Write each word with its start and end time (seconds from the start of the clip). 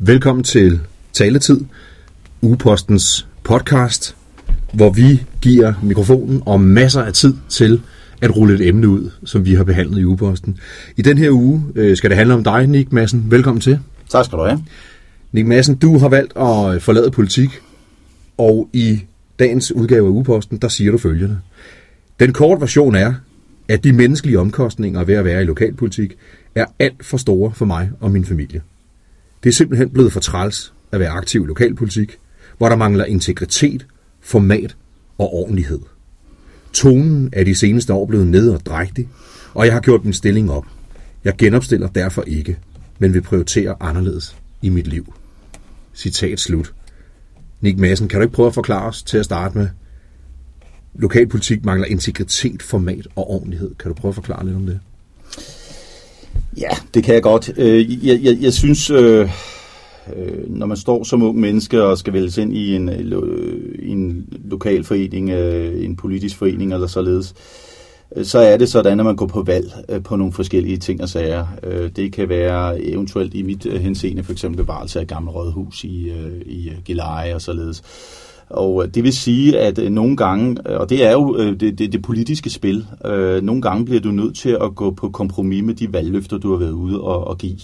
Velkommen 0.00 0.44
til 0.44 0.80
Taletid, 1.12 1.60
Ugepostens 2.42 3.26
podcast, 3.44 4.16
hvor 4.72 4.90
vi 4.90 5.22
giver 5.42 5.74
mikrofonen 5.82 6.42
og 6.46 6.60
masser 6.60 7.02
af 7.02 7.12
tid 7.12 7.34
til 7.48 7.82
at 8.22 8.36
rulle 8.36 8.54
et 8.54 8.68
emne 8.68 8.88
ud, 8.88 9.10
som 9.24 9.44
vi 9.44 9.54
har 9.54 9.64
behandlet 9.64 10.00
i 10.00 10.04
Ugeposten. 10.04 10.58
I 10.96 11.02
den 11.02 11.18
her 11.18 11.30
uge 11.30 11.64
øh, 11.74 11.96
skal 11.96 12.10
det 12.10 12.16
handle 12.16 12.34
om 12.34 12.44
dig, 12.44 12.66
Nick 12.66 12.92
Madsen. 12.92 13.24
Velkommen 13.30 13.60
til. 13.60 13.78
Tak 14.08 14.24
skal 14.24 14.38
du 14.38 14.44
have. 14.44 14.64
Nick 15.32 15.46
Madsen, 15.46 15.74
du 15.74 15.98
har 15.98 16.08
valgt 16.08 16.32
at 16.36 16.82
forlade 16.82 17.10
politik, 17.10 17.50
og 18.36 18.68
i 18.72 19.00
dagens 19.38 19.72
udgave 19.72 20.06
af 20.06 20.10
Ugeposten, 20.10 20.58
der 20.58 20.68
siger 20.68 20.92
du 20.92 20.98
følgende. 20.98 21.38
Den 22.20 22.32
korte 22.32 22.60
version 22.60 22.94
er, 22.94 23.14
at 23.68 23.84
de 23.84 23.92
menneskelige 23.92 24.38
omkostninger 24.40 25.04
ved 25.04 25.14
at 25.14 25.24
være 25.24 25.42
i 25.42 25.44
lokalpolitik 25.44 26.16
er 26.54 26.64
alt 26.78 27.06
for 27.06 27.16
store 27.16 27.52
for 27.54 27.64
mig 27.64 27.90
og 28.00 28.10
min 28.10 28.24
familie. 28.24 28.60
Det 29.42 29.48
er 29.48 29.52
simpelthen 29.52 29.90
blevet 29.90 30.12
for 30.12 30.20
træls 30.20 30.72
at 30.92 31.00
være 31.00 31.08
aktiv 31.08 31.44
i 31.44 31.46
lokalpolitik, 31.46 32.18
hvor 32.58 32.68
der 32.68 32.76
mangler 32.76 33.04
integritet, 33.04 33.86
format 34.20 34.76
og 35.18 35.34
ordentlighed. 35.34 35.80
Tonen 36.72 37.28
er 37.32 37.44
de 37.44 37.54
seneste 37.54 37.92
år 37.92 38.06
blevet 38.06 38.26
ned 38.26 38.50
og 38.50 38.66
drægtig, 38.66 39.08
og 39.54 39.66
jeg 39.66 39.72
har 39.74 39.80
gjort 39.80 40.04
min 40.04 40.12
stilling 40.12 40.50
op. 40.50 40.66
Jeg 41.24 41.36
genopstiller 41.36 41.88
derfor 41.88 42.22
ikke, 42.22 42.58
men 42.98 43.14
vil 43.14 43.22
prioritere 43.22 43.76
anderledes 43.80 44.36
i 44.62 44.68
mit 44.68 44.86
liv. 44.86 45.14
Citat 45.94 46.40
slut. 46.40 46.74
Nick 47.60 47.78
Madsen, 47.78 48.08
kan 48.08 48.20
du 48.20 48.22
ikke 48.22 48.34
prøve 48.34 48.46
at 48.46 48.54
forklare 48.54 48.88
os 48.88 49.02
til 49.02 49.18
at 49.18 49.24
starte 49.24 49.58
med? 49.58 49.68
Lokalpolitik 50.94 51.64
mangler 51.64 51.86
integritet, 51.86 52.62
format 52.62 53.06
og 53.16 53.30
ordentlighed. 53.30 53.74
Kan 53.74 53.88
du 53.88 53.94
prøve 53.94 54.10
at 54.10 54.14
forklare 54.14 54.44
lidt 54.44 54.56
om 54.56 54.66
det? 54.66 54.80
Ja, 56.60 56.68
det 56.94 57.04
kan 57.04 57.14
jeg 57.14 57.22
godt. 57.22 57.50
Øh, 57.56 58.06
jeg, 58.06 58.20
jeg, 58.22 58.38
jeg 58.40 58.52
synes, 58.52 58.90
øh, 58.90 59.30
øh, 60.16 60.50
når 60.50 60.66
man 60.66 60.76
står 60.76 61.04
som 61.04 61.22
ung 61.22 61.40
menneske 61.40 61.82
og 61.82 61.98
skal 61.98 62.12
vælges 62.12 62.38
ind 62.38 62.56
i 62.56 62.74
en, 62.74 62.88
øh, 62.88 63.90
en 63.90 64.26
lokal 64.44 64.84
forening, 64.84 65.32
en 65.84 65.96
politisk 65.96 66.36
forening 66.36 66.72
eller 66.72 66.86
således, 66.86 67.34
så 68.22 68.38
er 68.38 68.56
det 68.56 68.68
sådan, 68.68 69.00
at 69.00 69.06
man 69.06 69.16
går 69.16 69.26
på 69.26 69.42
valg 69.42 69.72
på 70.04 70.16
nogle 70.16 70.32
forskellige 70.32 70.76
ting 70.76 71.02
og 71.02 71.08
sager. 71.08 71.46
Det 71.96 72.12
kan 72.12 72.28
være 72.28 72.82
eventuelt 72.82 73.34
i 73.34 73.42
mit 73.42 73.66
henseende, 73.80 74.24
for 74.24 74.32
eksempel 74.32 74.56
bevarelse 74.56 75.00
af 75.00 75.06
gamle 75.06 75.30
rådhus 75.30 75.84
i, 75.84 76.12
i 76.46 76.72
Gilleleje 76.84 77.34
og 77.34 77.42
således. 77.42 77.82
Og 78.50 78.84
øh, 78.84 78.94
det 78.94 79.04
vil 79.04 79.12
sige, 79.12 79.58
at 79.58 79.78
øh, 79.78 79.90
nogle 79.90 80.16
gange, 80.16 80.56
øh, 80.70 80.80
og 80.80 80.90
det 80.90 81.06
er 81.06 81.12
jo 81.12 81.52
det, 81.54 81.78
det, 81.78 81.92
det 81.92 82.02
politiske 82.02 82.50
spil, 82.50 82.86
øh, 83.04 83.42
nogle 83.42 83.62
gange 83.62 83.84
bliver 83.84 84.00
du 84.00 84.10
nødt 84.10 84.36
til 84.36 84.58
at 84.60 84.74
gå 84.74 84.90
på 84.90 85.10
kompromis 85.10 85.64
med 85.64 85.74
de 85.74 85.92
valgløfter, 85.92 86.38
du 86.38 86.50
har 86.50 86.58
været 86.58 86.72
ude 86.72 87.00
og, 87.00 87.26
og 87.26 87.38
give. 87.38 87.58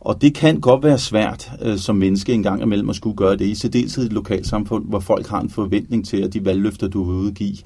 Og 0.00 0.22
det 0.22 0.34
kan 0.34 0.60
godt 0.60 0.84
være 0.84 0.98
svært 0.98 1.50
øh, 1.62 1.78
som 1.78 1.96
menneske 1.96 2.32
en 2.32 2.42
gang 2.42 2.62
imellem 2.62 2.90
at 2.90 2.96
skulle 2.96 3.16
gøre 3.16 3.36
det, 3.36 3.46
i 3.46 3.54
særdeleshed 3.54 4.04
i 4.04 4.06
et 4.06 4.12
lokalsamfund, 4.12 4.84
hvor 4.88 5.00
folk 5.00 5.26
har 5.26 5.40
en 5.40 5.50
forventning 5.50 6.06
til, 6.06 6.16
at 6.16 6.32
de 6.32 6.44
valgløfter, 6.44 6.88
du 6.88 7.04
vil 7.04 7.14
udgive, 7.14 7.56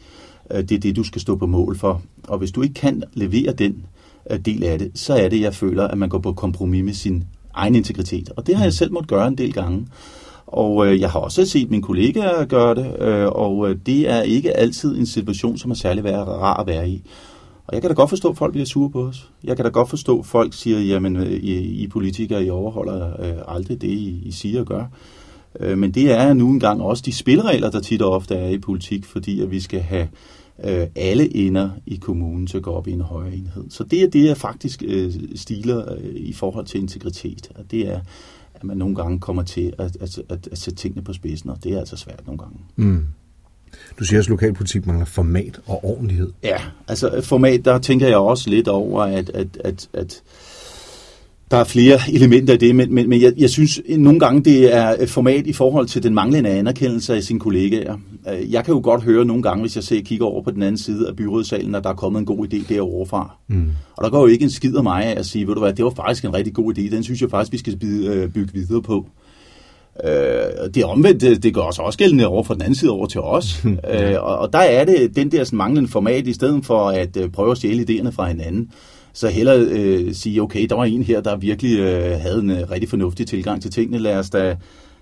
øh, 0.50 0.62
det 0.62 0.72
er 0.72 0.78
det, 0.78 0.96
du 0.96 1.04
skal 1.04 1.20
stå 1.20 1.36
på 1.36 1.46
mål 1.46 1.78
for. 1.78 2.02
Og 2.28 2.38
hvis 2.38 2.52
du 2.52 2.62
ikke 2.62 2.74
kan 2.74 3.02
levere 3.12 3.52
den 3.52 3.86
øh, 4.30 4.38
del 4.38 4.64
af 4.64 4.78
det, 4.78 4.90
så 4.94 5.14
er 5.14 5.28
det, 5.28 5.40
jeg 5.40 5.54
føler, 5.54 5.88
at 5.88 5.98
man 5.98 6.08
går 6.08 6.18
på 6.18 6.32
kompromis 6.32 6.84
med 6.84 6.94
sin 6.94 7.24
egen 7.54 7.74
integritet. 7.74 8.30
Og 8.36 8.46
det 8.46 8.56
har 8.56 8.64
jeg 8.64 8.72
selv 8.72 8.92
måttet 8.92 9.08
gøre 9.08 9.28
en 9.28 9.38
del 9.38 9.52
gange. 9.52 9.86
Og 10.54 10.86
øh, 10.86 11.00
jeg 11.00 11.10
har 11.10 11.20
også 11.20 11.46
set 11.46 11.70
mine 11.70 11.82
kollegaer 11.82 12.44
gøre 12.44 12.74
det, 12.74 13.02
øh, 13.02 13.26
og 13.26 13.70
øh, 13.70 13.76
det 13.86 14.10
er 14.10 14.22
ikke 14.22 14.56
altid 14.56 14.96
en 14.96 15.06
situation, 15.06 15.58
som 15.58 15.70
er 15.70 15.74
særlig 15.74 16.04
rar 16.14 16.60
at 16.60 16.66
være 16.66 16.88
i. 16.88 17.02
Og 17.66 17.74
jeg 17.74 17.82
kan 17.82 17.90
da 17.90 17.94
godt 17.94 18.10
forstå, 18.10 18.28
at 18.28 18.36
folk 18.36 18.52
bliver 18.52 18.66
sure 18.66 18.90
på 18.90 19.02
os. 19.02 19.30
Jeg 19.44 19.56
kan 19.56 19.64
da 19.64 19.70
godt 19.70 19.90
forstå, 19.90 20.18
at 20.18 20.26
folk 20.26 20.54
siger, 20.54 20.80
jamen 20.80 21.16
øh, 21.16 21.32
I, 21.32 21.82
I 21.82 21.88
politikere, 21.88 22.44
I 22.44 22.50
overholder 22.50 23.20
øh, 23.20 23.56
aldrig 23.56 23.80
det, 23.80 23.88
I, 23.88 24.22
I 24.24 24.30
siger 24.30 24.60
og 24.60 24.66
gør. 24.66 24.84
Øh, 25.60 25.78
men 25.78 25.90
det 25.90 26.12
er 26.12 26.32
nu 26.32 26.50
engang 26.50 26.82
også 26.82 27.02
de 27.06 27.12
spilleregler, 27.12 27.70
der 27.70 27.80
tit 27.80 28.02
og 28.02 28.12
ofte 28.12 28.34
er 28.34 28.48
i 28.48 28.58
politik, 28.58 29.04
fordi 29.04 29.40
at 29.40 29.50
vi 29.50 29.60
skal 29.60 29.80
have 29.80 30.08
øh, 30.64 30.86
alle 30.96 31.36
ender 31.36 31.70
i 31.86 31.96
kommunen 31.96 32.46
til 32.46 32.56
at 32.56 32.62
gå 32.62 32.70
op 32.70 32.88
i 32.88 32.92
en 32.92 33.00
højere 33.00 33.34
enhed. 33.34 33.64
Så 33.70 33.84
det 33.84 34.02
er 34.02 34.08
det, 34.08 34.24
jeg 34.24 34.36
faktisk 34.36 34.82
øh, 34.86 35.12
stiler 35.34 35.92
øh, 35.92 36.14
i 36.14 36.32
forhold 36.32 36.66
til 36.66 36.80
integritet. 36.80 37.48
Og 37.54 37.64
det 37.70 37.88
er, 37.88 38.00
at 38.64 38.68
man 38.68 38.76
nogle 38.76 38.94
gange 38.94 39.20
kommer 39.20 39.42
til 39.42 39.72
at, 39.78 39.96
at, 40.00 40.18
at, 40.28 40.48
at 40.52 40.58
sætte 40.58 40.78
tingene 40.78 41.04
på 41.04 41.12
spidsen, 41.12 41.50
og 41.50 41.64
det 41.64 41.72
er 41.72 41.78
altså 41.78 41.96
svært 41.96 42.26
nogle 42.26 42.38
gange. 42.38 42.58
Mm. 42.76 43.06
Du 43.98 44.04
siger, 44.04 44.20
at 44.20 44.28
lokalpolitik 44.28 44.86
mangler 44.86 45.06
format 45.06 45.60
og 45.66 45.84
ordentlighed. 45.84 46.32
Ja, 46.42 46.56
altså 46.88 47.20
format, 47.22 47.64
der 47.64 47.78
tænker 47.78 48.06
jeg 48.06 48.16
også 48.16 48.50
lidt 48.50 48.68
over, 48.68 49.02
at, 49.02 49.30
at, 49.30 49.58
at, 49.64 49.88
at 49.92 50.22
der 51.54 51.60
er 51.60 51.64
flere 51.64 51.98
elementer 52.12 52.54
i 52.54 52.56
det, 52.56 52.76
men, 52.76 52.94
men, 52.94 53.08
men 53.08 53.22
jeg, 53.22 53.32
jeg 53.36 53.50
synes 53.50 53.80
nogle 53.88 54.20
gange, 54.20 54.44
det 54.44 54.74
er 54.74 55.06
format 55.06 55.46
i 55.46 55.52
forhold 55.52 55.86
til 55.86 56.02
den 56.02 56.14
manglende 56.14 56.50
anerkendelse 56.50 57.14
af 57.14 57.22
sine 57.22 57.40
kollegaer. 57.40 57.96
Øh, 58.32 58.52
jeg 58.52 58.64
kan 58.64 58.74
jo 58.74 58.80
godt 58.84 59.02
høre 59.02 59.24
nogle 59.24 59.42
gange, 59.42 59.60
hvis 59.60 59.76
jeg 59.76 59.84
ser 59.84 60.00
kigger 60.00 60.26
over 60.26 60.42
på 60.42 60.50
den 60.50 60.62
anden 60.62 60.78
side 60.78 61.08
af 61.08 61.16
byrådssalen, 61.16 61.74
at 61.74 61.84
der 61.84 61.90
er 61.90 61.94
kommet 61.94 62.20
en 62.20 62.26
god 62.26 62.46
idé 62.46 62.74
derovre 62.74 63.06
fra. 63.06 63.36
Mm. 63.48 63.70
Og 63.96 64.04
der 64.04 64.10
går 64.10 64.20
jo 64.20 64.26
ikke 64.26 64.42
en 64.42 64.50
skid 64.50 64.76
af 64.76 64.82
mig 64.82 65.04
af 65.04 65.18
at 65.18 65.26
sige, 65.26 65.46
ved 65.46 65.54
du 65.54 65.60
hvad, 65.60 65.72
det 65.72 65.84
var 65.84 65.92
faktisk 65.96 66.24
en 66.24 66.34
rigtig 66.34 66.54
god 66.54 66.78
idé, 66.78 66.94
den 66.94 67.02
synes 67.02 67.22
jeg 67.22 67.30
faktisk, 67.30 67.52
vi 67.52 67.58
skal 67.58 67.78
øh, 68.06 68.28
bygge 68.28 68.52
videre 68.52 68.82
på. 68.82 69.06
Øh, 70.04 70.10
det 70.74 70.76
er 70.76 70.86
omvendt, 70.86 71.20
det, 71.20 71.42
det 71.42 71.54
gør 71.54 71.62
også 71.62 71.82
også 71.82 71.98
gældende 71.98 72.26
over 72.26 72.42
for 72.42 72.54
den 72.54 72.62
anden 72.62 72.74
side 72.74 72.90
over 72.90 73.06
til 73.06 73.20
os. 73.20 73.64
øh, 73.92 74.14
og, 74.18 74.38
og 74.38 74.52
der 74.52 74.58
er 74.58 74.84
det 74.84 75.16
den 75.16 75.32
der 75.32 75.44
sådan, 75.44 75.56
manglende 75.56 75.90
format, 75.90 76.26
i 76.26 76.32
stedet 76.32 76.66
for 76.66 76.88
at 76.88 77.16
øh, 77.16 77.30
prøve 77.30 77.50
at 77.50 77.56
stjæle 77.56 77.86
idéerne 77.88 78.10
fra 78.10 78.28
hinanden, 78.28 78.70
så 79.14 79.28
hellere 79.28 79.58
øh, 79.58 80.14
sige, 80.14 80.42
okay, 80.42 80.66
der 80.66 80.74
var 80.74 80.84
en 80.84 81.02
her, 81.02 81.20
der 81.20 81.36
virkelig 81.36 81.78
øh, 81.78 82.20
havde 82.20 82.38
en 82.38 82.50
øh, 82.50 82.70
rigtig 82.70 82.88
fornuftig 82.88 83.26
tilgang 83.26 83.62
til 83.62 83.70
tingene. 83.70 83.98
Lad 83.98 84.18
os 84.18 84.30
da, 84.30 84.56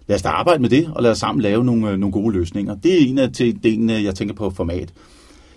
lad 0.07 0.17
os 0.17 0.23
da 0.23 0.29
arbejde 0.29 0.63
med 0.63 0.71
det, 0.71 0.91
og 0.95 1.03
lad 1.03 1.11
os 1.11 1.19
sammen 1.19 1.43
lave 1.43 1.65
nogle, 1.65 1.91
øh, 1.91 1.99
nogle 1.99 2.13
gode 2.13 2.35
løsninger. 2.35 2.75
Det 2.75 3.03
er 3.03 3.07
en 3.07 3.19
af 3.19 3.33
delene, 3.33 3.97
øh, 3.97 4.05
jeg 4.05 4.15
tænker 4.15 4.35
på 4.35 4.51
format. 4.51 4.93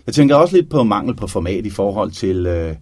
Jeg 0.06 0.14
tænker 0.14 0.36
også 0.36 0.56
lidt 0.56 0.70
på 0.70 0.84
mangel 0.84 1.16
på 1.16 1.28
format 1.28 1.66
i 1.66 1.70
forhold 1.70 2.12
til 2.12 2.46
øh, 2.46 2.76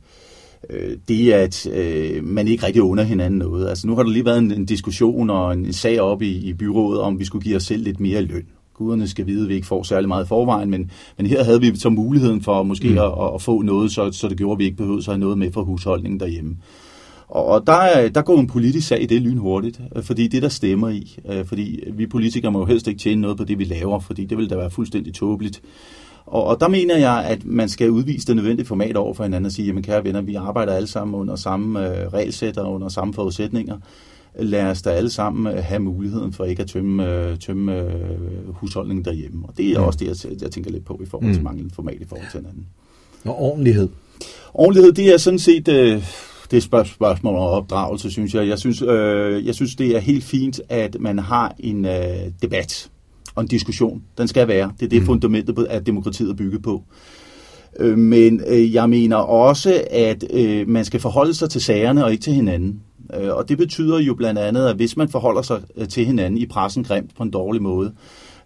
øh, 0.70 0.98
det, 1.08 1.32
at 1.32 1.68
øh, 1.68 2.24
man 2.24 2.48
ikke 2.48 2.66
rigtig 2.66 2.82
under 2.82 3.04
hinanden 3.04 3.40
noget. 3.40 3.70
Altså 3.70 3.88
nu 3.88 3.96
har 3.96 4.04
der 4.04 4.10
lige 4.10 4.26
været 4.26 4.38
en, 4.38 4.52
en 4.52 4.66
diskussion 4.66 5.30
og 5.30 5.54
en, 5.54 5.66
en 5.66 5.74
sag 5.74 6.02
op 6.02 6.22
i, 6.22 6.50
i 6.50 6.54
byrådet, 6.54 7.02
om 7.02 7.20
vi 7.20 7.26
skulle 7.26 7.44
give 7.44 7.56
os 7.56 7.64
selv 7.64 7.84
lidt 7.84 8.00
mere 8.00 8.22
løn 8.22 8.46
guderne 8.74 9.08
skal 9.08 9.28
vide, 9.28 9.44
at 9.44 9.50
vi 9.50 9.54
ikke 9.54 9.68
får 9.68 9.84
særlig 9.84 10.08
meget 10.08 10.26
i 10.26 10.28
forvejen, 10.28 10.70
men, 10.70 10.92
men 11.18 11.26
her 11.26 11.44
havde 11.44 11.62
vi 11.62 11.76
så 11.76 11.90
muligheden 11.90 12.42
for 12.42 12.64
måske 12.64 12.90
mm. 12.90 12.98
at, 12.98 13.12
at 13.36 13.42
få 13.42 13.62
noget, 13.62 13.92
så, 13.92 14.12
så 14.12 14.28
det 14.28 14.38
gjorde, 14.38 14.54
at 14.54 14.60
vi 14.60 14.66
ikke 14.66 14.78
behøvede 14.78 15.00
at 15.00 15.06
have 15.06 15.18
noget 15.18 15.38
med 15.38 15.52
for 15.52 15.64
husholdningen 15.64 16.20
derhjemme. 16.20 16.58
Og, 17.28 17.68
der, 17.68 18.10
der 18.10 18.22
går 18.22 18.40
en 18.40 18.48
politisk 18.48 18.88
sag 18.88 19.02
i 19.02 19.06
det 19.06 19.22
lynhurtigt, 19.22 19.82
øh, 19.96 20.04
fordi 20.04 20.28
det 20.28 20.42
der 20.42 20.50
stemmer 20.50 20.90
i, 20.90 21.18
øh, 21.30 21.46
fordi 21.46 21.80
vi 21.94 22.08
politikere 22.08 22.52
må 22.52 22.60
jo 22.60 22.66
helst 22.66 22.88
ikke 22.88 23.00
tjene 23.00 23.22
noget 23.22 23.38
på 23.38 23.44
det, 23.44 23.60
vi 23.60 23.64
laver, 23.64 24.00
fordi 24.00 24.26
det 24.26 24.38
vil 24.38 24.50
da 24.50 24.56
være 24.56 24.72
fuldstændig 24.72 25.14
tåbeligt. 25.14 25.62
Og, 26.26 26.44
og 26.44 26.60
der 26.60 26.68
mener 26.68 26.98
jeg, 26.98 27.26
at 27.26 27.46
man 27.46 27.70
skal 27.70 27.92
udvise 27.92 28.28
det 28.28 28.36
nødvendige 28.36 28.68
format 28.68 28.98
over 28.98 29.14
for 29.14 29.24
hinanden 29.24 29.46
og 29.46 29.52
sige, 29.52 29.66
jamen 29.66 29.84
kære 29.84 30.04
venner, 30.04 30.22
vi 30.22 30.36
arbejder 30.36 30.74
alle 30.74 30.88
sammen 30.88 31.16
under 31.16 31.36
samme 31.36 31.80
øh, 31.80 32.08
regelsæt 32.08 32.58
og 32.58 32.74
under 32.74 32.90
samme 32.90 33.14
forudsætninger 33.14 33.78
lad 34.40 34.66
os 34.66 34.82
da 34.82 34.90
alle 34.90 35.10
sammen 35.10 35.54
øh, 35.54 35.64
have 35.64 35.80
muligheden 35.80 36.34
for 36.34 36.46
ikke 36.46 36.62
at 36.62 36.70
tømme, 36.70 37.10
øh, 37.10 37.38
tømme 37.38 37.80
øh, 37.80 38.50
husholdningen 38.50 39.06
derhjemme. 39.06 39.46
Og 39.48 39.58
det 39.58 39.72
er 39.72 39.80
mm. 39.80 39.86
også 39.86 40.00
det, 40.00 40.26
jeg, 40.26 40.42
jeg 40.42 40.52
tænker 40.52 40.72
lidt 40.72 40.86
på 40.86 41.00
i 41.04 41.06
forhold 41.06 41.32
til 41.34 41.40
mm. 41.40 41.44
manglende 41.44 41.76
format 41.76 42.02
i 42.02 42.06
forhold 42.06 42.28
til 42.32 42.40
hinanden. 42.40 42.66
Og 43.26 43.42
ordentlighed? 43.42 43.90
Ordentlighed, 44.54 44.92
det 44.94 45.14
er 45.14 45.18
sådan 45.18 45.40
set... 45.40 45.68
Øh, 45.68 46.04
det 46.52 46.74
er 46.74 46.84
spørgsmål 46.84 47.36
om 47.36 47.42
opdragelse, 47.42 48.12
synes 48.12 48.34
jeg. 48.34 48.48
Jeg 48.48 48.60
synes, 48.60 48.82
øh, 48.82 49.46
jeg 49.46 49.56
synes, 49.56 49.76
det 49.76 49.96
er 49.96 50.00
helt 50.00 50.24
fint, 50.24 50.62
at 50.70 50.98
man 51.00 51.20
har 51.20 51.56
en 51.60 51.86
øh, 51.86 52.32
debat 52.42 52.90
og 53.36 53.42
en 53.42 53.48
diskussion. 53.48 54.04
Den 54.18 54.28
skal 54.28 54.48
være. 54.48 54.72
Det 54.80 54.86
er 54.86 54.90
det 54.90 55.02
mm. 55.02 55.06
fundamentet, 55.06 55.68
at 55.70 55.86
demokratiet 55.86 56.30
er 56.30 56.36
bygget 56.36 56.62
på. 56.62 56.84
Øh, 57.80 57.98
men 57.98 58.42
øh, 58.48 58.74
jeg 58.74 58.90
mener 58.90 59.16
også, 59.16 59.84
at 59.92 60.24
øh, 60.34 60.70
man 60.70 60.86
skal 60.86 61.00
forholde 61.00 61.34
sig 61.34 61.50
til 61.50 61.62
sagerne 61.62 62.06
og 62.06 62.12
ikke 62.12 62.24
til 62.24 62.34
hinanden. 62.34 62.82
Øh, 63.20 63.36
og 63.36 63.50
det 63.50 63.58
betyder 63.58 64.00
jo 64.00 64.14
blandt 64.14 64.40
andet, 64.40 64.68
at 64.68 64.76
hvis 64.76 64.98
man 64.98 65.10
forholder 65.10 65.42
sig 65.42 65.62
øh, 65.78 65.88
til 65.88 66.06
hinanden 66.06 66.38
i 66.38 66.46
pressen 66.46 66.84
grimt 66.84 67.16
på 67.18 67.24
en 67.24 67.32
dårlig 67.32 67.62
måde, 67.62 67.94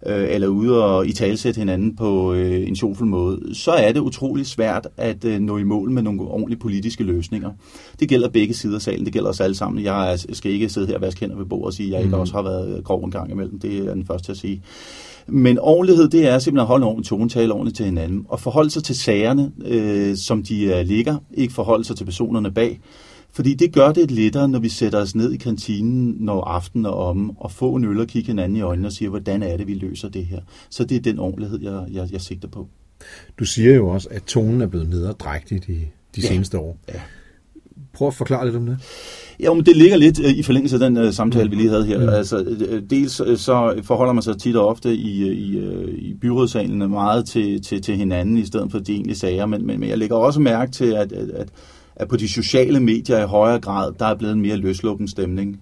øh, 0.06 0.26
eller 0.30 0.48
ude 0.48 0.84
og 0.84 1.06
i 1.06 1.12
talsætte 1.12 1.58
hinanden 1.58 1.96
på 1.96 2.34
en 2.34 2.76
sjovfuld 2.76 3.08
måde, 3.08 3.54
så 3.54 3.70
er 3.70 3.92
det 3.92 4.00
utrolig 4.00 4.46
svært 4.46 4.88
at 4.96 5.24
nå 5.24 5.58
i 5.58 5.62
mål 5.62 5.90
med 5.90 6.02
nogle 6.02 6.20
ordentlige 6.20 6.58
politiske 6.58 7.04
løsninger. 7.04 7.50
Det 8.00 8.08
gælder 8.08 8.28
begge 8.28 8.54
sider 8.54 8.74
af 8.74 8.82
salen, 8.82 9.04
det 9.04 9.12
gælder 9.12 9.30
os 9.30 9.40
alle 9.40 9.56
sammen. 9.56 9.84
Jeg 9.84 10.18
skal 10.32 10.52
ikke 10.52 10.68
sidde 10.68 10.86
her 10.86 10.94
og 10.94 11.00
vaske 11.00 11.20
hænder 11.20 11.36
ved 11.36 11.46
bordet 11.46 11.66
og 11.66 11.72
sige, 11.72 11.86
at 11.86 11.92
jeg 11.92 12.00
ikke 12.00 12.16
mm. 12.16 12.20
også 12.20 12.34
har 12.34 12.42
været 12.42 12.84
grov 12.84 13.04
en 13.04 13.10
gang 13.10 13.30
imellem. 13.30 13.60
Det 13.60 13.78
er 13.78 13.94
den 13.94 14.06
første 14.06 14.26
til 14.26 14.32
at 14.32 14.38
sige. 14.38 14.62
Men 15.26 15.58
ordentlighed, 15.58 16.08
det 16.08 16.28
er 16.28 16.38
simpelthen 16.38 16.62
at 16.62 16.66
holde 16.66 16.82
en 16.82 16.88
ordentlig 16.88 17.06
tone, 17.06 17.28
tale 17.28 17.52
ordentligt 17.52 17.76
til 17.76 17.86
hinanden, 17.86 18.26
og 18.28 18.40
forholde 18.40 18.70
sig 18.70 18.84
til 18.84 18.98
sagerne, 18.98 19.52
øh, 19.66 20.16
som 20.16 20.42
de 20.42 20.84
ligger, 20.84 21.16
ikke 21.34 21.54
forholde 21.54 21.84
sig 21.84 21.96
til 21.96 22.04
personerne 22.04 22.50
bag. 22.50 22.80
Fordi 23.32 23.54
det 23.54 23.72
gør 23.72 23.92
det 23.92 24.10
lettere, 24.10 24.48
når 24.48 24.58
vi 24.58 24.68
sætter 24.68 25.00
os 25.00 25.14
ned 25.14 25.32
i 25.32 25.36
kantinen, 25.36 26.16
når 26.20 26.44
aftenen 26.44 26.84
er 26.84 26.90
om, 26.90 27.36
og 27.36 27.52
få 27.52 27.74
en 27.74 27.84
øl 27.84 28.00
og 28.00 28.06
kigge 28.06 28.26
hinanden 28.26 28.56
i 28.56 28.60
øjnene 28.60 28.88
og 28.88 28.92
siger, 28.92 29.08
hvordan 29.08 29.42
er 29.42 29.56
det, 29.56 29.66
vi 29.66 29.74
løser 29.74 30.08
det 30.08 30.26
her. 30.26 30.40
Så 30.70 30.84
det 30.84 30.96
er 30.96 31.00
den 31.00 31.18
ordentlighed, 31.18 31.60
jeg, 31.62 31.86
jeg, 31.92 32.12
jeg 32.12 32.20
sigter 32.20 32.48
på. 32.48 32.68
Du 33.38 33.44
siger 33.44 33.74
jo 33.74 33.88
også, 33.88 34.08
at 34.10 34.22
tonen 34.22 34.60
er 34.60 34.66
blevet 34.66 34.88
nederdrægtigt 34.88 35.68
i 35.68 35.72
de 36.16 36.20
ja. 36.20 36.28
seneste 36.28 36.58
år. 36.58 36.78
Ja. 36.88 37.00
Prøv 37.92 38.08
at 38.08 38.14
forklare 38.14 38.44
lidt 38.44 38.56
om 38.56 38.66
det. 38.66 38.78
Ja, 39.40 39.54
men 39.54 39.66
det 39.66 39.76
ligger 39.76 39.96
lidt 39.96 40.20
øh, 40.20 40.30
i 40.30 40.42
forlængelse 40.42 40.76
af 40.76 40.80
den 40.80 40.96
uh, 40.96 41.12
samtale, 41.12 41.50
vi 41.50 41.56
lige 41.56 41.68
havde 41.68 41.86
her. 41.86 41.98
Mm. 41.98 42.08
Altså, 42.08 42.38
øh, 42.68 42.82
dels 42.90 43.12
så 43.40 43.80
forholder 43.82 44.12
man 44.12 44.22
sig 44.22 44.38
tit 44.38 44.56
og 44.56 44.68
ofte 44.68 44.94
i, 44.94 45.28
i, 45.30 45.58
i 45.98 46.14
byrådsalene 46.14 46.88
meget 46.88 47.26
til, 47.26 47.62
til, 47.62 47.82
til 47.82 47.96
hinanden, 47.96 48.38
i 48.38 48.44
stedet 48.44 48.70
for 48.70 48.78
de 48.78 48.92
egentlige 48.92 49.16
sager. 49.16 49.46
Men, 49.46 49.66
men, 49.66 49.80
men 49.80 49.88
jeg 49.88 49.98
lægger 49.98 50.16
også 50.16 50.40
mærke 50.40 50.72
til, 50.72 50.84
at, 50.92 51.12
at, 51.12 51.30
at, 51.30 51.48
at 51.98 52.08
på 52.08 52.16
de 52.16 52.28
sociale 52.28 52.80
medier 52.80 53.24
i 53.24 53.26
højere 53.26 53.60
grad, 53.60 53.92
der 53.98 54.06
er 54.06 54.14
blevet 54.14 54.34
en 54.34 54.40
mere 54.40 54.56
løsluppen 54.56 55.08
stemning. 55.08 55.60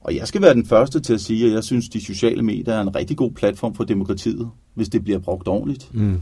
Og 0.00 0.16
jeg 0.16 0.28
skal 0.28 0.42
være 0.42 0.54
den 0.54 0.66
første 0.66 1.00
til 1.00 1.14
at 1.14 1.20
sige, 1.20 1.46
at 1.46 1.52
jeg 1.52 1.64
synes, 1.64 1.88
at 1.88 1.92
de 1.92 2.04
sociale 2.04 2.42
medier 2.42 2.74
er 2.74 2.80
en 2.80 2.96
rigtig 2.96 3.16
god 3.16 3.30
platform 3.30 3.74
for 3.74 3.84
demokratiet, 3.84 4.48
hvis 4.74 4.88
det 4.88 5.04
bliver 5.04 5.18
brugt 5.18 5.48
ordentligt. 5.48 5.94
Mm. 5.94 6.20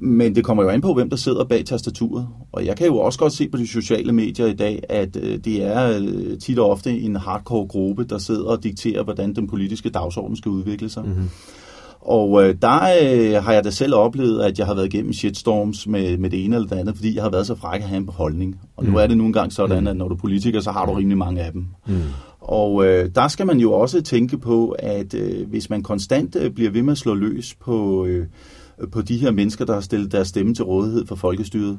Men 0.00 0.34
det 0.34 0.44
kommer 0.44 0.62
jo 0.62 0.68
an 0.68 0.80
på, 0.80 0.94
hvem 0.94 1.10
der 1.10 1.16
sidder 1.16 1.44
bag 1.44 1.64
tastaturet. 1.64 2.28
Og 2.52 2.66
jeg 2.66 2.76
kan 2.76 2.86
jo 2.86 2.96
også 2.98 3.18
godt 3.18 3.32
se 3.32 3.48
på 3.48 3.56
de 3.56 3.66
sociale 3.66 4.12
medier 4.12 4.46
i 4.46 4.54
dag, 4.54 4.82
at 4.88 5.16
øh, 5.16 5.38
det 5.38 5.62
er 5.62 5.98
øh, 6.00 6.38
tit 6.38 6.58
og 6.58 6.70
ofte 6.70 6.90
en 7.00 7.16
hardcore 7.16 7.66
gruppe, 7.66 8.04
der 8.04 8.18
sidder 8.18 8.44
og 8.44 8.64
dikterer, 8.64 9.02
hvordan 9.02 9.34
den 9.34 9.46
politiske 9.46 9.88
dagsorden 9.88 10.36
skal 10.36 10.50
udvikle 10.50 10.88
sig. 10.88 11.04
Mm-hmm. 11.04 11.30
Og 12.04 12.44
øh, 12.44 12.54
der 12.62 12.74
øh, 12.74 13.44
har 13.44 13.52
jeg 13.52 13.64
da 13.64 13.70
selv 13.70 13.94
oplevet, 13.94 14.42
at 14.42 14.58
jeg 14.58 14.66
har 14.66 14.74
været 14.74 14.94
igennem 14.94 15.12
shitstorms 15.12 15.86
med, 15.86 16.18
med 16.18 16.30
det 16.30 16.44
ene 16.44 16.56
eller 16.56 16.68
det 16.68 16.76
andet, 16.76 16.96
fordi 16.96 17.14
jeg 17.14 17.22
har 17.22 17.30
været 17.30 17.46
så 17.46 17.54
fræk 17.54 17.80
at 17.80 17.88
have 17.88 17.96
en 17.96 18.06
beholdning. 18.06 18.60
Og 18.76 18.84
nu 18.84 18.90
mm. 18.90 18.96
er 18.96 19.06
det 19.06 19.16
nogle 19.16 19.32
gange 19.32 19.50
sådan, 19.50 19.80
mm. 19.80 19.86
at 19.86 19.96
når 19.96 20.08
du 20.08 20.14
er 20.14 20.18
politiker, 20.18 20.60
så 20.60 20.70
har 20.70 20.86
du 20.86 20.92
rimelig 20.92 21.18
mange 21.18 21.40
af 21.40 21.52
dem. 21.52 21.66
Mm. 21.86 21.94
Og 22.40 22.86
øh, 22.86 23.10
der 23.14 23.28
skal 23.28 23.46
man 23.46 23.58
jo 23.58 23.72
også 23.72 24.02
tænke 24.02 24.38
på, 24.38 24.76
at 24.78 25.14
øh, 25.14 25.48
hvis 25.48 25.70
man 25.70 25.82
konstant 25.82 26.36
øh, 26.36 26.50
bliver 26.50 26.70
ved 26.70 26.82
med 26.82 26.92
at 26.92 26.98
slå 26.98 27.14
løs 27.14 27.54
på... 27.54 28.06
Øh, 28.06 28.26
på 28.92 29.02
de 29.02 29.16
her 29.16 29.30
mennesker, 29.30 29.64
der 29.64 29.74
har 29.74 29.80
stillet 29.80 30.12
deres 30.12 30.28
stemme 30.28 30.54
til 30.54 30.64
rådighed 30.64 31.06
for 31.06 31.14
folkestyret, 31.14 31.78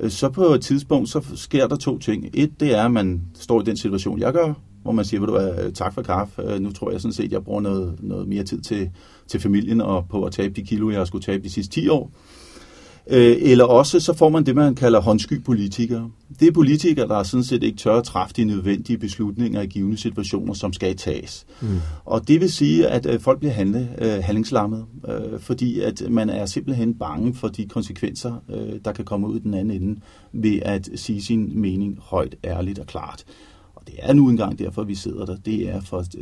øh, 0.00 0.10
så 0.10 0.28
på 0.28 0.44
et 0.44 0.60
tidspunkt, 0.60 1.08
så 1.08 1.20
sker 1.34 1.66
der 1.66 1.76
to 1.76 1.98
ting. 1.98 2.26
Et, 2.34 2.60
det 2.60 2.74
er, 2.74 2.84
at 2.84 2.90
man 2.90 3.22
står 3.34 3.60
i 3.60 3.64
den 3.64 3.76
situation, 3.76 4.18
jeg 4.18 4.32
gør, 4.32 4.52
hvor 4.82 4.92
man 4.92 5.04
siger, 5.04 5.20
vil 5.20 5.28
du 5.28 5.32
hvad, 5.32 5.72
tak 5.72 5.94
for 5.94 6.02
kaffe, 6.02 6.42
øh, 6.42 6.60
nu 6.60 6.72
tror 6.72 6.90
jeg 6.90 7.00
sådan 7.00 7.12
set, 7.12 7.32
jeg 7.32 7.44
bruger 7.44 7.60
noget, 7.60 7.94
noget 8.00 8.28
mere 8.28 8.44
tid 8.44 8.60
til, 8.60 8.90
til 9.28 9.40
familien 9.40 9.80
og 9.80 10.06
på 10.10 10.24
at 10.24 10.32
tabe 10.32 10.54
de 10.54 10.62
kilo, 10.62 10.90
jeg 10.90 10.98
har 10.98 11.04
skulle 11.04 11.24
tabe 11.24 11.44
de 11.44 11.50
sidste 11.50 11.74
10 11.74 11.88
år. 11.88 12.10
Øh, 13.10 13.36
eller 13.40 13.64
også 13.64 14.00
så 14.00 14.14
får 14.14 14.28
man 14.28 14.46
det, 14.46 14.54
man 14.54 14.74
kalder 14.74 15.00
håndsky 15.00 15.42
politikere. 15.42 16.10
Det 16.40 16.48
er 16.48 16.52
politikere, 16.52 17.08
der 17.08 17.22
sådan 17.22 17.44
set 17.44 17.62
ikke 17.62 17.78
tør 17.78 17.94
at 17.94 18.04
træffe 18.04 18.34
de 18.34 18.44
nødvendige 18.44 18.98
beslutninger 18.98 19.62
i 19.62 19.66
givende 19.66 19.96
situationer, 19.96 20.54
som 20.54 20.72
skal 20.72 20.96
tages. 20.96 21.46
Mm. 21.60 21.80
Og 22.04 22.28
det 22.28 22.40
vil 22.40 22.52
sige, 22.52 22.88
at 22.88 23.06
øh, 23.06 23.20
folk 23.20 23.38
bliver 23.38 23.52
handle, 23.52 23.88
øh, 23.98 24.24
handlingslammet, 24.24 24.84
fordi 25.38 25.80
at 25.80 26.02
man 26.10 26.30
er 26.30 26.46
simpelthen 26.46 26.94
bange 26.94 27.34
for 27.34 27.48
de 27.48 27.66
konsekvenser, 27.66 28.42
der 28.84 28.92
kan 28.92 29.04
komme 29.04 29.28
ud 29.28 29.40
den 29.40 29.54
anden 29.54 29.82
ende, 29.82 30.00
ved 30.32 30.58
at 30.62 30.88
sige 30.94 31.22
sin 31.22 31.60
mening 31.60 31.98
højt, 32.02 32.34
ærligt 32.44 32.78
og 32.78 32.86
klart 32.86 33.24
det 33.86 33.94
er 33.98 34.12
nu 34.12 34.28
engang 34.28 34.58
derfor, 34.58 34.84
vi 34.84 34.94
sidder 34.94 35.24
der. 35.24 35.36
Det 35.36 35.68
er 35.68 35.80
for 35.80 35.98
at 35.98 36.16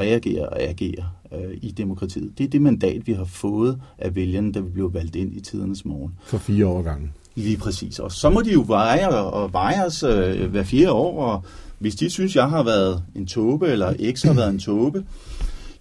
reagere 0.00 0.48
og 0.48 0.62
agere 0.62 1.04
øh, 1.32 1.58
i 1.62 1.70
demokratiet. 1.70 2.38
Det 2.38 2.44
er 2.44 2.48
det 2.48 2.62
mandat, 2.62 3.06
vi 3.06 3.12
har 3.12 3.24
fået 3.24 3.80
af 3.98 4.14
vælgerne, 4.14 4.52
da 4.52 4.60
vi 4.60 4.70
blev 4.70 4.94
valgt 4.94 5.16
ind 5.16 5.36
i 5.36 5.40
tidernes 5.40 5.84
morgen. 5.84 6.12
For 6.24 6.38
fire 6.38 6.66
år 6.66 6.82
gange. 6.82 7.12
Lige 7.34 7.56
præcis. 7.56 7.98
Og 7.98 8.12
så 8.12 8.30
må 8.30 8.42
de 8.42 8.52
jo 8.52 8.64
veje 8.66 9.08
og 9.08 9.52
veje 9.52 9.86
os 9.86 10.02
øh, 10.02 10.50
hver 10.50 10.62
fire 10.62 10.92
år, 10.92 11.24
og 11.24 11.44
hvis 11.78 11.94
de 11.94 12.10
synes, 12.10 12.36
jeg 12.36 12.48
har 12.48 12.62
været 12.62 13.02
en 13.14 13.26
tåbe, 13.26 13.68
eller 13.68 14.12
X 14.12 14.22
har 14.22 14.32
været 14.32 14.50
en 14.50 14.58
tåbe, 14.58 15.04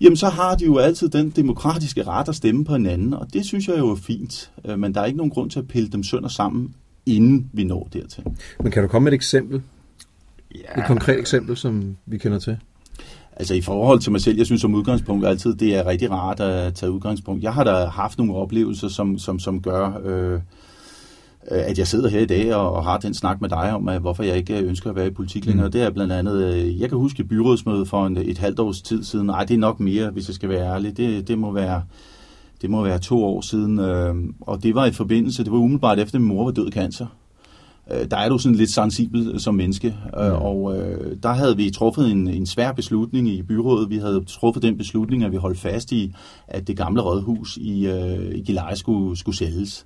jamen 0.02 0.18
så 0.18 0.30
har 0.30 0.56
de 0.56 0.66
jo 0.66 0.78
altid 0.78 1.10
den 1.10 1.30
demokratiske 1.30 2.04
ret 2.04 2.30
at 2.30 2.36
stemme 2.36 2.66
på 2.66 2.74
hinanden, 2.74 3.14
og 3.14 3.34
det 3.34 3.46
synes 3.46 3.68
jeg 3.68 3.78
jo 3.78 3.90
er 3.90 3.96
fint. 3.96 4.52
Øh, 4.66 4.80
men 4.80 4.94
der 4.94 5.02
er 5.02 5.06
ikke 5.06 5.18
nogen 5.18 5.32
grund 5.32 5.50
til 5.50 5.60
at 5.60 5.68
pille 5.68 5.90
dem 5.90 6.04
sønder 6.04 6.30
sammen, 6.30 6.76
inden 7.06 7.50
vi 7.54 7.64
når 7.64 7.88
dertil. 7.94 8.24
Men 8.64 8.72
kan 8.72 8.82
du 8.82 8.88
komme 8.88 9.04
med 9.04 9.12
et 9.12 9.16
eksempel 9.16 9.62
Ja. 10.56 10.82
Et 10.82 10.88
konkret 10.88 11.20
eksempel, 11.20 11.58
som 11.58 11.98
vi 12.06 12.18
kender 12.18 12.40
til? 12.40 12.58
Altså 13.36 13.54
i 13.54 13.62
forhold 13.62 14.00
til 14.00 14.12
mig 14.12 14.22
selv, 14.22 14.38
jeg 14.38 14.46
synes 14.46 14.62
som 14.62 14.76
udgangspunkt 14.76 15.28
altid, 15.28 15.56
det 15.56 15.76
er 15.76 15.86
rigtig 15.88 16.12
rart 16.12 16.40
at 16.40 16.74
tage 16.74 16.92
udgangspunkt. 16.92 17.44
Jeg 17.44 17.54
har 17.54 17.64
da 17.64 17.86
haft 17.86 18.18
nogle 18.18 18.36
oplevelser, 18.36 18.88
som, 18.88 19.18
som, 19.18 19.40
som 19.40 19.62
gør, 19.62 20.02
øh, 20.06 20.40
at 21.48 21.78
jeg 21.78 21.88
sidder 21.88 22.10
her 22.10 22.20
i 22.20 22.26
dag 22.26 22.56
og, 22.56 22.74
og 22.74 22.84
har 22.84 22.98
den 22.98 23.14
snak 23.14 23.42
med 23.42 23.50
dig 23.50 23.74
om, 23.74 23.88
at 23.88 24.02
hvorfor 24.02 24.24
jeg 24.24 24.38
ikke 24.38 24.60
ønsker 24.60 24.90
at 24.90 24.96
være 24.96 25.08
i 25.08 25.12
politik 25.12 25.46
længere. 25.46 25.68
Mm. 25.68 25.72
Det 25.72 25.82
er 25.82 25.90
blandt 25.90 26.14
andet, 26.14 26.44
øh, 26.44 26.82
jeg 26.82 26.90
kan 26.90 26.98
huske 26.98 27.24
byrådsmødet 27.24 27.88
for 27.88 28.06
en, 28.06 28.18
et 28.18 28.38
halvt 28.38 28.60
års 28.60 28.82
tid 28.82 29.04
siden. 29.04 29.26
Nej, 29.26 29.46
det 29.46 29.54
er 29.54 29.60
nok 29.60 29.80
mere, 29.80 30.10
hvis 30.10 30.28
jeg 30.28 30.36
skal 30.36 30.50
være 30.50 30.74
ærlig. 30.74 30.98
Det, 30.98 31.28
det 31.28 31.38
må 31.38 31.52
være... 31.52 31.84
Det 32.62 32.70
må 32.70 32.84
være 32.84 33.00
to 33.00 33.26
år 33.26 33.42
siden, 33.42 33.80
øh, 33.80 34.16
og 34.42 34.64
det 34.64 34.76
var 34.76 34.86
i 34.86 34.92
forbindelse, 34.92 35.44
det 35.44 35.52
var 35.52 35.58
umiddelbart 35.58 36.00
efter, 36.00 36.16
at 36.16 36.22
min 36.22 36.28
mor 36.28 36.44
var 36.44 36.52
død 36.52 36.66
af 36.66 36.72
cancer 36.72 37.06
øh, 37.92 38.12
der 38.12 38.18
er 38.18 38.30
du 38.30 38.38
sådan 38.38 38.56
lidt 38.56 38.70
sensibel 38.70 39.40
som 39.40 39.56
menneske, 39.56 39.96
øh, 40.20 40.42
og 40.42 40.78
øh, 40.78 41.16
der 41.24 41.34
havde 41.34 41.58
vi 41.58 41.70
truffet 41.70 42.12
en, 42.12 42.28
en 42.28 42.46
svær 42.46 42.72
beslutning 42.72 43.30
i 43.30 43.42
byrådet. 43.42 43.90
Vi 43.90 43.98
havde 43.98 44.24
truffet 44.28 44.64
den 44.64 44.78
beslutning, 44.78 45.24
at 45.24 45.32
vi 45.32 45.38
holdt 45.38 45.60
fast 45.60 45.92
i, 45.92 46.14
at 46.48 46.68
det 46.68 46.78
gamle 46.78 47.02
rådhus 47.02 47.58
i, 47.58 47.88
øh, 47.88 48.36
i 48.36 48.42
Gilleleje 48.42 48.76
skulle, 48.76 49.18
skulle 49.18 49.38
sælges. 49.38 49.86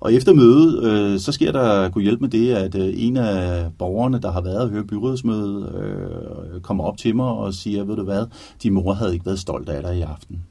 Og 0.00 0.12
efter 0.12 0.34
mødet, 0.34 0.84
øh, 0.84 1.18
så 1.18 1.32
sker 1.32 1.52
der 1.52 1.88
kunne 1.88 2.04
hjælpe 2.04 2.20
med 2.20 2.28
det, 2.28 2.52
at 2.52 2.74
øh, 2.74 2.92
en 2.96 3.16
af 3.16 3.66
borgerne, 3.78 4.18
der 4.18 4.32
har 4.32 4.40
været 4.40 4.60
og 4.62 4.68
hørt 4.68 4.86
byrådsmødet, 4.86 5.74
øh, 5.74 6.60
kommer 6.60 6.84
op 6.84 6.96
til 6.96 7.16
mig 7.16 7.26
og 7.26 7.54
siger, 7.54 7.84
ved 7.84 7.96
du 7.96 8.04
hvad, 8.04 8.26
din 8.62 8.72
mor 8.72 8.92
havde 8.92 9.12
ikke 9.12 9.26
været 9.26 9.38
stolt 9.38 9.68
af 9.68 9.82
dig 9.82 9.98
i 9.98 10.00
aften. 10.00 10.44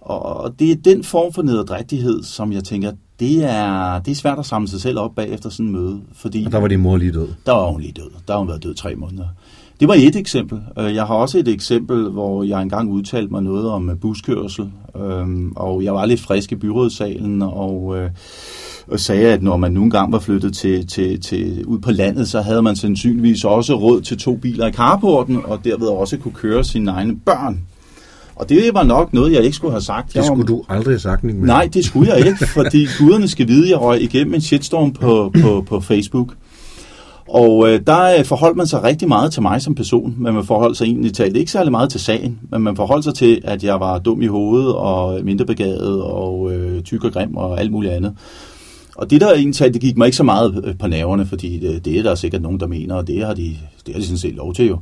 Og 0.00 0.58
det 0.58 0.70
er 0.70 0.76
den 0.76 1.04
form 1.04 1.32
for 1.32 1.42
nederdrægtighed, 1.42 2.22
som 2.22 2.52
jeg 2.52 2.64
tænker, 2.64 2.92
det 3.20 3.44
er, 3.44 3.98
det 3.98 4.10
er 4.10 4.14
svært 4.14 4.38
at 4.38 4.46
samle 4.46 4.68
sig 4.68 4.80
selv 4.80 4.98
op 4.98 5.14
bag 5.14 5.28
efter 5.28 5.50
sådan 5.50 5.66
en 5.66 5.72
møde. 5.72 6.00
Fordi 6.14 6.44
og 6.44 6.52
der 6.52 6.58
var 6.58 6.68
din 6.68 6.80
mor 6.80 6.96
lige 6.96 7.12
død? 7.12 7.28
Der 7.46 7.52
var 7.52 7.66
hun 7.66 7.80
lige 7.80 7.92
død. 7.92 8.10
Der 8.26 8.32
har 8.32 8.38
hun 8.38 8.48
været 8.48 8.62
død 8.62 8.74
tre 8.74 8.94
måneder. 8.94 9.26
Det 9.80 9.88
var 9.88 9.94
et 9.94 10.16
eksempel. 10.16 10.60
Øh, 10.78 10.94
jeg 10.94 11.04
har 11.04 11.14
også 11.14 11.38
et 11.38 11.48
eksempel, 11.48 12.08
hvor 12.08 12.42
jeg 12.42 12.62
engang 12.62 12.90
udtalte 12.90 13.32
mig 13.32 13.42
noget 13.42 13.70
om 13.70 13.90
buskørsel, 14.00 14.70
øhm, 14.96 15.52
og 15.56 15.84
jeg 15.84 15.94
var 15.94 16.06
lidt 16.06 16.20
frisk 16.20 16.52
i 16.52 16.54
byrådssalen, 16.54 17.42
og, 17.42 17.98
øh, 17.98 18.10
og 18.86 19.00
sagde, 19.00 19.32
at 19.32 19.42
når 19.42 19.56
man 19.56 19.72
nogle 19.72 19.90
gange 19.90 20.12
var 20.12 20.18
flyttet 20.18 20.54
til, 20.54 20.86
til, 20.86 21.20
til, 21.20 21.64
ud 21.64 21.78
på 21.78 21.90
landet, 21.90 22.28
så 22.28 22.40
havde 22.40 22.62
man 22.62 22.76
sandsynligvis 22.76 23.44
også 23.44 23.74
råd 23.74 24.00
til 24.00 24.18
to 24.18 24.36
biler 24.36 24.66
i 24.66 24.72
carporten, 24.72 25.38
og 25.44 25.64
derved 25.64 25.88
også 25.88 26.16
kunne 26.16 26.34
køre 26.34 26.64
sine 26.64 26.90
egne 26.90 27.16
børn 27.16 27.62
og 28.36 28.48
det 28.48 28.70
var 28.74 28.82
nok 28.82 29.12
noget, 29.12 29.32
jeg 29.32 29.44
ikke 29.44 29.56
skulle 29.56 29.72
have 29.72 29.82
sagt. 29.82 30.14
Det 30.14 30.24
skulle 30.24 30.46
du 30.46 30.62
aldrig 30.68 30.92
have 30.92 31.00
sagt, 31.00 31.24
Nick 31.24 31.38
Nej, 31.38 31.68
det 31.74 31.84
skulle 31.84 32.14
jeg 32.14 32.26
ikke, 32.26 32.46
fordi 32.56 32.86
guderne 32.98 33.28
skal 33.28 33.48
vide, 33.48 33.64
at 33.64 33.70
jeg 33.70 33.80
røg 33.80 34.02
igennem 34.02 34.34
en 34.34 34.40
shitstorm 34.40 34.92
på, 34.92 35.32
på, 35.42 35.64
på 35.68 35.80
Facebook. 35.80 36.34
Og 37.28 37.68
øh, 37.68 37.80
der 37.86 38.18
øh, 38.18 38.24
forholdt 38.24 38.56
man 38.56 38.66
sig 38.66 38.82
rigtig 38.82 39.08
meget 39.08 39.32
til 39.32 39.42
mig 39.42 39.62
som 39.62 39.74
person, 39.74 40.14
men 40.18 40.34
man 40.34 40.44
forholdt 40.44 40.76
sig 40.76 40.84
egentlig 40.84 41.14
talt 41.14 41.36
ikke 41.36 41.50
særlig 41.50 41.70
meget 41.70 41.90
til 41.90 42.00
sagen, 42.00 42.38
men 42.50 42.62
man 42.62 42.76
forholdt 42.76 43.04
sig 43.04 43.14
til, 43.14 43.40
at 43.44 43.64
jeg 43.64 43.80
var 43.80 43.98
dum 43.98 44.22
i 44.22 44.26
hovedet 44.26 44.74
og 44.74 45.24
mindre 45.24 45.44
begavet 45.44 46.02
og 46.02 46.52
øh, 46.52 46.82
tyk 46.82 47.04
og 47.04 47.12
grim 47.12 47.36
og 47.36 47.60
alt 47.60 47.72
muligt 47.72 47.92
andet. 47.92 48.14
Og 48.96 49.10
det 49.10 49.20
der 49.20 49.32
egentlig 49.32 49.74
det 49.74 49.80
gik 49.80 49.96
mig 49.96 50.06
ikke 50.06 50.16
så 50.16 50.22
meget 50.22 50.64
øh, 50.64 50.78
på 50.78 50.86
nerverne, 50.86 51.26
fordi 51.26 51.58
det, 51.58 51.74
øh, 51.74 51.80
det 51.84 51.98
er 51.98 52.02
der 52.02 52.14
sikkert 52.14 52.42
nogen, 52.42 52.60
der 52.60 52.66
mener, 52.66 52.94
og 52.94 53.06
det 53.06 53.26
har 53.26 53.34
de, 53.34 53.56
det 53.86 53.94
har 53.94 54.00
de 54.00 54.06
sådan 54.06 54.18
set 54.18 54.34
lov 54.34 54.54
til 54.54 54.66
jo. 54.66 54.78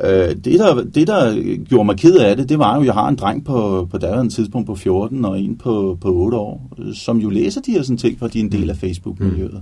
Øh, 0.00 0.36
det, 0.44 0.58
der, 0.58 0.84
det, 0.94 1.06
der 1.06 1.42
gjorde 1.64 1.84
mig 1.84 1.96
ked 1.96 2.16
af 2.16 2.36
det, 2.36 2.48
det 2.48 2.58
var 2.58 2.74
jo, 2.74 2.80
at 2.80 2.86
jeg 2.86 2.94
har 2.94 3.08
en 3.08 3.16
dreng 3.16 3.44
på, 3.44 3.88
på 3.90 3.98
daværende 3.98 4.34
tidspunkt 4.34 4.66
på 4.66 4.74
14 4.74 5.24
og 5.24 5.40
en 5.40 5.56
på, 5.56 5.98
på 6.00 6.12
8 6.14 6.36
år, 6.36 6.70
som 6.94 7.18
jo 7.18 7.30
læser 7.30 7.60
de 7.60 7.72
her 7.72 7.82
sådan 7.82 7.96
ting, 7.96 8.18
fordi 8.18 8.38
de 8.38 8.40
er 8.40 8.44
en 8.44 8.52
del 8.52 8.70
af 8.70 8.76
Facebook-miljøet. 8.76 9.52
Mm. 9.52 9.58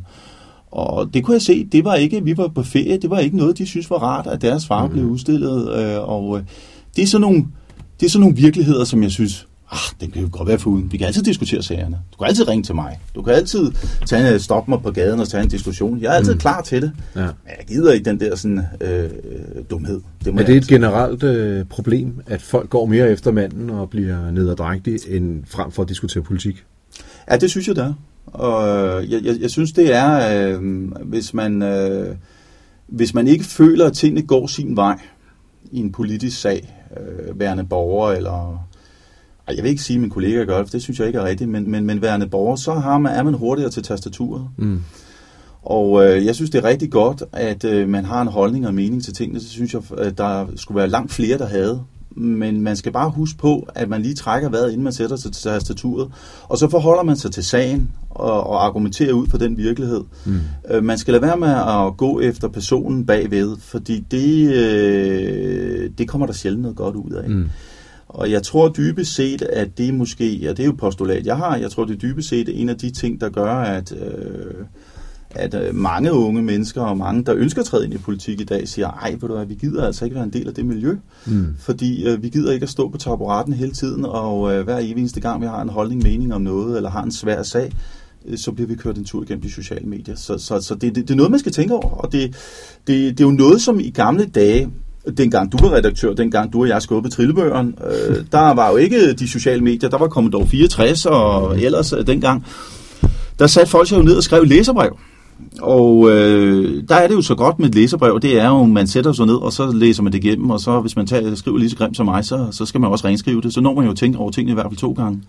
Og 0.71 1.15
det 1.15 1.25
kunne 1.25 1.35
jeg 1.35 1.43
se, 1.43 1.65
det 1.65 1.85
var 1.85 1.95
ikke, 1.95 2.25
vi 2.25 2.37
var 2.37 2.49
på 2.49 2.63
ferie, 2.63 2.99
det 2.99 3.11
var 3.11 3.19
ikke 3.19 3.37
noget, 3.37 3.59
de 3.59 3.67
synes 3.67 3.91
var 3.91 3.97
rart, 3.99 4.27
at 4.27 4.43
deres 4.43 4.67
far 4.67 4.87
mm. 4.87 4.93
blev 4.93 5.05
udstillet. 5.05 5.75
Øh, 5.77 6.09
og 6.09 6.39
øh, 6.39 6.45
det 6.97 7.03
er 7.03 7.07
sådan 7.07 7.21
nogle, 7.21 7.47
det 8.01 8.07
er 8.07 8.11
sådan 8.11 8.21
nogle 8.21 8.37
virkeligheder, 8.37 8.85
som 8.85 9.03
jeg 9.03 9.11
synes, 9.11 9.47
ah, 9.71 10.01
den 10.01 10.11
kan 10.11 10.23
jo 10.23 10.29
godt 10.33 10.49
være 10.49 10.67
uden. 10.67 10.93
Vi 10.93 10.97
kan 10.97 11.07
altid 11.07 11.23
diskutere 11.23 11.63
sagerne. 11.63 11.99
Du 12.13 12.19
kan 12.19 12.27
altid 12.27 12.49
ringe 12.49 12.63
til 12.63 12.75
mig. 12.75 13.01
Du 13.15 13.23
kan 13.23 13.35
altid 13.35 13.73
tage, 14.07 14.39
stoppe 14.39 14.71
mig 14.71 14.83
på 14.83 14.91
gaden 14.91 15.21
og 15.21 15.29
tage 15.29 15.43
en 15.43 15.49
diskussion. 15.49 16.01
Jeg 16.01 16.09
er 16.09 16.17
altid 16.17 16.33
mm. 16.33 16.41
klar 16.41 16.61
til 16.61 16.83
det. 16.83 16.93
Ja. 17.17 17.21
Men 17.21 17.53
jeg 17.59 17.67
gider 17.69 17.93
ikke 17.93 18.11
den 18.11 18.21
der 18.21 18.37
sådan, 18.37 18.65
øh, 18.81 19.11
dumhed. 19.71 20.01
Det 20.25 20.41
er 20.41 20.45
det 20.47 20.57
et 20.57 20.67
generelt 20.67 21.23
øh, 21.23 21.65
problem, 21.65 22.21
at 22.27 22.43
folk 22.43 22.71
går 22.71 22.87
mere 22.87 23.11
efter 23.11 23.33
manden 23.33 23.71
og 23.71 23.91
bliver 23.91 24.31
nederdrægtige, 24.31 25.17
end 25.17 25.43
frem 25.47 25.71
for 25.71 25.83
at 25.83 25.89
diskutere 25.89 26.23
politik? 26.23 26.65
Ja, 27.31 27.37
det 27.37 27.51
synes 27.51 27.69
jeg 27.69 27.77
da. 27.77 27.93
Og 28.27 28.69
øh, 28.69 29.13
jeg, 29.13 29.25
jeg, 29.25 29.37
jeg 29.41 29.51
synes, 29.51 29.73
det 29.73 29.95
er, 29.95 30.49
øh, 30.49 30.63
hvis, 31.05 31.35
man, 31.35 31.63
øh, 31.63 32.17
hvis 32.87 33.15
man 33.15 33.27
ikke 33.27 33.45
føler, 33.45 33.87
at 33.87 33.93
tingene 33.93 34.23
går 34.23 34.47
sin 34.47 34.77
vej 34.77 34.99
i 35.73 35.79
en 35.79 35.93
politisk 35.93 36.41
sag, 36.41 36.75
øh, 36.97 37.41
værende 37.41 37.65
borger 37.65 38.13
eller 38.13 38.70
jeg 39.57 39.63
vil 39.63 39.71
ikke 39.71 39.83
sige, 39.83 39.95
at 39.95 40.01
min 40.01 40.11
kollega 40.11 40.45
gør 40.45 40.59
det, 40.59 40.67
for 40.67 40.73
det 40.73 40.83
synes 40.83 40.99
jeg 40.99 41.07
ikke 41.07 41.19
er 41.19 41.25
rigtigt, 41.25 41.51
men, 41.51 41.71
men, 41.71 41.85
men 41.87 42.03
værende 42.03 42.27
borger, 42.27 42.57
så 42.57 42.73
har 42.73 42.99
man, 42.99 43.15
er 43.15 43.23
man 43.23 43.35
hurtigere 43.35 43.71
til 43.71 43.83
tastaturet. 43.83 44.49
Mm. 44.57 44.81
Og 45.63 46.07
øh, 46.07 46.27
jeg 46.27 46.35
synes, 46.35 46.51
det 46.51 46.65
er 46.65 46.69
rigtig 46.69 46.91
godt, 46.91 47.23
at 47.33 47.65
øh, 47.65 47.89
man 47.89 48.05
har 48.05 48.23
en 48.23 48.29
holdning 48.29 48.67
og 48.67 48.75
mening 48.75 49.05
til 49.05 49.15
tingene. 49.15 49.41
Så 49.41 49.49
synes 49.49 49.75
jeg, 49.75 49.83
at 49.99 50.19
der 50.19 50.47
skulle 50.57 50.77
være 50.77 50.89
langt 50.89 51.13
flere, 51.13 51.39
der 51.39 51.47
havde. 51.47 51.83
men 52.17 52.63
man 52.63 52.77
skal 52.77 52.93
bare 52.93 53.11
huske 53.11 53.39
på, 53.39 53.69
at 53.75 53.89
man 53.89 54.03
lige 54.03 54.15
trækker 54.15 54.49
vejret, 54.49 54.71
inden 54.71 54.85
man 54.85 54.93
sætter 54.93 55.17
sig 55.17 55.33
til 55.33 55.43
tastaturet, 55.43 56.09
og 56.49 56.59
så 56.59 56.69
forholder 56.71 57.03
man 57.03 57.17
sig 57.17 57.33
til 57.33 57.45
sagen 57.45 57.91
og, 58.11 58.47
og 58.47 58.67
argumenterer 58.67 59.13
ud 59.13 59.27
for 59.27 59.39
den 59.39 59.57
virkelighed. 59.57 60.05
Mm. 60.25 60.39
Øh, 60.71 60.85
man 60.85 60.99
skal 60.99 61.13
lade 61.13 61.23
være 61.23 61.37
med 61.37 61.49
at 61.49 61.97
gå 61.97 62.21
efter 62.21 62.49
personen 62.49 63.07
bagved, 63.07 63.57
fordi 63.59 64.05
det, 64.11 64.55
øh, 64.55 65.91
det 65.99 66.09
kommer 66.09 66.27
der 66.27 66.35
sjældent 66.35 66.63
noget 66.63 66.77
godt 66.77 66.97
ud 66.97 67.11
af. 67.11 67.31
Mm. 67.31 67.49
Og 68.15 68.31
jeg 68.31 68.43
tror 68.43 68.69
dybest 68.69 69.15
set, 69.15 69.43
at 69.43 69.79
det 69.79 69.95
måske, 69.95 70.47
og 70.51 70.57
det 70.57 70.63
er 70.63 70.67
jo 70.67 70.73
postulat, 70.79 71.27
jeg 71.27 71.37
har, 71.37 71.57
jeg 71.57 71.71
tror 71.71 71.85
det 71.85 71.95
er 71.95 71.99
dybest 71.99 72.29
set 72.29 72.61
en 72.61 72.69
af 72.69 72.79
de 72.79 72.91
ting, 72.91 73.21
der 73.21 73.29
gør, 73.29 73.55
at, 73.55 73.93
øh, 73.93 74.55
at 75.31 75.55
øh, 75.55 75.75
mange 75.75 76.13
unge 76.13 76.43
mennesker 76.43 76.83
og 76.83 76.97
mange, 76.99 77.25
der 77.25 77.35
ønsker 77.37 77.61
at 77.61 77.67
træde 77.67 77.85
ind 77.85 77.95
i 77.95 77.99
politik 77.99 78.41
i 78.41 78.45
dag, 78.45 78.69
siger, 78.69 78.89
ej, 78.89 79.11
ved 79.11 79.29
du 79.29 79.35
hvad, 79.35 79.47
vi 79.47 79.55
gider 79.55 79.87
altså 79.87 80.05
ikke 80.05 80.15
være 80.15 80.25
en 80.25 80.33
del 80.33 80.49
af 80.49 80.55
det 80.55 80.67
miljø, 80.67 80.97
mm. 81.27 81.47
fordi 81.59 82.05
øh, 82.07 82.23
vi 82.23 82.29
gider 82.29 82.53
ikke 82.53 82.65
at 82.65 82.71
stå 82.71 82.89
på 82.89 82.99
taburetten 82.99 83.55
hele 83.55 83.73
tiden, 83.73 84.05
og 84.05 84.55
øh, 84.55 84.65
hver 84.65 84.79
eneste 84.79 85.21
gang, 85.21 85.41
vi 85.41 85.47
har 85.47 85.63
en 85.63 85.69
holdning, 85.69 86.03
mening 86.03 86.35
om 86.35 86.43
noget, 86.43 86.77
eller 86.77 86.91
har 86.91 87.03
en 87.03 87.13
svær 87.13 87.43
sag, 87.43 87.73
så 88.37 88.53
bliver 88.53 88.69
vi 88.69 88.75
kørt 88.75 88.99
en 88.99 89.05
tur 89.05 89.23
igennem 89.23 89.43
de 89.43 89.53
sociale 89.53 89.87
medier. 89.87 90.17
Så, 90.17 90.39
så, 90.39 90.61
så 90.61 90.75
det, 90.75 90.95
det, 90.95 91.09
det 91.09 91.11
er 91.11 91.17
noget, 91.17 91.31
man 91.31 91.41
skal 91.41 91.53
tænke 91.53 91.75
over, 91.75 91.91
og 91.91 92.13
det, 92.13 92.31
det, 92.87 93.19
det 93.19 93.21
er 93.21 93.29
jo 93.29 93.31
noget, 93.31 93.61
som 93.61 93.81
i 93.81 93.91
gamle 93.91 94.27
dage, 94.27 94.71
dengang 95.19 95.53
du 95.53 95.57
var 95.57 95.73
redaktør, 95.73 96.13
dengang 96.13 96.53
du 96.53 96.61
og 96.61 96.69
jeg 96.69 96.83
skubbede 96.83 97.15
trillebøgeren, 97.15 97.75
øh, 97.91 98.17
der 98.33 98.55
var 98.55 98.71
jo 98.71 98.77
ikke 98.77 99.13
de 99.13 99.29
sociale 99.29 99.65
medier, 99.65 99.91
der 99.91 99.99
var 99.99 100.09
kommet 100.09 100.33
dog 100.33 100.49
64, 100.49 101.07
og 101.07 101.61
ellers 101.61 101.93
øh, 101.93 102.07
dengang, 102.07 102.47
der 103.39 103.47
satte 103.47 103.71
folk 103.71 103.89
sig 103.89 103.97
jo 103.97 104.03
ned 104.03 104.17
og 104.17 104.23
skrev 104.23 104.45
læserbrev. 104.45 104.99
Og 105.63 106.11
øh, 106.11 106.85
der 106.89 106.95
er 106.95 107.09
det 107.09 107.15
jo 107.15 107.23
så 107.23 107.35
godt 107.35 107.59
med 107.59 107.69
et 107.69 107.75
læserbrev, 107.75 108.21
det 108.21 108.41
er 108.41 108.49
jo, 108.49 108.65
man 108.65 108.87
sætter 108.87 109.13
sig 109.13 109.27
ned, 109.27 109.35
og 109.35 109.53
så 109.53 109.73
læser 109.73 110.03
man 110.03 110.13
det 110.13 110.25
igennem, 110.25 110.51
og 110.51 110.61
så 110.61 110.81
hvis 110.81 110.97
man 110.97 111.07
tager, 111.07 111.35
skriver 111.35 111.59
lige 111.59 111.71
så 111.71 111.77
grimt 111.77 111.97
som 111.97 112.07
mig, 112.07 112.25
så, 112.25 112.47
så 112.51 112.67
skal 112.67 112.81
man 112.81 112.91
også 112.91 113.07
renskrive 113.07 113.41
det. 113.41 113.55
Så 113.55 113.61
når 113.61 113.75
man 113.75 113.87
jo 113.87 113.95
tænke 113.95 114.19
over 114.19 114.31
tingene 114.31 114.51
i 114.51 114.55
hvert 114.55 114.67
fald 114.67 114.77
to 114.79 114.93
gange. 114.93 115.23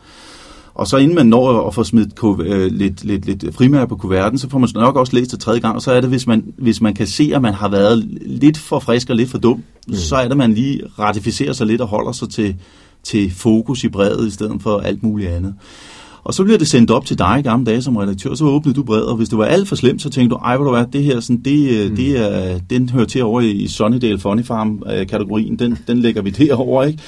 Og 0.74 0.88
så 0.88 0.98
inden 0.98 1.16
man 1.16 1.26
når 1.26 1.68
at 1.68 1.74
få 1.74 1.84
smidt 1.84 2.10
øh, 2.24 2.72
lidt, 2.72 3.04
lidt, 3.04 3.26
lidt 3.26 3.56
frimærke 3.56 3.90
på 3.90 3.96
kuverten, 3.96 4.40
så 4.40 4.50
får 4.50 4.58
man 4.58 4.70
nok 4.74 4.96
også 4.96 5.16
læst 5.16 5.32
det 5.32 5.40
tredje 5.40 5.60
gang, 5.60 5.76
og 5.76 5.82
så 5.82 5.92
er 5.92 6.02
det, 6.02 6.10
hvis 6.10 6.28
man, 6.28 6.44
hvis 6.58 6.82
man 6.82 6.94
kan 6.94 7.08
se, 7.08 7.32
at 7.36 7.42
man 7.42 7.54
har 7.54 7.70
været 7.70 8.08
lidt 8.22 8.58
for 8.58 8.80
frisk 8.80 9.10
og 9.10 9.16
lidt 9.16 9.30
for 9.30 9.38
dum, 9.38 9.64
mm. 9.88 9.94
så 9.94 10.16
er 10.16 10.28
det, 10.28 10.38
man 10.38 10.54
lige 10.54 10.82
ratificerer 11.00 11.54
sig 11.54 11.68
lidt 11.68 11.82
og 11.82 11.88
holder 11.88 12.12
sig 12.12 12.30
til, 12.30 12.56
til 13.04 13.32
fokus 13.32 13.84
i 13.84 13.90
brevet, 13.90 14.28
i 14.28 14.32
stedet 14.32 14.62
for 14.62 14.80
alt 14.80 15.04
muligt 15.04 15.30
andet. 15.30 15.54
Og 16.24 16.34
så 16.34 16.44
bliver 16.44 16.58
det 16.58 16.68
sendt 16.68 16.92
op 16.92 17.06
til 17.06 17.20
dig 17.20 17.36
i 17.40 17.42
gamle 17.42 17.66
dage 17.66 17.82
som 17.82 17.98
redaktør, 17.98 18.34
så 18.34 18.46
åbnede 18.46 18.76
du 18.76 18.84
brevet, 18.84 19.06
og 19.06 19.16
hvis 19.16 19.30
det 19.30 19.38
var 19.38 19.46
alt 19.46 19.68
for 19.68 19.76
slemt, 19.76 20.02
så 20.02 20.10
tænkte 20.10 20.36
du, 20.36 20.40
ej, 20.40 20.58
hvor 20.58 20.66
du 20.66 20.72
er, 20.72 20.86
det 20.86 21.04
her, 21.04 21.20
sådan, 21.20 21.42
det, 21.42 21.90
mm. 21.90 21.96
det 21.96 22.18
er, 22.18 22.60
den 22.70 22.90
hører 22.90 23.06
til 23.06 23.24
over 23.24 23.42
i 23.42 23.68
Sunnydale 23.68 24.20
Funny 24.20 24.44
Farm-kategorien, 24.44 25.56
den, 25.56 25.78
den 25.88 26.00
lægger 26.00 26.22
vi 26.22 26.30
derovre, 26.30 26.88
ikke? 26.88 27.00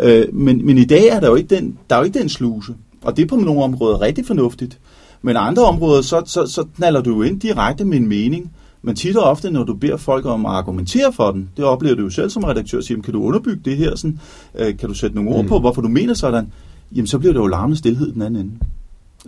Øh, 0.00 0.34
men, 0.34 0.66
men 0.66 0.78
i 0.78 0.84
dag 0.84 1.08
er 1.08 1.20
der 1.20 1.28
jo 1.28 1.34
ikke 1.34 1.56
den, 1.56 1.76
der 1.90 1.96
er 1.96 2.00
jo 2.00 2.04
ikke 2.04 2.18
den 2.18 2.28
sluse. 2.28 2.72
Og 3.04 3.16
det 3.16 3.22
er 3.22 3.26
på 3.26 3.36
nogle 3.36 3.62
områder 3.62 4.00
rigtig 4.00 4.26
fornuftigt. 4.26 4.78
Men 5.22 5.36
andre 5.36 5.62
områder, 5.62 6.02
så, 6.02 6.22
så, 6.26 6.46
så 6.46 6.64
knaller 6.76 7.00
du 7.00 7.10
jo 7.10 7.22
ind 7.22 7.40
direkte 7.40 7.84
med 7.84 7.96
en 7.96 8.08
mening. 8.08 8.52
Men 8.82 8.96
tit 8.96 9.16
og 9.16 9.24
ofte, 9.24 9.50
når 9.50 9.64
du 9.64 9.74
beder 9.74 9.96
folk 9.96 10.26
om 10.26 10.46
at 10.46 10.52
argumentere 10.52 11.12
for 11.12 11.30
den, 11.30 11.50
det 11.56 11.64
oplever 11.64 11.96
du 11.96 12.02
jo 12.02 12.10
selv 12.10 12.30
som 12.30 12.44
redaktør, 12.44 12.78
at 12.78 12.84
sige, 12.84 13.02
kan 13.02 13.12
du 13.12 13.22
underbygge 13.22 13.62
det 13.64 13.76
her? 13.76 13.96
Sådan, 13.96 14.20
øh, 14.54 14.76
kan 14.76 14.88
du 14.88 14.94
sætte 14.94 15.16
nogle 15.16 15.30
ord 15.30 15.42
mm. 15.42 15.48
på, 15.48 15.58
hvorfor 15.58 15.82
du 15.82 15.88
mener 15.88 16.14
sådan? 16.14 16.52
Jamen, 16.92 17.06
så 17.06 17.18
bliver 17.18 17.32
det 17.32 17.40
jo 17.40 17.46
larmende 17.46 17.78
stillhed 17.78 18.12
den 18.12 18.22
anden 18.22 18.40
ende. 18.40 18.58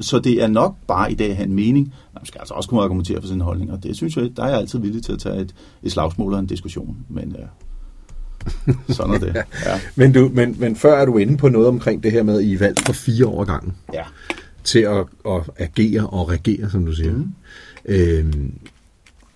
Så 0.00 0.18
det 0.18 0.42
er 0.42 0.46
nok 0.46 0.76
bare 0.86 1.12
i 1.12 1.14
dag 1.14 1.30
at 1.30 1.36
have 1.36 1.46
en 1.46 1.54
mening. 1.54 1.94
Man 2.14 2.26
skal 2.26 2.38
altså 2.38 2.54
også 2.54 2.68
kunne 2.68 2.82
argumentere 2.82 3.20
for 3.20 3.28
sin 3.28 3.40
holdning, 3.40 3.72
og 3.72 3.82
det 3.82 3.96
synes 3.96 4.16
jeg, 4.16 4.36
der 4.36 4.42
er 4.42 4.48
jeg 4.48 4.58
altid 4.58 4.78
villig 4.78 5.02
til 5.02 5.12
at 5.12 5.18
tage 5.18 5.40
et, 5.40 5.54
et 5.82 5.92
slagsmål 5.92 6.32
og 6.32 6.38
en 6.38 6.46
diskussion. 6.46 6.96
Men 7.08 7.36
ja, 7.38 7.44
Sådan 8.88 9.14
er 9.14 9.18
det. 9.18 9.34
Ja. 9.34 9.80
men, 9.96 10.12
du, 10.12 10.30
men, 10.34 10.56
men 10.58 10.76
før 10.76 10.98
er 10.98 11.04
du 11.04 11.16
inde 11.16 11.36
på 11.36 11.48
noget 11.48 11.68
omkring 11.68 12.02
det 12.02 12.12
her 12.12 12.22
med, 12.22 12.38
at 12.38 12.44
I 12.44 12.54
er 12.54 12.58
valgt 12.58 12.86
for 12.86 12.92
fire 12.92 13.26
år 13.26 13.44
gangen. 13.44 13.72
Ja. 13.94 14.02
Til 14.64 14.78
at, 14.78 15.04
at 15.26 15.42
agere 15.58 16.06
og 16.06 16.28
regere, 16.28 16.70
som 16.70 16.86
du 16.86 16.92
siger. 16.92 17.12
Mm. 17.12 17.28
Øhm, 17.84 18.52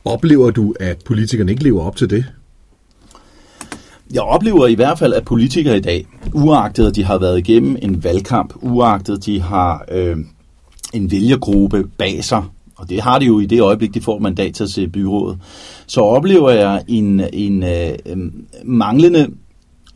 oplever 0.05 0.51
du, 0.51 0.75
at 0.81 0.99
politikerne 1.05 1.53
ikke 1.53 1.65
lever 1.65 1.83
op 1.83 1.97
til 1.97 2.11
det? 2.11 2.25
Jeg 4.13 4.23
oplever 4.23 4.67
i 4.67 4.75
hvert 4.75 4.99
fald, 4.99 5.13
at 5.15 5.25
politikere 5.25 5.77
i 5.77 5.81
dag, 5.81 6.07
uagtet 6.33 6.87
at 6.87 6.97
de 6.97 7.05
har 7.05 7.19
været 7.19 7.39
igennem 7.39 7.77
en 7.83 8.05
valgkamp, 8.05 8.53
uagtet 8.57 9.27
de 9.27 9.41
har 9.41 9.85
øh, 9.91 10.17
en 10.93 11.11
vælgergruppe 11.11 11.85
bag 11.99 12.25
sig, 12.25 12.45
og 12.76 12.90
det 12.90 13.00
har 13.00 13.18
de 13.18 13.26
jo 13.26 13.40
i 13.40 13.47
det 13.47 13.61
øjeblik, 13.61 13.95
de 13.95 14.00
får 14.00 14.18
mandat 14.18 14.54
til 14.54 14.64
at 14.64 14.71
se 14.71 14.88
byrådet, 14.88 15.38
så 15.87 16.00
oplever 16.00 16.50
jeg 16.50 16.85
en, 16.88 17.23
en 17.33 17.62
øh, 17.62 17.95
manglende 18.64 19.28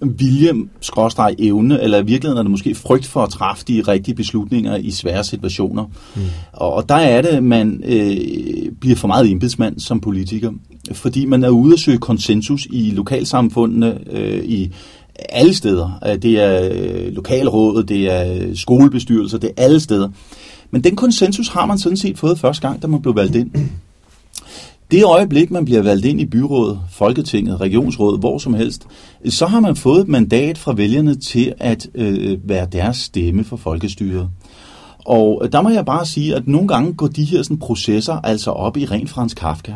vilje, 0.02 0.52
skråstreg 0.80 1.34
evne, 1.38 1.82
eller 1.82 1.99
i 1.99 2.04
virkeligheden 2.04 2.38
er 2.38 2.42
det 2.42 2.50
måske 2.50 2.75
frygt 2.75 3.06
for 3.06 3.22
at 3.22 3.30
træffe 3.30 3.64
de 3.68 3.82
rigtige 3.88 4.14
beslutninger 4.14 4.76
i 4.76 4.90
svære 4.90 5.25
situationer. 5.25 5.84
Mm. 6.16 6.22
Og, 6.52 6.72
og 6.72 6.88
der 6.88 6.94
er 6.94 7.22
det, 7.22 7.44
man 7.44 7.82
øh, 7.87 8.72
bliver 8.80 8.96
for 8.96 9.08
meget 9.08 9.30
embedsmand 9.30 9.80
som 9.80 10.00
politiker, 10.00 10.52
fordi 10.92 11.25
man 11.25 11.44
er 11.44 11.49
ude 11.49 11.72
at 11.72 11.80
søge 11.80 11.99
konsensus 11.99 12.66
i 12.70 12.90
lokalsamfundene, 12.90 13.99
øh, 14.10 14.44
i 14.44 14.72
alle 15.28 15.54
steder. 15.54 16.16
Det 16.22 16.40
er 16.40 16.70
øh, 16.72 17.12
lokalrådet, 17.12 17.88
det 17.88 18.12
er 18.12 18.54
skolebestyrelser, 18.54 19.38
det 19.38 19.50
er 19.56 19.62
alle 19.62 19.80
steder. 19.80 20.08
Men 20.71 20.85
den 20.85 20.97
konsensus 20.97 21.49
har 21.49 21.67
man 21.67 21.79
sådan 21.79 21.97
set 21.97 22.19
fået 22.19 22.39
første 22.39 22.69
gang, 22.69 22.83
da 22.83 22.87
man 22.87 23.03
blev 23.03 23.17
valgt 23.17 23.37
ind. 23.37 23.50
Det 24.91 25.05
øjeblik, 25.05 25.50
man 25.50 25.65
bliver 25.65 25.83
valgt 25.83 26.05
ind 26.05 26.21
i 26.21 26.27
byrådet, 26.27 26.81
Folketinget, 26.91 27.61
regionsrådet, 27.61 28.21
hvor 28.21 28.39
som 28.39 28.55
helst, 28.55 28.87
så 29.29 29.47
har 29.47 29.61
man 29.61 29.77
fået 29.77 30.00
et 30.00 30.09
mandat 30.09 30.59
fra 30.59 30.73
vælgerne 30.73 31.15
til 31.15 31.55
at 31.59 31.89
øh, 31.95 32.39
være 32.49 32.67
deres 32.73 32.97
stemme 32.97 33.45
for 33.45 33.57
folkestyret. 33.57 34.29
Og 35.05 35.41
øh, 35.45 35.53
der 35.53 35.62
må 35.62 35.69
jeg 35.69 35.85
bare 35.85 36.07
sige, 36.07 36.37
at 36.37 36.49
nogle 36.49 36.69
gange 36.69 36.93
går 36.93 37.07
de 37.07 37.25
her 37.25 37.43
sådan, 37.43 37.59
processer 37.59 38.15
altså 38.15 38.50
op 38.50 38.77
i 38.77 38.85
rent 38.85 39.11
fransk 39.11 39.37
Kafka. 39.37 39.75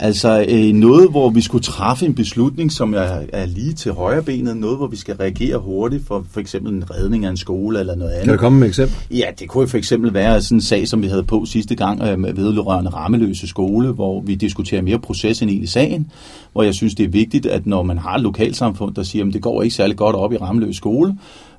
Altså 0.00 0.46
øh, 0.48 0.72
noget, 0.74 1.10
hvor 1.10 1.30
vi 1.30 1.40
skulle 1.40 1.62
træffe 1.62 2.06
en 2.06 2.14
beslutning, 2.14 2.72
som 2.72 2.94
er, 2.94 3.20
er 3.32 3.46
lige 3.46 3.72
til 3.72 3.92
højre 3.92 4.22
benet, 4.22 4.56
noget, 4.56 4.76
hvor 4.76 4.86
vi 4.86 4.96
skal 4.96 5.16
reagere 5.16 5.58
hurtigt 5.58 6.06
for 6.06 6.26
for 6.30 6.40
eksempel 6.40 6.72
en 6.72 6.90
redning 6.90 7.24
af 7.24 7.30
en 7.30 7.36
skole 7.36 7.80
eller 7.80 7.94
noget 7.94 8.10
andet. 8.10 8.24
Kan 8.24 8.34
du 8.34 8.40
komme 8.40 8.58
med 8.58 8.66
et 8.66 8.70
eksempel? 8.70 8.96
Ja, 9.10 9.26
det 9.38 9.48
kunne 9.48 9.68
for 9.68 9.78
eksempel 9.78 10.14
være 10.14 10.42
sådan 10.42 10.56
en 10.56 10.62
sag, 10.62 10.88
som 10.88 11.02
vi 11.02 11.06
havde 11.06 11.22
på 11.22 11.44
sidste 11.46 11.74
gang 11.74 12.02
øh, 12.02 12.18
med 12.18 12.32
vedrørende 12.32 12.90
rammeløse 12.90 13.46
skole, 13.46 13.88
hvor 13.88 14.20
vi 14.20 14.34
diskuterer 14.34 14.82
mere 14.82 14.98
proces 14.98 15.42
end 15.42 15.50
i 15.50 15.66
sagen, 15.66 16.10
hvor 16.52 16.62
jeg 16.62 16.74
synes, 16.74 16.94
det 16.94 17.04
er 17.04 17.08
vigtigt, 17.08 17.46
at 17.46 17.66
når 17.66 17.82
man 17.82 17.98
har 17.98 18.14
et 18.14 18.22
lokalsamfund, 18.22 18.94
der 18.94 19.02
siger, 19.02 19.26
at 19.26 19.32
det 19.32 19.42
går 19.42 19.62
ikke 19.62 19.74
særlig 19.74 19.96
godt 19.96 20.16
op 20.16 20.32
i 20.32 20.36
rammeløs 20.36 20.76
skole, 20.76 21.14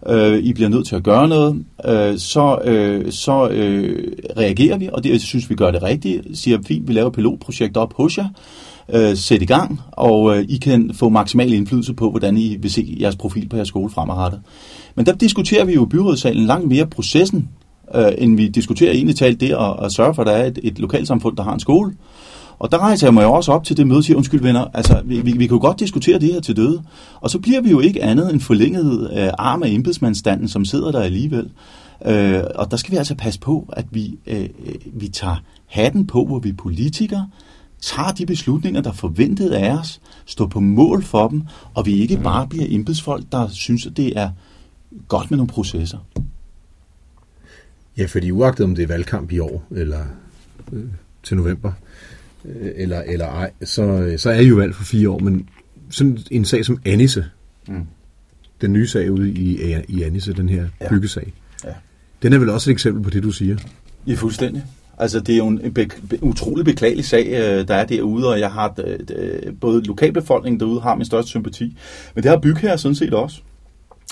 øh, 0.08 0.38
I 0.38 0.54
bliver 0.54 0.70
nødt 0.70 0.88
til 0.88 0.96
at 0.96 1.04
gøre 1.04 1.28
noget, 1.28 1.66
øh, 1.86 2.18
så, 2.18 2.60
øh, 2.64 3.12
så 3.12 3.50
øh, 3.50 4.12
reagerer 4.38 4.78
vi, 4.78 4.90
og 4.94 5.04
det 5.04 5.10
jeg 5.10 5.22
synes 5.22 5.50
vi 5.50 5.56
gør 5.56 5.72
det 5.72 5.84
rigtigt. 5.84 6.38
Siger, 6.38 6.58
fint, 6.68 6.88
vi 6.88 6.94
laver 6.94 7.08
et 7.08 7.14
pilotprojekt 7.14 7.78
op 7.78 7.94
hos 7.94 8.18
jer, 8.18 8.28
øh, 8.94 9.18
sæt 9.18 9.42
i 9.42 9.46
gang, 9.46 9.82
og 9.92 10.38
øh, 10.38 10.46
I 10.50 10.58
kan 10.58 10.92
få 10.94 11.10
maksimal 11.10 11.54
indflydelse 11.54 11.94
på, 11.94 12.10
hvordan 12.10 12.38
I 12.38 12.58
vil 12.62 12.72
se 12.72 12.98
jeres 13.00 13.16
profil 13.16 13.50
på 13.50 13.56
jeres 13.56 13.68
skole 13.68 13.90
fremadrettet. 13.90 14.42
Men 14.96 15.06
der 15.06 15.14
diskuterer 15.14 15.66
vi 15.66 15.74
jo 15.74 15.86
i 15.86 15.90
byrådssalen 15.90 16.46
langt 16.46 16.68
mere 16.68 16.88
processen, 16.88 17.50
øh, 17.96 18.12
end 18.18 18.38
vi 18.38 18.48
diskuterer 18.48 18.92
egentlig 18.92 19.16
talt 19.16 19.42
det 19.42 19.52
at, 19.52 19.86
at 19.86 19.92
sørge 19.92 20.14
for, 20.14 20.22
at 20.22 20.28
der 20.28 20.34
er 20.34 20.46
et, 20.46 20.60
et 20.64 20.80
lokalsamfund, 20.80 21.38
der 21.38 21.44
har 21.44 21.54
en 21.54 21.60
skole. 21.60 21.94
Og 22.60 22.72
der 22.72 22.78
rejser 22.78 23.08
jeg 23.08 23.14
mig 23.14 23.24
jo 23.24 23.32
også 23.32 23.52
op 23.52 23.64
til 23.64 23.78
det 23.78 23.88
møde 23.88 23.98
og 23.98 24.04
siger, 24.04 24.18
undskyld 24.18 24.42
venner, 24.42 24.66
altså 24.74 25.02
vi, 25.06 25.22
vi, 25.22 25.32
vi 25.32 25.48
kan 25.48 25.56
jo 25.56 25.62
godt 25.62 25.80
diskutere 25.80 26.20
det 26.20 26.34
her 26.34 26.40
til 26.40 26.58
døde. 26.58 26.84
Og 27.22 27.30
så 27.30 27.40
bliver 27.40 27.62
vi 27.62 27.70
jo 27.70 27.80
ikke 27.80 28.04
andet 28.04 28.34
end 28.34 28.42
forlænget 28.42 29.12
øh, 29.14 29.30
arm 29.38 29.64
af 29.64 29.70
embedsmandstanden, 29.70 30.48
som 30.48 30.66
sidder 30.66 30.92
der 30.92 31.02
alligevel. 31.02 31.52
Øh, 32.06 32.44
og 32.56 32.72
der 32.72 32.78
skal 32.78 32.92
vi 32.92 32.98
altså 32.98 33.16
passe 33.16 33.40
på, 33.40 33.74
at 33.74 33.86
vi, 33.92 34.20
øh, 34.28 34.42
øh 34.42 34.76
vi 34.86 35.08
tager 35.08 35.44
hatten 35.66 36.08
på, 36.08 36.26
hvor 36.26 36.40
vi 36.40 36.50
er 36.50 36.54
politikere, 36.54 37.30
tager 37.82 38.12
de 38.12 38.26
beslutninger, 38.26 38.82
der 38.82 38.90
er 38.90 38.94
forventet 38.94 39.50
af 39.50 39.78
os, 39.78 40.02
står 40.26 40.46
på 40.46 40.60
mål 40.60 41.04
for 41.04 41.28
dem, 41.28 41.44
og 41.74 41.86
vi 41.86 41.94
ikke 41.94 42.18
bare 42.18 42.48
bliver 42.48 42.66
embedsfolk, 42.68 43.24
der 43.32 43.48
synes, 43.48 43.86
at 43.86 43.98
det 43.98 44.18
er 44.18 44.30
godt 45.08 45.32
med 45.32 45.38
nogle 45.38 45.48
processer. 45.48 45.98
Ja, 47.98 48.06
fordi 48.06 48.32
uagtet 48.32 48.64
om 48.64 48.76
det 48.76 48.84
er 48.84 48.88
valgkamp 48.88 49.32
i 49.32 49.40
år, 49.40 49.64
eller 49.72 50.06
øh, 50.74 50.84
til 51.24 51.38
november, 51.38 51.72
Øh, 51.72 51.89
eller, 52.76 53.02
eller 53.02 53.26
ej, 53.26 53.52
så, 53.64 54.14
så 54.18 54.30
er 54.30 54.40
I 54.40 54.48
jo 54.48 54.56
valgt 54.56 54.76
for 54.76 54.84
fire 54.84 55.10
år, 55.10 55.20
men 55.20 55.50
sådan 55.90 56.18
en 56.32 56.46
sag 56.46 56.66
som 56.66 56.82
Anisse, 56.86 57.26
mm. 57.68 57.88
den 58.62 58.74
nye 58.74 58.88
sag 58.88 59.12
ude 59.12 59.30
i, 59.30 59.76
i 59.88 60.04
Anisse, 60.04 60.34
den 60.34 60.50
her 60.50 60.66
ja. 60.82 60.90
byggesag, 60.90 61.34
ja. 61.66 61.74
den 62.24 62.34
er 62.34 62.38
vel 62.38 62.50
også 62.50 62.70
et 62.70 62.74
eksempel 62.74 63.04
på 63.04 63.10
det, 63.10 63.24
du 63.24 63.32
siger? 63.32 63.58
Ja, 64.08 64.14
fuldstændig. 64.14 64.64
Altså, 64.98 65.20
det 65.20 65.34
er 65.34 65.38
jo 65.38 65.48
en 65.48 65.74
be- 65.74 65.88
be- 66.10 66.24
utrolig 66.24 66.66
beklagelig 66.66 67.06
sag, 67.06 67.28
øh, 67.28 67.68
der 67.68 67.76
er 67.76 67.86
derude, 67.86 68.28
og 68.28 68.40
jeg 68.40 68.52
har 68.52 68.76
øh, 69.16 69.54
både 69.62 69.84
lokalbefolkningen 69.84 70.60
derude 70.60 70.82
har 70.82 70.96
min 70.96 71.06
største 71.06 71.30
sympati, 71.30 71.78
men 72.16 72.24
det 72.24 72.32
har 72.32 72.38
bygherrer 72.38 72.78
sådan 72.78 72.96
set 72.96 73.14
også. 73.14 73.42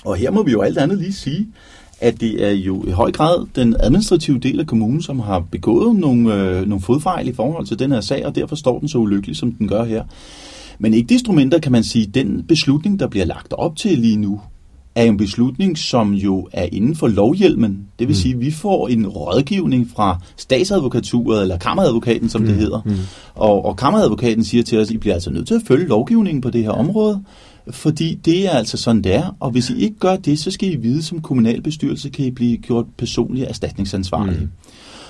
Og 0.05 0.15
her 0.15 0.31
må 0.31 0.43
vi 0.43 0.51
jo 0.51 0.61
alt 0.61 0.77
andet 0.77 0.97
lige 0.97 1.13
sige, 1.13 1.47
at 2.01 2.21
det 2.21 2.45
er 2.45 2.51
jo 2.51 2.83
i 2.87 2.91
høj 2.91 3.11
grad 3.11 3.45
den 3.55 3.75
administrative 3.79 4.39
del 4.39 4.59
af 4.59 4.67
kommunen, 4.67 5.01
som 5.01 5.19
har 5.19 5.39
begået 5.39 5.95
nogle, 5.95 6.33
øh, 6.33 6.67
nogle 6.67 6.81
fodfejl 6.81 7.27
i 7.27 7.33
forhold 7.33 7.65
til 7.65 7.79
den 7.79 7.91
her 7.91 8.01
sag, 8.01 8.25
og 8.25 8.35
derfor 8.35 8.55
står 8.55 8.79
den 8.79 8.87
så 8.87 8.97
ulykkelig, 8.97 9.35
som 9.35 9.51
den 9.51 9.67
gør 9.67 9.83
her. 9.83 10.03
Men 10.79 10.93
ikke 10.93 11.13
desto 11.13 11.31
mindre 11.31 11.59
kan 11.59 11.71
man 11.71 11.83
sige, 11.83 12.05
at 12.07 12.15
den 12.15 12.43
beslutning, 12.47 12.99
der 12.99 13.07
bliver 13.07 13.25
lagt 13.25 13.53
op 13.53 13.75
til 13.75 13.97
lige 13.97 14.17
nu, 14.17 14.41
er 14.95 15.03
en 15.03 15.17
beslutning, 15.17 15.77
som 15.77 16.13
jo 16.13 16.47
er 16.51 16.67
inden 16.71 16.95
for 16.95 17.07
lovhjelmen. 17.07 17.87
Det 17.99 18.07
vil 18.07 18.13
mm. 18.13 18.21
sige, 18.21 18.33
at 18.33 18.41
vi 18.41 18.51
får 18.51 18.87
en 18.87 19.07
rådgivning 19.07 19.89
fra 19.95 20.19
statsadvokaturet, 20.37 21.41
eller 21.41 21.57
kammeradvokaten, 21.57 22.29
som 22.29 22.41
mm. 22.41 22.47
det 22.47 22.55
hedder. 22.55 22.81
Mm. 22.85 22.95
Og, 23.35 23.65
og 23.65 23.77
kammeradvokaten 23.77 24.43
siger 24.43 24.63
til 24.63 24.79
os, 24.79 24.87
at 24.87 24.93
I 24.93 24.97
bliver 24.97 25.13
altså 25.13 25.29
nødt 25.31 25.47
til 25.47 25.55
at 25.55 25.61
følge 25.67 25.87
lovgivningen 25.87 26.41
på 26.41 26.49
det 26.49 26.63
her 26.63 26.71
område, 26.71 27.23
fordi 27.69 28.15
det 28.25 28.45
er 28.45 28.51
altså 28.51 28.77
sådan, 28.77 29.01
det 29.01 29.15
er. 29.15 29.35
Og 29.39 29.51
hvis 29.51 29.69
I 29.69 29.77
ikke 29.77 29.99
gør 29.99 30.15
det, 30.15 30.39
så 30.39 30.51
skal 30.51 30.73
I 30.73 30.75
vide, 30.75 31.03
som 31.03 31.21
kommunalbestyrelse 31.21 32.09
kan 32.09 32.25
I 32.25 32.31
blive 32.31 32.57
gjort 32.57 32.85
personligt 32.97 33.49
erstatningsansvarlige. 33.49 34.39
Mm. 34.39 34.49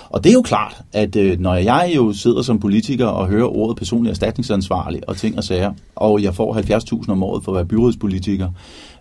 Og 0.09 0.23
det 0.23 0.29
er 0.29 0.33
jo 0.33 0.41
klart, 0.41 0.81
at 0.93 1.15
øh, 1.15 1.39
når 1.39 1.55
jeg 1.55 1.91
jo 1.95 2.13
sidder 2.13 2.41
som 2.41 2.59
politiker 2.59 3.05
og 3.05 3.27
hører 3.27 3.57
ordet 3.57 3.77
personlig 3.77 4.09
erstatningsansvarlig 4.09 5.09
og 5.09 5.17
ting 5.17 5.37
og 5.37 5.43
sager, 5.43 5.73
og 5.95 6.23
jeg 6.23 6.35
får 6.35 6.55
70.000 7.03 7.11
om 7.11 7.23
året 7.23 7.43
for 7.43 7.51
at 7.51 7.55
være 7.55 7.65
byrådspolitiker, 7.65 8.49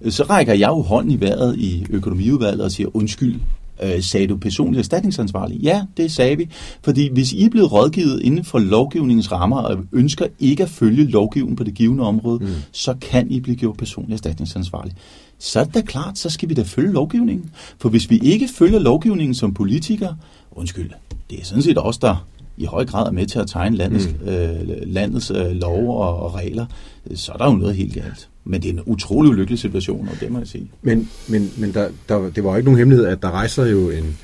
øh, 0.00 0.12
så 0.12 0.22
rækker 0.22 0.54
jeg 0.54 0.68
jo 0.68 0.82
hånden 0.82 1.10
i 1.10 1.20
vejret 1.20 1.56
i 1.58 1.86
økonomiudvalget 1.90 2.64
og 2.64 2.70
siger, 2.70 2.96
undskyld, 2.96 3.40
øh, 3.82 4.02
sagde 4.02 4.26
du 4.26 4.36
personlig 4.36 4.78
erstatningsansvarlig? 4.78 5.58
Ja, 5.58 5.82
det 5.96 6.12
sagde 6.12 6.36
vi. 6.36 6.48
Fordi 6.82 7.12
hvis 7.12 7.32
I 7.32 7.44
er 7.44 7.50
blevet 7.50 7.72
rådgivet 7.72 8.22
inden 8.22 8.44
for 8.44 8.58
lovgivningens 8.58 9.32
rammer 9.32 9.58
og 9.58 9.78
ønsker 9.92 10.26
ikke 10.38 10.62
at 10.62 10.68
følge 10.68 11.04
lovgivningen 11.04 11.56
på 11.56 11.64
det 11.64 11.74
givende 11.74 12.04
område, 12.04 12.38
mm. 12.38 12.50
så 12.72 12.94
kan 13.00 13.30
I 13.30 13.40
blive 13.40 13.56
gjort 13.56 13.76
personlig 13.76 14.14
erstatningsansvarlig. 14.14 14.92
Så 15.38 15.60
er 15.60 15.64
det 15.64 15.74
da 15.74 15.80
klart, 15.80 16.18
så 16.18 16.30
skal 16.30 16.48
vi 16.48 16.54
da 16.54 16.62
følge 16.62 16.92
lovgivningen. 16.92 17.50
For 17.78 17.88
hvis 17.88 18.10
vi 18.10 18.18
ikke 18.18 18.48
følger 18.48 18.78
lovgivningen 18.78 19.34
som 19.34 19.54
politikere, 19.54 20.16
undskyld, 20.50 20.90
det 21.30 21.40
er 21.40 21.44
sådan 21.44 21.62
set 21.62 21.78
også 21.78 22.00
der 22.02 22.26
i 22.56 22.64
høj 22.64 22.84
grad 22.84 23.06
er 23.06 23.10
med 23.10 23.26
til 23.26 23.38
at 23.38 23.46
tegne 23.46 23.76
landets, 23.76 24.08
mm. 24.20 24.28
øh, 24.28 24.68
landets 24.86 25.30
øh, 25.30 25.50
love 25.50 25.96
og, 25.96 26.16
og 26.22 26.34
regler, 26.34 26.66
så 27.14 27.32
er 27.32 27.36
der 27.36 27.46
jo 27.46 27.52
noget 27.52 27.76
helt 27.76 27.94
galt. 27.94 28.28
Men 28.46 28.62
det 28.62 28.68
er 28.68 28.72
en 28.72 28.82
utrolig 28.86 29.30
ulykkelig 29.30 29.58
situation, 29.58 30.08
og 30.12 30.20
det 30.20 30.30
må 30.30 30.38
jeg 30.38 30.46
sige. 30.46 30.70
Men, 30.82 31.10
men, 31.28 31.50
men 31.56 31.74
der, 31.74 31.88
der, 32.08 32.30
det 32.30 32.44
var 32.44 32.56
ikke 32.56 32.64
nogen 32.64 32.78
hemmelighed, 32.78 33.06
at 33.06 33.22
der 33.22 33.30
rejser 33.30 33.66
jo 33.66 33.90
en, 33.90 34.16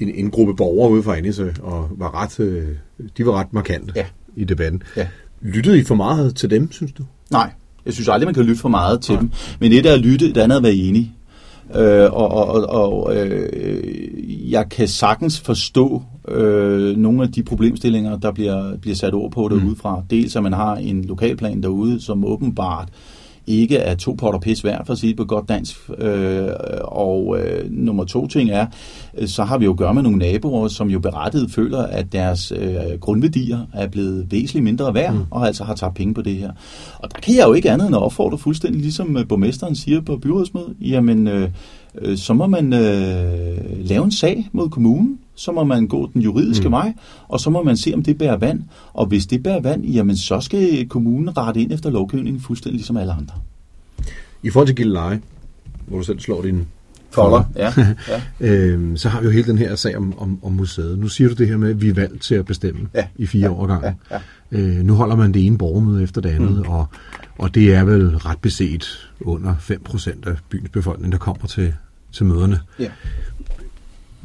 en, 0.00 0.08
en 0.14 0.30
gruppe 0.30 0.54
borgere 0.54 0.90
ude 0.90 1.02
fra 1.02 1.16
Anisse, 1.16 1.54
og 1.62 1.88
var 1.90 2.22
ret, 2.22 2.40
øh, 2.40 2.66
de 3.18 3.26
var 3.26 3.32
ret 3.32 3.52
markante 3.52 3.92
ja. 3.96 4.04
i 4.36 4.44
debatten. 4.44 4.82
Ja. 4.96 5.08
Lyttede 5.42 5.78
I 5.78 5.84
for 5.84 5.94
meget 5.94 6.36
til 6.36 6.50
dem, 6.50 6.72
synes 6.72 6.92
du? 6.92 7.04
Nej, 7.30 7.50
jeg 7.86 7.94
synes 7.94 8.08
aldrig, 8.08 8.26
man 8.26 8.34
kan 8.34 8.44
lytte 8.44 8.60
for 8.60 8.68
meget 8.68 9.00
til 9.00 9.12
Nej. 9.12 9.20
dem. 9.20 9.30
Men 9.60 9.72
et 9.72 9.86
er 9.86 9.92
at 9.92 10.00
lytte, 10.00 10.28
et 10.28 10.36
andet 10.36 10.54
er 10.54 10.58
at 10.58 10.62
være 10.62 10.74
enig. 10.74 11.14
Øh, 11.74 12.12
og 12.12 12.48
og, 12.48 12.66
og 12.68 13.16
øh, 13.16 14.50
jeg 14.50 14.68
kan 14.68 14.88
sagtens 14.88 15.40
forstå 15.40 16.02
øh, 16.28 16.96
nogle 16.96 17.22
af 17.22 17.32
de 17.32 17.42
problemstillinger, 17.42 18.18
der 18.18 18.32
bliver, 18.32 18.76
bliver 18.76 18.94
sat 18.94 19.14
ord 19.14 19.32
på 19.32 19.48
derude 19.48 19.76
fra. 19.76 19.96
Mm. 19.96 20.06
Dels 20.10 20.36
at 20.36 20.42
man 20.42 20.52
har 20.52 20.76
en 20.76 21.04
lokalplan 21.04 21.62
derude, 21.62 22.00
som 22.00 22.24
åbenbart 22.24 22.88
ikke 23.48 23.76
er 23.76 23.94
to 23.94 24.12
potter 24.12 24.40
pis 24.40 24.64
værd, 24.64 24.86
for 24.86 24.92
at 24.92 24.98
sige 24.98 25.10
det 25.10 25.16
på 25.16 25.24
godt 25.24 25.48
dansk. 25.48 25.90
Øh, 25.98 26.48
og 26.84 27.38
øh, 27.40 27.70
nummer 27.70 28.04
to 28.04 28.26
ting 28.26 28.50
er, 28.50 28.66
øh, 29.18 29.28
så 29.28 29.44
har 29.44 29.58
vi 29.58 29.64
jo 29.64 29.70
at 29.70 29.76
gøre 29.76 29.94
med 29.94 30.02
nogle 30.02 30.18
naboer, 30.18 30.68
som 30.68 30.90
jo 30.90 30.98
berettiget 30.98 31.50
føler, 31.50 31.82
at 31.82 32.12
deres 32.12 32.52
øh, 32.52 32.98
grundværdier 33.00 33.58
er 33.74 33.88
blevet 33.88 34.26
væsentligt 34.30 34.64
mindre 34.64 34.94
værd, 34.94 35.14
mm. 35.14 35.20
og 35.30 35.46
altså 35.46 35.64
har 35.64 35.74
taget 35.74 35.94
penge 35.94 36.14
på 36.14 36.22
det 36.22 36.36
her. 36.36 36.52
Og 36.98 37.14
der 37.14 37.20
kan 37.20 37.36
jeg 37.36 37.48
jo 37.48 37.52
ikke 37.52 37.70
andet 37.70 37.86
end 37.86 37.96
at 37.96 38.02
opfordre 38.02 38.38
fuldstændig, 38.38 38.80
ligesom 38.80 39.16
øh, 39.16 39.28
borgmesteren 39.28 39.74
siger 39.74 40.00
på 40.00 40.16
byrådsmødet, 40.16 40.76
jamen 40.80 41.26
øh, 41.26 41.50
øh, 41.98 42.16
så 42.16 42.34
må 42.34 42.46
man 42.46 42.72
øh, 42.72 43.88
lave 43.88 44.04
en 44.04 44.12
sag 44.12 44.48
mod 44.52 44.68
kommunen, 44.68 45.18
så 45.38 45.52
må 45.52 45.64
man 45.64 45.86
gå 45.86 46.10
den 46.14 46.22
juridiske 46.22 46.68
mm. 46.68 46.72
vej, 46.72 46.94
og 47.28 47.40
så 47.40 47.50
må 47.50 47.62
man 47.62 47.76
se, 47.76 47.92
om 47.94 48.02
det 48.02 48.18
bærer 48.18 48.36
vand. 48.36 48.62
Og 48.92 49.06
hvis 49.06 49.26
det 49.26 49.42
bærer 49.42 49.60
vand, 49.60 49.84
jamen 49.84 50.16
så 50.16 50.40
skal 50.40 50.88
kommunen 50.88 51.36
rette 51.36 51.60
ind 51.60 51.72
efter 51.72 51.90
lovgivningen 51.90 52.40
fuldstændig 52.40 52.76
ligesom 52.76 52.96
alle 52.96 53.12
andre. 53.12 53.34
I 54.42 54.50
forhold 54.50 54.66
til 54.66 54.76
Gilleleje, 54.76 55.20
hvor 55.86 55.98
du 55.98 56.04
selv 56.04 56.20
slår 56.20 56.42
din 56.42 56.66
folder, 57.10 57.44
ja. 57.56 57.72
ja. 58.40 58.50
øhm, 58.50 58.96
så 58.96 59.08
har 59.08 59.20
vi 59.20 59.26
jo 59.26 59.30
hele 59.30 59.46
den 59.46 59.58
her 59.58 59.74
sag 59.74 59.96
om, 59.96 60.18
om, 60.18 60.38
om 60.42 60.52
museet. 60.52 60.98
Nu 60.98 61.08
siger 61.08 61.28
du 61.28 61.34
det 61.34 61.48
her 61.48 61.56
med, 61.56 61.70
at 61.70 61.82
vi 61.82 61.88
er 61.88 61.94
valgt 61.94 62.22
til 62.22 62.34
at 62.34 62.46
bestemme 62.46 62.88
ja. 62.94 63.06
i 63.16 63.26
fire 63.26 63.42
ja. 63.42 63.50
år 63.50 63.66
gange. 63.66 63.96
Ja. 64.10 64.18
Ja. 64.52 64.58
Øh, 64.60 64.84
nu 64.84 64.94
holder 64.94 65.16
man 65.16 65.34
det 65.34 65.46
ene 65.46 65.58
borgermøde 65.58 66.02
efter 66.02 66.20
det 66.20 66.28
andet, 66.28 66.56
mm. 66.56 66.68
og, 66.68 66.86
og 67.38 67.54
det 67.54 67.74
er 67.74 67.84
vel 67.84 68.16
ret 68.16 68.38
beset 68.38 69.08
under 69.20 69.54
5% 69.54 70.28
af 70.28 70.36
byens 70.48 70.70
befolkning, 70.70 71.12
der 71.12 71.18
kommer 71.18 71.46
til, 71.46 71.74
til 72.12 72.26
møderne. 72.26 72.60
Ja. 72.78 72.90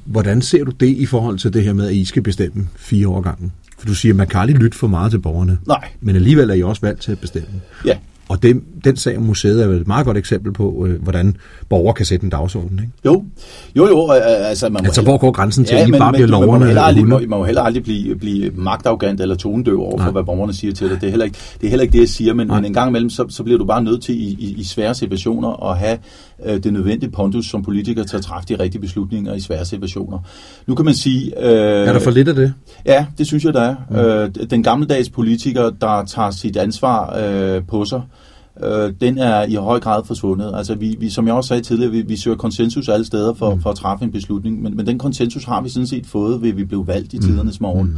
Hvordan 0.05 0.41
ser 0.41 0.63
du 0.63 0.71
det 0.71 0.87
i 0.87 1.05
forhold 1.05 1.37
til 1.37 1.53
det 1.53 1.63
her 1.63 1.73
med, 1.73 1.87
at 1.87 1.93
I 1.93 2.05
skal 2.05 2.21
bestemme 2.21 2.67
fire 2.75 3.07
år 3.07 3.21
gangen? 3.21 3.51
For 3.77 3.85
du 3.85 3.93
siger, 3.93 4.13
at 4.13 4.17
man 4.17 4.27
kan 4.27 4.39
aldrig 4.39 4.57
lytte 4.57 4.77
for 4.77 4.87
meget 4.87 5.11
til 5.11 5.19
borgerne. 5.19 5.57
Nej. 5.67 5.89
Men 6.01 6.15
alligevel 6.15 6.49
er 6.49 6.53
I 6.53 6.63
også 6.63 6.81
valgt 6.81 7.01
til 7.01 7.11
at 7.11 7.19
bestemme. 7.19 7.61
Ja. 7.85 7.97
Og 8.29 8.43
det, 8.43 8.61
den 8.83 8.97
sag 8.97 9.17
om 9.17 9.23
museet 9.23 9.63
er 9.63 9.67
vel 9.67 9.81
et 9.81 9.87
meget 9.87 10.05
godt 10.05 10.17
eksempel 10.17 10.53
på, 10.53 10.85
øh, 10.87 11.03
hvordan 11.03 11.37
borgere 11.69 11.93
kan 11.93 12.05
sætte 12.05 12.23
en 12.23 12.29
dagsorden, 12.29 12.79
ikke? 12.79 12.91
Jo, 13.05 13.23
jo, 13.75 13.87
jo. 13.87 14.11
Altså, 14.11 14.69
man 14.69 14.83
må 14.83 14.85
altså 14.85 15.01
hvor 15.01 15.17
går 15.17 15.31
grænsen 15.31 15.65
til, 15.65 15.75
ja, 15.75 15.81
at 15.81 15.87
I 15.87 15.91
men, 15.91 15.99
bare 15.99 16.11
men, 16.11 16.17
bliver 16.17 16.27
loverne? 16.27 16.51
Man 16.51 16.59
må 16.59 16.65
heller 16.65 16.81
aldrig, 16.81 17.07
må, 17.07 17.19
man 17.19 17.29
må 17.29 17.45
heller 17.45 17.61
aldrig 17.61 17.83
blive, 17.83 18.15
blive 18.15 18.51
magtafgant 18.55 19.21
eller 19.21 19.35
tonedøv 19.35 19.79
over 19.79 20.03
for, 20.03 20.11
hvad 20.11 20.23
borgerne 20.23 20.53
siger 20.53 20.73
til 20.73 20.89
det. 20.89 21.01
Det 21.01 21.07
er 21.07 21.11
heller 21.11 21.25
ikke 21.25 21.37
det, 21.61 21.67
er 21.67 21.69
heller 21.69 21.83
ikke 21.83 21.93
det 21.93 21.99
jeg 21.99 22.09
siger, 22.09 22.33
men, 22.33 22.47
men 22.47 22.65
en 22.65 22.73
gang 22.73 22.89
imellem, 22.89 23.09
så, 23.09 23.25
så 23.29 23.43
bliver 23.43 23.57
du 23.57 23.65
bare 23.65 23.83
nødt 23.83 24.03
til 24.03 24.15
i, 24.15 24.35
i, 24.39 24.55
i 24.57 24.63
svære 24.63 24.95
situationer 24.95 25.71
at 25.71 25.77
have 25.77 25.97
øh, 26.45 26.63
det 26.63 26.73
nødvendige 26.73 27.11
pondus 27.11 27.45
som 27.45 27.63
politiker 27.63 28.03
til 28.03 28.17
at 28.17 28.23
træffe 28.23 28.47
de 28.49 28.63
rigtige 28.63 28.81
beslutninger 28.81 29.33
i 29.33 29.39
svære 29.39 29.65
situationer. 29.65 30.19
Nu 30.67 30.75
kan 30.75 30.85
man 30.85 30.93
sige... 30.93 31.39
Øh, 31.39 31.87
er 31.87 31.93
der 31.93 31.99
for 31.99 32.11
lidt 32.11 32.27
af 32.27 32.35
det? 32.35 32.53
Ja, 32.85 33.05
det 33.17 33.27
synes 33.27 33.45
jeg, 33.45 33.53
der 33.53 33.61
er. 33.61 33.75
Mm. 33.89 33.95
Øh, 33.95 34.49
den 34.49 34.63
gammeldags 34.63 35.09
politiker, 35.09 35.69
der 35.69 36.05
tager 36.05 36.31
sit 36.31 36.57
ansvar 36.57 37.17
øh, 37.19 37.61
på 37.67 37.85
sig, 37.85 38.01
øh, 38.63 38.93
den 39.01 39.17
er 39.17 39.45
i 39.45 39.55
høj 39.55 39.79
grad 39.79 40.03
forsvundet. 40.05 40.51
Altså 40.55 40.75
vi, 40.75 40.95
vi 40.99 41.09
som 41.09 41.27
jeg 41.27 41.35
også 41.35 41.47
sagde 41.47 41.63
tidligere, 41.63 41.91
vi, 41.91 42.01
vi 42.01 42.17
søger 42.17 42.37
konsensus 42.37 42.89
alle 42.89 43.05
steder 43.05 43.33
for, 43.33 43.55
mm. 43.55 43.61
for 43.61 43.69
at 43.69 43.75
træffe 43.75 44.05
en 44.05 44.11
beslutning, 44.11 44.61
men, 44.61 44.77
men 44.77 44.87
den 44.87 44.99
konsensus 44.99 45.43
har 45.43 45.61
vi 45.61 45.69
sådan 45.69 45.87
set 45.87 46.05
fået 46.05 46.41
ved, 46.41 46.53
vi 46.53 46.63
blev 46.63 46.87
valgt 46.87 47.13
i 47.13 47.17
mm. 47.17 47.23
tidernes 47.23 47.61
morgen. 47.61 47.87
Mm. 47.87 47.97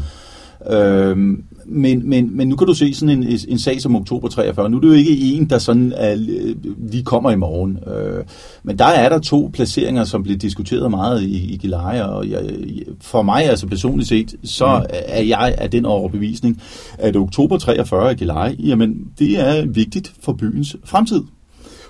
Øhm, 0.70 1.44
men, 1.66 2.10
men, 2.10 2.38
men 2.38 2.48
nu 2.48 2.56
kan 2.56 2.68
du 2.68 2.74
se 2.74 2.94
sådan 2.94 3.24
en, 3.24 3.40
en 3.48 3.60
sag 3.60 3.82
som 3.82 3.96
oktober 3.96 4.28
43. 4.28 4.70
Nu 4.70 4.78
er 4.78 4.82
det 4.82 4.88
jo 4.88 4.94
ikke 4.94 5.18
en, 5.18 5.50
der 5.50 5.58
sådan 5.58 5.94
er, 5.96 6.16
lige 6.90 7.04
kommer 7.04 7.32
i 7.32 7.36
morgen. 7.36 7.80
Øh, 7.88 8.24
men 8.64 8.80
der 8.80 8.86
er 8.86 9.10
der 9.10 9.20
to 9.20 9.50
placeringer, 9.54 10.04
som 10.04 10.24
bliver 10.24 10.38
diskuteret 10.38 10.92
meget 10.92 11.24
i, 11.24 11.54
i 11.54 11.58
Gilleleje, 11.58 12.06
og 12.06 12.30
jeg, 12.30 12.42
for 13.02 13.22
mig 13.22 13.50
altså 13.50 13.68
personligt 13.68 14.10
set, 14.10 14.36
så 14.44 14.78
mm. 14.80 14.86
er 14.92 15.22
jeg 15.22 15.56
af 15.58 15.72
den 15.72 15.86
overbevisning, 15.86 16.62
at 16.98 17.16
oktober 17.16 17.58
43 17.58 18.12
i 18.12 18.16
Gilleleje, 18.16 18.56
jamen 18.60 19.08
det 19.20 19.40
er 19.40 19.66
vigtigt 19.66 20.14
for 20.20 20.34
byens 20.34 20.76
fremtid. 20.84 21.22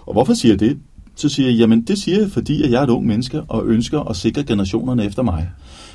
Og 0.06 0.14
hvorfor 0.14 0.34
siger 0.34 0.52
jeg 0.52 0.60
det? 0.60 0.78
Så 1.16 1.30
siger 1.30 1.50
jeg, 1.50 1.58
jamen 1.58 1.82
det 1.82 1.98
siger 1.98 2.20
jeg, 2.20 2.32
fordi 2.32 2.64
at 2.64 2.72
jeg 2.72 2.80
er 2.80 2.84
et 2.84 2.90
ung 2.90 3.06
menneske 3.06 3.42
og 3.42 3.66
ønsker 3.66 4.00
at 4.00 4.16
sikre 4.16 4.44
generationerne 4.44 5.06
efter 5.06 5.24
mig. 5.24 5.50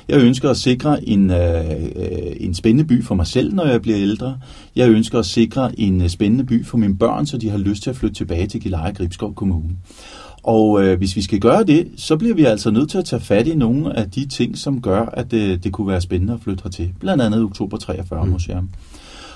Jeg 0.09 0.21
ønsker 0.21 0.49
at 0.49 0.57
sikre 0.57 1.09
en, 1.09 1.31
øh, 1.31 2.35
en 2.37 2.53
spændende 2.53 2.87
by 2.87 3.03
for 3.03 3.15
mig 3.15 3.27
selv, 3.27 3.53
når 3.53 3.65
jeg 3.65 3.81
bliver 3.81 3.99
ældre. 3.99 4.37
Jeg 4.75 4.89
ønsker 4.89 5.19
at 5.19 5.25
sikre 5.25 5.79
en 5.79 6.01
øh, 6.01 6.09
spændende 6.09 6.43
by 6.43 6.65
for 6.65 6.77
mine 6.77 6.97
børn, 6.97 7.25
så 7.25 7.37
de 7.37 7.49
har 7.49 7.57
lyst 7.57 7.83
til 7.83 7.89
at 7.89 7.95
flytte 7.95 8.15
tilbage 8.15 8.47
til 8.47 8.61
Gilleleje 8.61 8.93
Gribskov 8.93 9.35
Kommune. 9.35 9.69
Og 10.43 10.83
øh, 10.83 10.97
hvis 10.97 11.15
vi 11.15 11.21
skal 11.21 11.39
gøre 11.39 11.63
det, 11.63 11.87
så 11.97 12.17
bliver 12.17 12.35
vi 12.35 12.43
altså 12.43 12.71
nødt 12.71 12.89
til 12.89 12.97
at 12.97 13.05
tage 13.05 13.21
fat 13.21 13.47
i 13.47 13.55
nogle 13.55 13.97
af 13.97 14.11
de 14.11 14.25
ting, 14.27 14.57
som 14.57 14.81
gør, 14.81 15.05
at 15.05 15.31
det, 15.31 15.49
øh, 15.49 15.57
det 15.63 15.71
kunne 15.71 15.87
være 15.87 16.01
spændende 16.01 16.33
at 16.33 16.39
flytte 16.43 16.63
hertil. 16.63 16.89
Blandt 16.99 17.23
andet 17.23 17.43
Oktober 17.43 17.77
43 17.77 18.25
mm. 18.25 18.31
Museum. 18.31 18.69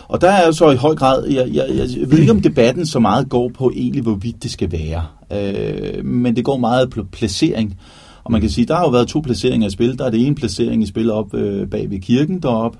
Og 0.08 0.22
der 0.22 0.30
er 0.30 0.46
jo 0.46 0.52
så 0.52 0.72
i 0.72 0.76
høj 0.76 0.96
grad, 0.96 1.28
jeg, 1.28 1.50
jeg, 1.54 1.66
jeg 1.70 2.12
ved 2.12 2.20
ikke 2.20 2.32
om 2.32 2.42
debatten 2.42 2.86
så 2.86 3.00
meget 3.00 3.30
går 3.30 3.52
på 3.58 3.72
egentlig, 3.76 4.04
hvorvidt 4.04 4.44
det 4.44 4.52
skal 4.52 4.72
være. 4.72 5.04
Øh, 5.32 6.06
men 6.06 6.36
det 6.36 6.44
går 6.44 6.58
meget 6.58 6.90
på 6.90 7.04
placering. 7.12 7.78
Og 8.26 8.32
man 8.32 8.42
kan 8.42 8.50
sige, 8.50 8.66
der 8.66 8.76
har 8.76 8.84
jo 8.84 8.90
været 8.90 9.08
to 9.08 9.20
placeringer 9.20 9.68
i 9.68 9.72
spil. 9.72 9.98
Der 10.00 10.06
er 10.06 10.10
det 10.10 10.28
ene 10.28 10.36
placering 10.36 10.84
i 10.84 10.86
spil 10.86 11.12
op 11.12 11.34
øh, 11.34 11.68
bag 11.68 11.90
ved 11.90 12.00
kirken 12.00 12.40
deroppe, 12.40 12.78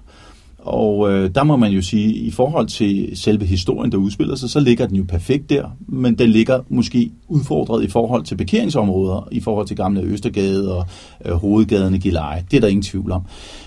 og 0.66 1.12
øh, 1.12 1.30
der 1.36 1.44
må 1.44 1.56
man 1.56 1.72
jo 1.72 1.82
sige, 1.82 2.14
i 2.14 2.32
forhold 2.32 2.68
til 2.68 3.10
selve 3.14 3.46
historien, 3.46 3.92
der 3.92 3.98
udspiller 3.98 4.36
sig, 4.36 4.50
så 4.50 4.60
ligger 4.60 4.88
den 4.88 4.96
jo 4.96 5.04
perfekt 5.08 5.50
der, 5.50 5.66
men 5.88 6.16
den 6.16 6.30
ligger 6.30 6.60
måske 6.70 7.12
udfordret 7.28 7.84
i 7.84 7.88
forhold 7.88 8.24
til 8.24 8.38
parkeringsområder, 8.38 9.28
i 9.32 9.40
forhold 9.40 9.68
til 9.68 9.78
gamle 9.78 10.02
Østergade 10.02 10.78
og 10.78 10.86
øh, 11.26 11.32
hovedgaden 11.32 11.96
i 11.96 11.98
Gilleleje. 11.98 12.44
Det 12.52 12.58
er 12.58 12.62
der 12.62 12.68
ingen 12.68 12.84
tvivl 12.84 13.12
om. 13.12 13.22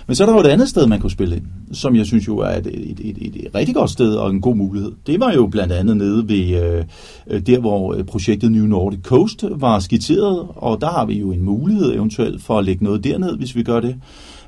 Men 0.07 0.17
så 0.17 0.25
er 0.25 0.27
der 0.27 0.35
jo 0.35 0.41
et 0.41 0.47
andet 0.47 0.69
sted, 0.69 0.87
man 0.87 1.01
kunne 1.01 1.11
spille 1.11 1.37
ind, 1.37 1.45
som 1.73 1.97
jeg 1.97 2.07
synes 2.07 2.29
jo 2.29 2.39
er 2.39 2.57
et, 2.57 2.67
et, 2.67 3.01
et, 3.01 3.19
et, 3.21 3.37
et 3.37 3.55
rigtig 3.55 3.75
godt 3.75 3.91
sted 3.91 4.15
og 4.15 4.31
en 4.31 4.41
god 4.41 4.57
mulighed. 4.57 4.93
Det 5.07 5.21
var 5.21 5.33
jo 5.33 5.47
blandt 5.47 5.73
andet 5.73 5.97
nede 5.97 6.29
ved 6.29 6.63
øh, 6.63 6.85
øh 7.27 7.41
der, 7.41 7.59
hvor 7.59 7.95
øh, 7.95 8.05
projektet 8.05 8.53
New 8.53 8.67
Nordic 8.67 9.01
Coast 9.03 9.45
var 9.51 9.79
skitseret, 9.79 10.47
og 10.57 10.81
der 10.81 10.91
har 10.91 11.07
vi 11.07 11.19
jo 11.19 11.33
en 11.33 11.43
mulighed 11.43 11.95
eventuelt 11.95 12.43
for 12.43 12.59
at 12.59 12.65
lægge 12.65 12.85
noget 12.85 13.05
derned, 13.05 13.37
hvis 13.37 13.57
vi 13.57 13.63
gør 13.63 13.81
det. 13.81 13.97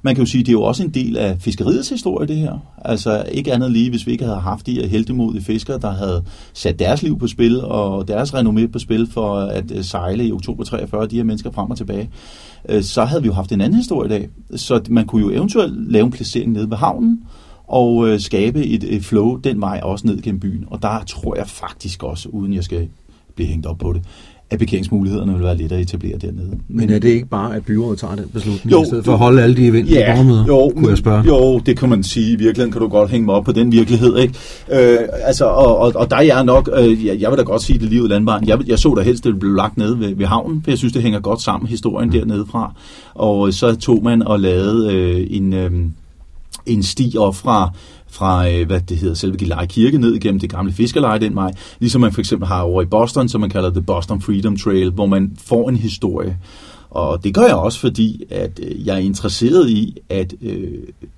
Man 0.03 0.15
kan 0.15 0.25
jo 0.25 0.31
sige, 0.31 0.41
at 0.41 0.47
det 0.47 0.53
er 0.53 0.59
jo 0.59 0.63
også 0.63 0.83
en 0.83 0.91
del 0.91 1.17
af 1.17 1.37
fiskeriets 1.41 1.89
historie, 1.89 2.29
det 2.29 2.37
her. 2.37 2.59
Altså 2.85 3.25
ikke 3.33 3.53
andet 3.53 3.73
lige, 3.73 3.91
hvis 3.91 4.07
vi 4.07 4.13
ikke 4.13 4.25
havde 4.25 4.41
haft 4.41 4.67
de 4.67 4.89
heldemodige 4.89 5.45
fiskere, 5.45 5.79
der 5.79 5.91
havde 5.91 6.25
sat 6.53 6.79
deres 6.79 7.03
liv 7.03 7.19
på 7.19 7.27
spil 7.27 7.65
og 7.65 8.09
deres 8.09 8.35
renommé 8.35 8.67
på 8.67 8.79
spil 8.79 9.09
for 9.13 9.37
at 9.37 9.71
øh, 9.71 9.85
sejle 9.85 10.27
i 10.27 10.33
oktober 10.33 10.65
43, 10.65 11.07
de 11.07 11.17
her 11.17 11.25
mennesker 11.25 11.51
frem 11.51 11.71
og 11.71 11.77
tilbage, 11.77 12.11
øh, 12.69 12.83
så 12.83 13.05
havde 13.05 13.23
vi 13.23 13.27
jo 13.27 13.35
haft 13.35 13.53
en 13.53 13.61
anden 13.61 13.77
historie 13.77 14.07
i 14.07 14.11
dag. 14.11 14.29
Så 14.57 14.81
man 14.91 15.07
kunne 15.07 15.23
jo 15.23 15.31
eventuelt 15.31 15.93
lave 15.93 16.05
en 16.05 16.11
placering 16.11 16.53
nede 16.53 16.71
ved 16.71 16.77
havnen, 16.77 17.25
og 17.71 18.09
øh, 18.09 18.21
skabe 18.21 18.67
et, 18.67 18.85
et 18.95 19.05
flow 19.05 19.37
den 19.37 19.61
vej 19.61 19.81
også 19.83 20.07
ned 20.07 20.23
gennem 20.23 20.41
byen. 20.41 20.65
Og 20.67 20.83
der 20.83 21.05
tror 21.07 21.37
jeg 21.37 21.47
faktisk 21.47 22.03
også, 22.03 22.29
uden 22.29 22.55
jeg 22.55 22.65
skal 22.65 22.89
blive 23.41 23.49
hængt 23.49 23.67
op 23.67 23.79
på 23.79 23.93
det, 23.93 24.03
at 24.51 24.59
parkeringsmulighederne 24.59 25.33
vil 25.33 25.43
være 25.43 25.57
lettere 25.57 25.79
at 25.79 25.83
etablere 25.83 26.19
dernede. 26.19 26.51
Men 26.69 26.91
er 26.91 26.99
det 26.99 27.09
ikke 27.09 27.27
bare, 27.27 27.57
at 27.57 27.65
byrådet 27.65 27.99
tager 27.99 28.15
den 28.15 28.25
beslutning, 28.33 28.73
jo, 28.73 28.83
i 28.83 28.87
stedet 28.87 29.05
for 29.05 29.13
at 29.13 29.19
holde 29.19 29.43
alle 29.43 29.57
de 29.57 29.67
events 29.67 29.93
ja, 29.93 30.13
borgermøder, 30.15 30.45
jo, 30.47 30.73
kunne 30.77 30.89
jeg 30.89 30.99
spørge? 30.99 31.25
Jo, 31.27 31.59
det 31.59 31.79
kan 31.79 31.89
man 31.89 32.03
sige. 32.03 32.33
I 32.33 32.37
virkeligheden 32.37 32.73
kan 32.73 32.81
du 32.81 32.89
godt 32.89 33.11
hænge 33.11 33.27
mig 33.27 33.35
op 33.35 33.45
på 33.45 33.53
den 33.53 33.73
virkelighed. 33.73 34.19
Ikke? 34.19 34.35
Øh, 34.73 34.99
altså, 35.23 35.45
og, 35.45 35.79
og, 35.79 35.93
og 35.95 36.11
der 36.11 36.17
er 36.17 36.23
jeg 36.23 36.45
nok, 36.45 36.71
øh, 36.79 37.07
jeg, 37.07 37.21
jeg 37.21 37.31
vil 37.31 37.39
da 37.39 37.43
godt 37.43 37.63
sige 37.63 37.79
det 37.79 37.89
lige 37.89 38.03
ud 38.03 38.09
landvejen. 38.09 38.49
Jeg, 38.49 38.59
jeg 38.67 38.79
så 38.79 38.95
da 38.95 39.03
helst, 39.03 39.27
at 39.27 39.33
det 39.33 39.41
blev 39.41 39.53
lagt 39.53 39.77
ned 39.77 39.95
ved, 39.95 40.15
ved 40.15 40.27
havnen, 40.27 40.63
for 40.63 40.71
jeg 40.71 40.79
synes, 40.79 40.93
det 40.93 41.03
hænger 41.03 41.21
godt 41.21 41.43
sammen, 41.43 41.69
historien 41.69 42.09
mm. 42.09 42.13
dernede 42.13 42.47
fra. 42.51 42.75
Og 43.15 43.55
så 43.55 43.77
tog 43.77 44.03
man 44.03 44.23
og 44.23 44.41
lavede 44.41 44.95
øh, 44.95 45.27
en, 45.31 45.53
øh, 45.53 45.71
en 46.67 46.83
sti 46.83 47.15
op 47.19 47.37
fra 47.37 47.71
fra, 48.11 48.51
øh, 48.51 48.67
hvad 48.67 48.81
det 48.81 48.97
hedder, 48.97 49.15
selve 49.15 49.37
Gilleleje 49.37 49.67
Kirke 49.67 49.99
ned 49.99 50.15
igennem 50.15 50.41
det 50.41 50.51
gamle 50.51 50.73
fiskerleje 50.73 51.19
den 51.19 51.35
vej, 51.35 51.53
ligesom 51.81 52.01
man 52.01 52.13
for 52.13 52.21
eksempel 52.21 52.49
har 52.49 52.63
over 52.63 52.83
i 52.83 52.87
Boston, 52.87 53.29
som 53.29 53.41
man 53.41 53.51
kalder 53.51 53.71
The 53.71 53.83
Boston 53.83 54.21
Freedom 54.21 54.57
Trail, 54.57 54.91
hvor 54.91 55.07
man 55.07 55.33
får 55.45 55.69
en 55.69 55.77
historie. 55.77 56.39
Og 56.91 57.25
det 57.25 57.35
gør 57.35 57.43
jeg 57.43 57.55
også, 57.55 57.79
fordi 57.81 58.25
at 58.31 58.61
øh, 58.63 58.87
jeg 58.87 58.95
er 58.95 58.99
interesseret 58.99 59.71
i, 59.71 59.97
at 60.09 60.35
øh, 60.43 60.69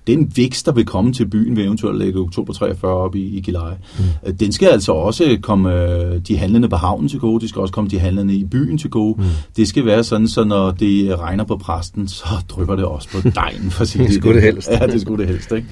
den 0.07 0.33
vækst, 0.37 0.67
der 0.67 0.73
vil 0.73 0.85
komme 0.85 1.13
til 1.13 1.27
byen 1.27 1.57
ved 1.57 1.65
eventuelt 1.65 1.99
lægge 1.99 2.21
oktober 2.21 2.53
43 2.53 2.93
op 2.93 3.15
i, 3.15 3.37
i 3.37 3.41
Gilleleje, 3.41 3.77
mm. 3.99 4.05
øh, 4.27 4.35
den 4.41 4.53
skal 4.53 4.69
altså 4.69 4.93
også 4.93 5.39
komme 5.43 5.75
øh, 5.75 6.21
de 6.29 6.37
handlende 6.37 6.69
på 6.69 6.77
havnen 6.77 7.09
til 7.09 7.19
gode, 7.19 7.41
det 7.41 7.49
skal 7.49 7.61
også 7.61 7.75
komme 7.75 7.91
de 7.91 7.99
handlende 7.99 8.35
i 8.35 8.45
byen 8.45 8.79
til 8.79 8.91
gode. 8.91 9.21
Mm. 9.21 9.27
Det 9.57 9.69
skal 9.69 9.87
være 9.87 10.05
sådan, 10.05 10.29
så 10.29 10.45
når 10.45 10.71
det 10.71 11.19
regner 11.19 11.45
på 11.45 11.57
præsten, 11.57 12.09
så 12.09 12.25
drypper 12.49 12.77
det 12.77 12.85
også 12.85 13.09
på 13.13 13.29
dejen. 13.41 13.71
For 13.71 13.85
det 13.85 14.15
skulle 14.15 14.35
det 14.35 14.43
helst. 14.43 14.69
Ja, 14.71 14.87
det 14.87 15.01
skulle 15.01 15.23
det 15.23 15.33
helst, 15.33 15.53
ikke? 15.53 15.69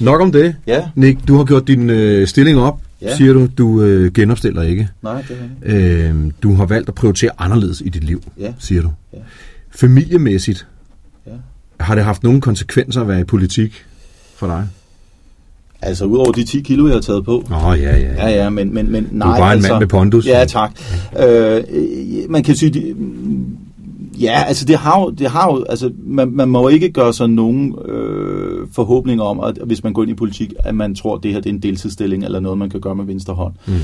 Nok 0.00 0.20
om 0.20 0.32
det. 0.32 0.56
Ja. 0.66 0.88
Nick, 0.94 1.28
du 1.28 1.36
har 1.36 1.44
gjort 1.44 1.66
din 1.66 1.90
øh, 1.90 2.26
stilling 2.26 2.60
op, 2.60 2.80
Ja. 3.02 3.16
siger 3.16 3.32
du. 3.32 3.48
Du 3.58 3.82
øh, 3.82 4.12
genopstiller 4.12 4.62
ikke. 4.62 4.88
Nej, 5.02 5.22
det 5.28 5.36
er 5.66 5.72
ikke. 5.74 6.08
Øh, 6.08 6.14
du 6.42 6.54
har 6.54 6.66
valgt 6.66 6.88
at 6.88 6.94
prioritere 6.94 7.30
anderledes 7.38 7.82
i 7.84 7.88
dit 7.88 8.04
liv, 8.04 8.22
Ja. 8.38 8.52
siger 8.58 8.82
du. 8.82 8.90
Ja. 9.12 9.18
Familiemæssigt, 9.70 10.66
Ja. 11.26 11.32
har 11.80 11.94
det 11.94 12.04
haft 12.04 12.22
nogle 12.22 12.40
konsekvenser 12.40 13.00
at 13.00 13.08
være 13.08 13.20
i 13.20 13.24
politik 13.24 13.84
for 14.36 14.46
dig? 14.46 14.66
Altså, 15.82 16.04
udover 16.04 16.32
de 16.32 16.44
10 16.44 16.60
kilo, 16.60 16.86
jeg 16.86 16.94
har 16.94 17.00
taget 17.00 17.24
på, 17.24 17.46
Nå, 17.50 17.56
ja, 17.72 17.72
ja. 17.74 18.12
Ja, 18.12 18.28
ja, 18.28 18.50
men, 18.50 18.74
men, 18.74 18.92
men 18.92 19.08
nej. 19.12 19.26
Du 19.26 19.32
er 19.32 19.38
bare 19.38 19.52
en 19.52 19.56
altså, 19.56 19.72
mand 19.72 19.80
med 19.82 19.88
pondus. 19.88 20.26
Ja, 20.26 20.44
tak. 20.48 20.70
Øh, 21.20 21.56
øh, 21.70 22.30
man 22.30 22.42
kan 22.42 22.56
sige, 22.56 22.70
de, 22.70 22.94
ja, 24.20 24.44
altså 24.46 24.64
det 24.64 24.76
har 24.76 25.00
jo, 25.00 25.10
det 25.10 25.30
har 25.30 25.52
jo 25.52 25.64
altså 25.68 25.90
man, 25.98 26.28
man 26.28 26.48
må 26.48 26.68
ikke 26.68 26.90
gøre 26.90 27.12
sig 27.12 27.28
nogen 27.28 27.74
øh, 27.84 28.66
forhåbninger 28.72 29.24
om, 29.24 29.40
at 29.40 29.58
hvis 29.64 29.84
man 29.84 29.92
går 29.92 30.02
ind 30.02 30.10
i 30.10 30.14
politik, 30.14 30.52
at 30.58 30.74
man 30.74 30.94
tror, 30.94 31.16
at 31.16 31.22
det 31.22 31.32
her 31.32 31.40
det 31.40 31.50
er 31.50 31.54
en 31.54 31.62
deltidsstilling, 31.62 32.24
eller 32.24 32.40
noget, 32.40 32.58
man 32.58 32.70
kan 32.70 32.80
gøre 32.80 32.94
med 32.94 33.04
venstre 33.04 33.34
hånd. 33.34 33.54
Mm. 33.66 33.74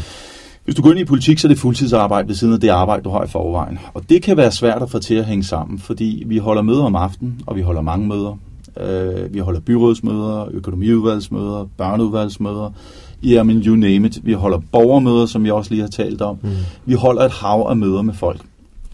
Hvis 0.64 0.75
du 0.75 0.83
går 0.83 0.90
ind 0.90 1.01
i 1.01 1.05
politik, 1.05 1.38
så 1.38 1.47
er 1.47 1.49
det 1.49 1.59
fuldtidsarbejde 1.59 2.29
ved 2.29 2.35
siden 2.35 2.55
af 2.55 2.61
det 2.61 2.68
arbejde, 2.68 3.03
du 3.03 3.11
har 3.11 3.25
i 3.25 3.29
forvejen. 3.29 3.79
Og 3.94 4.03
det 4.09 4.23
kan 4.23 4.37
være 4.37 4.53
svært 4.53 4.83
at 4.83 4.90
få 4.90 4.99
til 4.99 5.14
at 5.14 5.25
hænge 5.25 5.44
sammen, 5.44 5.79
fordi 5.79 6.23
vi 6.27 6.38
holder 6.38 6.62
møder 6.62 6.85
om 6.85 6.97
aftenen, 6.97 7.40
og 7.47 7.57
vi 7.57 7.61
holder 7.61 7.81
mange 7.81 8.09
møder. 8.09 8.38
Øh, 8.81 9.35
vi 9.35 9.38
holder 9.38 9.61
byrådsmøder, 9.61 10.49
økonomiudvalgsmøder, 10.51 11.68
børneudvalgsmøder, 11.77 12.70
ja, 13.23 13.42
men 13.42 13.62
you 13.62 13.77
name 13.77 14.07
it. 14.07 14.18
Vi 14.23 14.33
holder 14.33 14.59
borgermøder, 14.73 15.27
som 15.27 15.47
jeg 15.47 15.55
også 15.55 15.70
lige 15.70 15.81
har 15.81 15.88
talt 15.88 16.23
om. 16.23 16.38
Mm. 16.42 16.49
Vi 16.85 16.94
holder 16.94 17.23
et 17.23 17.33
hav 17.33 17.66
af 17.70 17.77
møder 17.77 18.03
med 18.03 18.14
folk. 18.14 18.40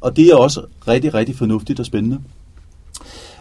Og 0.00 0.16
det 0.16 0.26
er 0.26 0.36
også 0.36 0.62
rigtig, 0.88 1.14
rigtig 1.14 1.36
fornuftigt 1.36 1.80
og 1.80 1.86
spændende. 1.86 2.20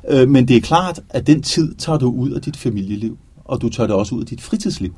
Øh, 0.09 0.29
men 0.29 0.47
det 0.47 0.57
er 0.57 0.61
klart, 0.61 0.99
at 1.09 1.27
den 1.27 1.41
tid 1.41 1.75
tager 1.75 1.97
du 1.99 2.11
ud 2.11 2.31
af 2.31 2.41
dit 2.41 2.57
familieliv, 2.57 3.17
og 3.45 3.61
du 3.61 3.69
tager 3.69 3.87
det 3.87 3.95
også 3.95 4.15
ud 4.15 4.21
af 4.21 4.27
dit 4.27 4.41
fritidsliv. 4.41 4.93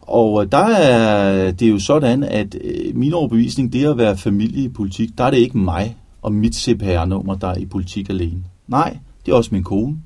Og 0.00 0.44
øh, 0.44 0.52
der 0.52 0.58
er 0.58 1.50
det 1.50 1.66
er 1.66 1.70
jo 1.70 1.78
sådan, 1.78 2.22
at 2.22 2.56
øh, 2.64 2.96
min 2.96 3.12
overbevisning, 3.12 3.72
det 3.72 3.84
at 3.84 3.98
være 3.98 4.16
familie 4.16 4.64
i 4.64 4.68
politik, 4.68 5.18
der 5.18 5.24
er 5.24 5.30
det 5.30 5.38
ikke 5.38 5.58
mig 5.58 5.96
og 6.22 6.32
mit 6.32 6.54
CPR-nummer, 6.54 7.34
der 7.34 7.48
er 7.48 7.56
i 7.56 7.66
politik 7.66 8.10
alene. 8.10 8.44
Nej, 8.68 8.98
det 9.26 9.32
er 9.32 9.36
også 9.36 9.50
min 9.52 9.64
kone. 9.64 9.96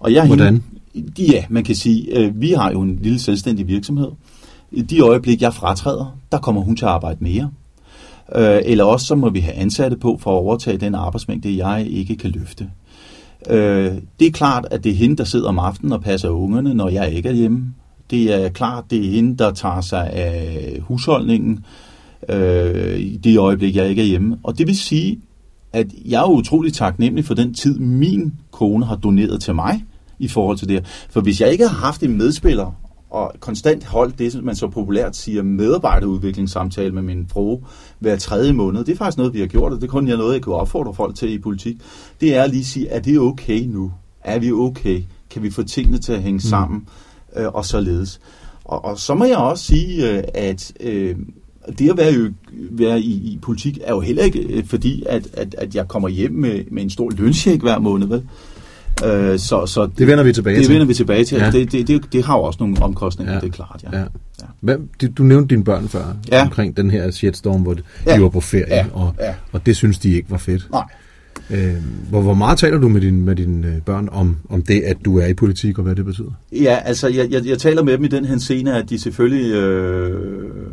Og 0.00 0.12
jeg 0.12 0.26
Hvordan? 0.26 0.62
Hende, 0.94 1.22
ja, 1.22 1.44
man 1.48 1.64
kan 1.64 1.74
sige, 1.74 2.32
vi 2.34 2.52
har 2.52 2.70
jo 2.70 2.80
en 2.80 2.98
lille 3.02 3.18
selvstændig 3.18 3.68
virksomhed. 3.68 4.10
I 4.72 4.82
de 4.82 5.00
øjeblik, 5.00 5.42
jeg 5.42 5.54
fratræder, 5.54 6.18
der 6.32 6.38
kommer 6.38 6.62
hun 6.62 6.76
til 6.76 6.84
at 6.84 6.90
arbejde 6.90 7.24
mere. 7.24 7.50
Øh, 8.36 8.60
eller 8.64 8.84
også 8.84 9.06
så 9.06 9.14
må 9.14 9.30
vi 9.30 9.40
have 9.40 9.54
ansatte 9.54 9.96
på 9.96 10.18
for 10.20 10.30
at 10.30 10.38
overtage 10.38 10.78
den 10.78 10.94
arbejdsmængde, 10.94 11.66
jeg 11.66 11.86
ikke 11.90 12.16
kan 12.16 12.30
løfte. 12.30 12.70
Øh, 13.50 13.92
det 14.20 14.26
er 14.26 14.32
klart, 14.32 14.66
at 14.70 14.84
det 14.84 14.92
er 14.92 14.96
hende, 14.96 15.16
der 15.16 15.24
sidder 15.24 15.48
om 15.48 15.58
aftenen 15.58 15.92
og 15.92 16.02
passer 16.02 16.28
ungerne, 16.28 16.74
når 16.74 16.88
jeg 16.88 17.12
ikke 17.12 17.28
er 17.28 17.32
hjemme. 17.32 17.74
Det 18.10 18.44
er 18.44 18.48
klart, 18.48 18.84
det 18.90 19.06
er 19.06 19.10
hende, 19.10 19.36
der 19.36 19.50
tager 19.50 19.80
sig 19.80 20.10
af 20.10 20.80
husholdningen 20.80 21.64
øh, 22.28 22.98
i 22.98 23.16
det 23.16 23.38
øjeblik, 23.38 23.76
jeg 23.76 23.88
ikke 23.88 24.02
er 24.02 24.06
hjemme. 24.06 24.38
Og 24.42 24.58
det 24.58 24.66
vil 24.66 24.78
sige, 24.78 25.20
at 25.72 25.86
jeg 26.04 26.22
er 26.22 26.30
utrolig 26.30 26.72
taknemmelig 26.72 27.24
for 27.24 27.34
den 27.34 27.54
tid, 27.54 27.78
min 27.78 28.32
kone 28.50 28.84
har 28.84 28.96
doneret 28.96 29.42
til 29.42 29.54
mig 29.54 29.84
i 30.18 30.28
forhold 30.28 30.58
til 30.58 30.68
det 30.68 30.76
her. 30.76 30.82
For 31.10 31.20
hvis 31.20 31.40
jeg 31.40 31.52
ikke 31.52 31.68
har 31.68 31.76
haft 31.76 32.02
en 32.02 32.18
medspiller, 32.18 32.74
og 33.10 33.32
konstant 33.40 33.84
holdt 33.84 34.18
det, 34.18 34.32
som 34.32 34.44
man 34.44 34.56
så 34.56 34.68
populært 34.68 35.16
siger, 35.16 35.42
medarbejderudviklingssamtale 35.42 36.94
med 36.94 37.02
min 37.02 37.26
frue 37.28 37.60
hver 37.98 38.16
tredje 38.16 38.52
måned. 38.52 38.84
Det 38.84 38.92
er 38.92 38.96
faktisk 38.96 39.18
noget, 39.18 39.34
vi 39.34 39.40
har 39.40 39.46
gjort, 39.46 39.72
og 39.72 39.80
det 39.80 39.86
er 39.86 39.90
kun 39.90 40.08
jeg 40.08 40.16
noget, 40.16 40.34
jeg 40.34 40.42
kunne 40.42 40.54
opfordre 40.54 40.94
folk 40.94 41.16
til 41.16 41.32
i 41.32 41.38
politik. 41.38 41.76
Det 42.20 42.36
er 42.36 42.42
at 42.42 42.50
lige 42.50 42.64
sige, 42.64 42.88
er 42.88 43.00
det 43.00 43.18
okay 43.18 43.60
nu? 43.66 43.92
Er 44.20 44.38
vi 44.38 44.52
okay? 44.52 45.02
Kan 45.30 45.42
vi 45.42 45.50
få 45.50 45.62
tingene 45.62 45.98
til 45.98 46.12
at 46.12 46.22
hænge 46.22 46.40
sammen? 46.40 46.88
Øh, 47.36 47.48
og 47.48 47.64
således. 47.64 48.20
Og, 48.64 48.84
og 48.84 48.98
så 48.98 49.14
må 49.14 49.24
jeg 49.24 49.36
også 49.36 49.64
sige, 49.64 50.10
øh, 50.10 50.24
at 50.34 50.72
øh, 50.80 51.16
det 51.78 51.90
at 51.90 51.96
være, 51.96 52.12
jo, 52.12 52.30
være 52.52 53.00
i, 53.00 53.12
i 53.12 53.38
politik 53.42 53.78
er 53.84 53.94
jo 53.94 54.00
heller 54.00 54.22
ikke 54.22 54.40
øh, 54.40 54.64
fordi, 54.64 55.02
at, 55.06 55.28
at, 55.32 55.54
at 55.58 55.74
jeg 55.74 55.88
kommer 55.88 56.08
hjem 56.08 56.32
med, 56.32 56.64
med 56.70 56.82
en 56.82 56.90
stor 56.90 57.10
løncheck 57.10 57.62
hver 57.62 57.78
måned, 57.78 58.06
vel? 58.06 58.28
Øh, 59.06 59.38
så, 59.38 59.66
så 59.66 59.88
Det 59.98 60.06
vender 60.06 60.24
vi 60.24 60.32
tilbage 60.32 60.56
det 60.56 60.64
til. 60.64 60.72
vender 60.72 60.86
vi 60.86 60.94
tilbage 60.94 61.24
til. 61.24 61.36
Ja. 61.38 61.44
Ja. 61.44 61.50
Det, 61.50 61.72
det, 61.72 61.88
det, 61.88 62.12
det 62.12 62.24
har 62.24 62.36
jo 62.36 62.42
også 62.42 62.56
nogle 62.60 62.76
omkostninger, 62.82 63.34
Ja. 63.34 63.40
det 63.40 63.46
er 63.46 63.52
klart. 63.52 63.84
Ja. 63.92 63.98
Ja. 63.98 64.04
Ja. 64.40 64.46
Hvad, 64.60 64.76
du, 65.18 65.22
nævnte 65.22 65.54
dine 65.54 65.64
børn 65.64 65.88
før, 65.88 66.16
Ja. 66.32 66.42
omkring 66.42 66.76
den 66.76 66.90
her 66.90 67.10
shitstorm, 67.10 67.60
hvor 67.62 67.74
de 67.74 67.82
Ja. 68.06 68.20
var 68.20 68.28
på 68.28 68.40
ferie, 68.40 68.64
Ja. 68.74 68.86
Og, 68.92 69.14
Ja. 69.20 69.34
og 69.52 69.66
det 69.66 69.76
synes 69.76 69.98
de 69.98 70.10
ikke 70.12 70.30
var 70.30 70.38
fedt. 70.38 70.68
Nej. 70.72 70.84
Øh, 71.50 71.74
hvor, 72.10 72.20
hvor 72.20 72.34
meget 72.34 72.58
taler 72.58 72.78
du 72.78 72.88
med, 72.88 73.00
din, 73.00 73.24
med 73.24 73.36
dine 73.36 73.66
øh, 73.68 73.80
børn 73.82 74.08
om, 74.12 74.36
om 74.48 74.62
det, 74.62 74.80
at 74.80 74.96
du 75.04 75.18
er 75.18 75.26
i 75.26 75.34
politik, 75.34 75.78
og 75.78 75.84
hvad 75.84 75.94
det 75.94 76.04
betyder? 76.04 76.30
Ja, 76.52 76.78
altså 76.84 77.08
jeg, 77.08 77.30
jeg, 77.30 77.46
jeg 77.46 77.58
taler 77.58 77.82
med 77.82 77.92
dem 77.92 78.04
i 78.04 78.08
den 78.08 78.24
her 78.24 78.38
scene, 78.38 78.76
at 78.76 78.90
de 78.90 78.98
selvfølgelig, 78.98 79.52
øh, 79.54 80.20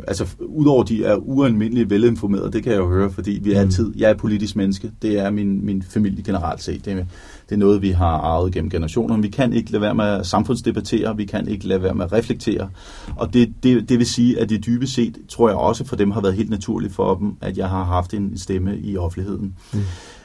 altså 0.08 0.26
udover 0.40 0.82
de 0.82 1.04
er 1.04 1.14
ualmindeligt 1.16 1.90
velinformerede, 1.90 2.52
det 2.52 2.62
kan 2.62 2.72
jeg 2.72 2.78
jo 2.78 2.88
høre, 2.88 3.10
fordi 3.10 3.40
vi 3.42 3.52
er 3.52 3.60
altid, 3.60 3.92
jeg 3.96 4.10
er 4.10 4.14
politisk 4.14 4.56
menneske, 4.56 4.90
det 5.02 5.18
er 5.18 5.30
min, 5.30 5.66
min 5.66 5.82
familie 5.90 6.22
generelt 6.22 6.62
set, 6.62 6.84
det 6.84 6.92
er, 6.92 7.04
det 7.48 7.54
er 7.54 7.58
noget, 7.58 7.82
vi 7.82 7.90
har 7.90 8.18
arvet 8.18 8.52
gennem 8.52 8.70
generationer, 8.70 9.16
vi 9.16 9.28
kan 9.28 9.52
ikke 9.52 9.72
lade 9.72 9.80
være 9.82 9.94
med 9.94 10.04
at 10.04 10.26
samfundsdebattere, 10.26 11.16
vi 11.16 11.24
kan 11.24 11.48
ikke 11.48 11.66
lade 11.66 11.82
være 11.82 11.94
med 11.94 12.04
at 12.04 12.12
reflektere, 12.12 12.70
og 13.16 13.34
det, 13.34 13.54
det, 13.62 13.88
det 13.88 13.98
vil 13.98 14.06
sige, 14.06 14.40
at 14.40 14.48
det 14.48 14.66
dybest 14.66 14.94
set, 14.94 15.18
tror 15.28 15.48
jeg 15.48 15.56
også 15.56 15.84
for 15.84 15.96
dem 15.96 16.10
har 16.10 16.20
været 16.20 16.34
helt 16.34 16.50
naturligt 16.50 16.94
for 16.94 17.14
dem, 17.14 17.36
at 17.40 17.58
jeg 17.58 17.68
har 17.68 17.84
haft 17.84 18.14
en 18.14 18.38
stemme 18.38 18.78
i 18.78 18.96
offentligheden. 18.96 19.54
Mm. 19.72 19.80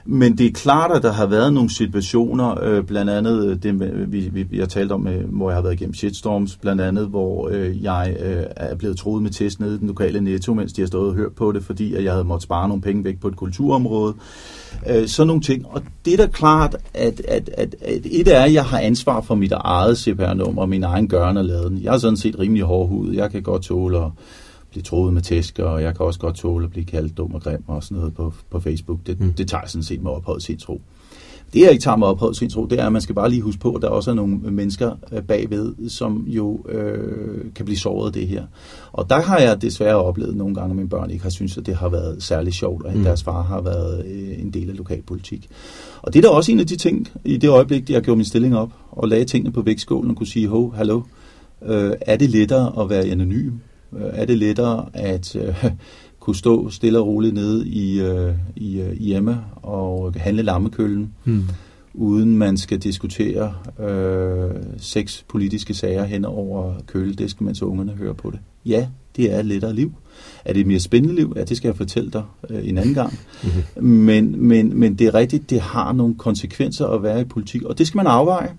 Men 0.06 0.38
det 0.38 0.46
er 0.46 0.52
klart, 0.52 0.92
at 0.92 1.04
der 1.04 1.12
har 1.12 1.26
været 1.26 1.54
nogle 1.54 1.70
situationer, 1.70 2.64
øh, 2.64 2.84
blandt 2.84 3.12
andet 3.12 3.48
øh, 3.48 3.58
det, 3.64 3.80
vi, 4.12 4.30
vi, 4.34 4.44
vi 4.44 4.58
har 4.60 4.66
talt 4.66 4.92
om, 4.92 5.08
øh, 5.08 5.30
hvor 5.30 5.50
jeg 5.50 5.58
har 5.58 5.62
været 5.62 5.74
igennem 5.74 5.94
shitstorms, 5.94 6.56
blandt 6.56 6.82
andet, 6.82 7.08
hvor 7.08 7.50
øh, 7.52 7.84
jeg 7.84 8.16
øh, 8.20 8.44
er 8.56 8.76
blevet 8.76 8.98
troet 8.98 9.24
med 9.24 9.32
test 9.32 9.60
nede 9.60 9.76
i 9.76 9.78
den 9.78 9.88
lokale 9.88 10.22
netto, 10.22 10.54
mens 10.54 10.74
de 10.74 10.82
har 10.82 10.88
stået 10.88 11.10
og 11.10 11.16
hørt 11.16 11.32
på 11.32 11.52
det, 11.52 11.64
fordi 11.64 11.94
at 11.94 12.04
jeg 12.04 12.12
havde 12.12 12.26
måttet 12.26 12.44
spare 12.44 12.68
nogle 12.68 12.82
penge 12.82 13.04
væk 13.04 13.20
på 13.20 13.28
et 13.28 13.36
kulturområde. 13.36 14.14
Øh, 14.90 15.08
sådan 15.08 15.28
nogle 15.28 15.42
ting. 15.42 15.66
Og 15.68 15.82
det 16.06 16.14
er 16.14 16.18
da 16.18 16.28
klart, 16.28 16.76
at, 16.94 17.22
at, 17.28 17.50
at, 17.58 17.76
at 17.82 18.02
et 18.06 18.28
er, 18.28 18.42
at 18.42 18.54
jeg 18.54 18.66
har 18.66 18.80
ansvar 18.80 19.22
for 19.22 19.36
mit 19.36 19.52
eget 19.52 19.98
CPR-nummer 19.98 20.62
og 20.62 20.70
min 20.70 20.84
egen 20.84 21.08
gørne 21.08 21.40
og 21.40 21.46
laden. 21.46 21.80
Jeg 21.84 21.94
er 21.94 21.98
sådan 21.98 22.18
set 22.18 22.40
rimelig 22.40 22.64
hårdhudet. 22.64 23.16
Jeg 23.16 23.32
kan 23.32 23.44
godt 23.44 23.62
tåle 23.62 23.98
at 23.98 24.12
blive 24.74 24.84
troet 24.84 25.14
med 25.14 25.22
tæsker, 25.22 25.64
og 25.64 25.82
jeg 25.82 25.96
kan 25.96 26.06
også 26.06 26.20
godt 26.20 26.36
tåle 26.36 26.66
at 26.66 26.72
blive 26.72 26.86
kaldt 26.86 27.18
dum 27.18 27.34
og 27.34 27.42
grim 27.42 27.64
og 27.68 27.84
sådan 27.84 27.98
noget 27.98 28.14
på, 28.14 28.34
på 28.50 28.60
Facebook. 28.60 29.00
Det, 29.06 29.20
mm. 29.20 29.34
det 29.34 29.48
tager 29.48 29.62
jeg 29.62 29.70
sådan 29.70 29.84
set 29.84 30.04
med 30.04 30.12
ophøjet 30.12 30.44
sindsro. 30.44 30.82
Det, 31.54 31.62
jeg 31.62 31.72
ikke 31.72 31.84
tager 31.84 31.98
med 31.98 32.08
ophøjet 32.08 32.38
sindsro, 32.38 32.66
det 32.66 32.80
er, 32.80 32.86
at 32.86 32.92
man 32.92 33.02
skal 33.02 33.16
bare 33.16 33.30
lige 33.30 33.42
huske 33.42 33.62
på, 33.62 33.74
at 33.74 33.82
der 33.82 33.88
også 33.88 34.12
er 34.12 34.16
nogle 34.16 34.36
mennesker 34.36 34.92
øh, 35.12 35.24
bagved, 35.24 35.90
som 35.90 36.26
jo 36.28 36.66
øh, 36.70 37.46
kan 37.56 37.66
blive 37.66 37.78
såret 37.78 38.08
af 38.08 38.14
det 38.14 38.28
her. 38.28 38.44
Og 38.94 39.10
der 39.10 39.22
har 39.22 39.40
jeg 39.40 39.62
desværre 39.62 39.96
oplevet 39.96 40.36
nogle 40.36 40.56
gange, 40.56 40.70
at 40.70 40.76
mine 40.76 40.90
børn 40.90 41.10
ikke 41.10 41.24
har 41.24 41.30
syntes, 41.30 41.58
at 41.58 41.66
det 41.66 41.76
har 41.76 41.90
været 41.90 42.24
særlig 42.24 42.54
sjovt, 42.54 42.86
at 42.86 42.96
mm. 42.96 43.04
deres 43.04 43.24
far 43.24 43.42
har 43.42 43.62
været 43.62 44.06
øh, 44.06 44.42
en 44.42 44.52
del 44.52 44.70
af 44.70 44.78
lokalpolitik. 44.78 45.50
Og 46.02 46.14
det 46.14 46.20
er 46.26 46.30
da 46.30 46.36
også 46.36 46.52
en 46.52 46.60
af 46.60 46.68
de 46.68 46.76
ting, 46.76 47.08
i 47.26 47.38
det 47.38 47.50
øjeblik, 47.50 47.90
jeg 47.90 48.02
gjorde 48.02 48.18
min 48.18 48.26
stilling 48.26 48.58
op, 48.58 48.72
og 48.92 49.08
lagde 49.08 49.26
tingene 49.26 49.52
på 49.52 49.62
vægtskålen 49.62 50.12
og 50.12 50.18
kunne 50.18 50.28
sige, 50.28 50.48
hov, 50.48 50.76
hallo, 50.76 51.02
øh, 51.66 51.92
er 52.02 52.16
det 52.16 52.30
lettere 52.30 52.82
at 52.84 52.90
være 52.90 53.04
anonym? 53.06 53.52
Øh, 53.98 54.10
er 54.14 54.26
det 54.26 54.38
lettere 54.38 54.86
at 54.94 55.36
øh, 55.36 55.66
kunne 56.20 56.36
stå 56.36 56.70
stille 56.70 57.00
og 57.00 57.08
roligt 57.08 57.34
nede 57.34 57.68
i, 57.68 58.02
øh, 58.02 58.34
i, 58.56 58.82
øh, 58.82 58.94
hjemme 58.94 59.42
og 59.56 60.14
handle 60.18 60.44
lammekøllen, 60.44 61.14
Hmm. 61.24 61.44
uden 61.94 62.38
man 62.38 62.58
skal 62.58 62.80
diskutere 62.80 63.54
øh, 63.80 64.52
seks 64.78 65.26
politiske 65.30 65.74
sager 65.74 66.04
hen 66.04 66.26
over 66.26 66.74
køledisken, 66.88 67.46
mens 67.46 67.62
ungerne 67.62 67.92
hører 67.92 68.14
på 68.14 68.32
det. 68.32 68.40
Ja, 68.66 68.88
det 69.16 69.34
er 69.34 69.40
et 69.40 69.46
lettere 69.46 69.74
liv. 69.76 69.92
Er 70.46 70.54
det 70.54 70.60
et 70.60 70.68
mere 70.68 70.80
spændende 70.80 71.16
liv? 71.16 71.34
Ja, 71.36 71.44
det 71.44 71.58
skal 71.58 71.68
jeg 71.68 71.76
fortælle 71.76 72.12
dig 72.12 72.24
øh, 72.50 72.68
en 72.70 72.78
anden 72.78 72.94
gang. 72.94 73.14
Mm-hmm. 73.44 73.86
Men, 73.86 74.48
men, 74.48 74.80
men 74.80 74.96
det 74.96 75.08
er 75.08 75.14
rigtigt, 75.14 75.50
det 75.50 75.62
har 75.62 75.94
nogle 75.94 76.16
konsekvenser 76.16 76.88
at 76.88 77.04
være 77.04 77.22
i 77.22 77.24
politik, 77.24 77.64
og 77.64 77.78
det 77.78 77.88
skal 77.88 77.98
man 77.98 78.08
afveje. 78.08 78.50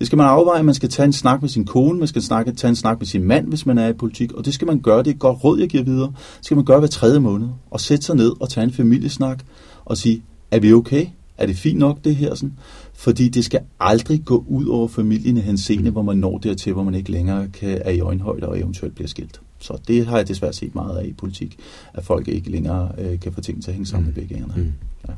Det 0.00 0.06
skal 0.06 0.16
man 0.16 0.26
afveje. 0.26 0.62
Man 0.62 0.74
skal 0.74 0.88
tage 0.88 1.06
en 1.06 1.12
snak 1.12 1.40
med 1.40 1.48
sin 1.48 1.64
kone, 1.64 1.98
man 1.98 2.08
skal 2.08 2.22
snakke, 2.22 2.52
tage 2.52 2.68
en 2.68 2.76
snak 2.76 2.98
med 2.98 3.06
sin 3.06 3.24
mand, 3.24 3.48
hvis 3.48 3.66
man 3.66 3.78
er 3.78 3.88
i 3.88 3.92
politik, 3.92 4.32
og 4.32 4.44
det 4.44 4.54
skal 4.54 4.66
man 4.66 4.80
gøre. 4.80 4.98
Det 4.98 5.06
er 5.06 5.14
et 5.14 5.18
godt 5.18 5.44
råd, 5.44 5.58
jeg 5.58 5.68
giver 5.68 5.84
videre. 5.84 6.12
Det 6.36 6.44
skal 6.44 6.54
man 6.54 6.64
gøre 6.64 6.78
hver 6.78 6.88
tredje 6.88 7.20
måned, 7.20 7.48
og 7.70 7.80
sætte 7.80 8.04
sig 8.04 8.16
ned 8.16 8.32
og 8.40 8.48
tage 8.48 8.64
en 8.64 8.72
familiesnak 8.72 9.44
og 9.84 9.96
sige, 9.96 10.22
er 10.50 10.60
vi 10.60 10.72
okay? 10.72 11.06
Er 11.38 11.46
det 11.46 11.56
fint 11.56 11.78
nok, 11.78 12.04
det 12.04 12.16
her? 12.16 12.34
Sådan? 12.34 12.52
Fordi 12.92 13.28
det 13.28 13.44
skal 13.44 13.60
aldrig 13.80 14.24
gå 14.24 14.44
ud 14.48 14.66
over 14.66 14.88
familien 14.88 15.36
i 15.36 15.40
henseende, 15.40 15.90
hvor 15.90 16.02
man 16.02 16.16
når 16.16 16.38
dertil, 16.38 16.72
hvor 16.72 16.82
man 16.84 16.94
ikke 16.94 17.10
længere 17.10 17.48
kan, 17.48 17.82
er 17.84 17.90
i 17.90 18.00
øjenhøjde 18.00 18.48
og 18.48 18.58
eventuelt 18.58 18.94
bliver 18.94 19.08
skilt. 19.08 19.40
Så 19.58 19.78
det 19.88 20.06
har 20.06 20.16
jeg 20.16 20.28
desværre 20.28 20.52
set 20.52 20.74
meget 20.74 20.98
af 20.98 21.06
i 21.06 21.12
politik, 21.12 21.58
at 21.94 22.04
folk 22.04 22.28
ikke 22.28 22.50
længere 22.50 22.92
øh, 22.98 23.20
kan 23.20 23.32
få 23.32 23.40
ting 23.40 23.62
til 23.62 23.70
at 23.70 23.74
hænge 23.74 23.86
sammen 23.86 24.10
mm. 24.10 24.14
med 24.14 24.22
begge 24.22 24.44
ender. 24.44 24.56
Mm. 24.56 24.72
Ja. 25.08 25.12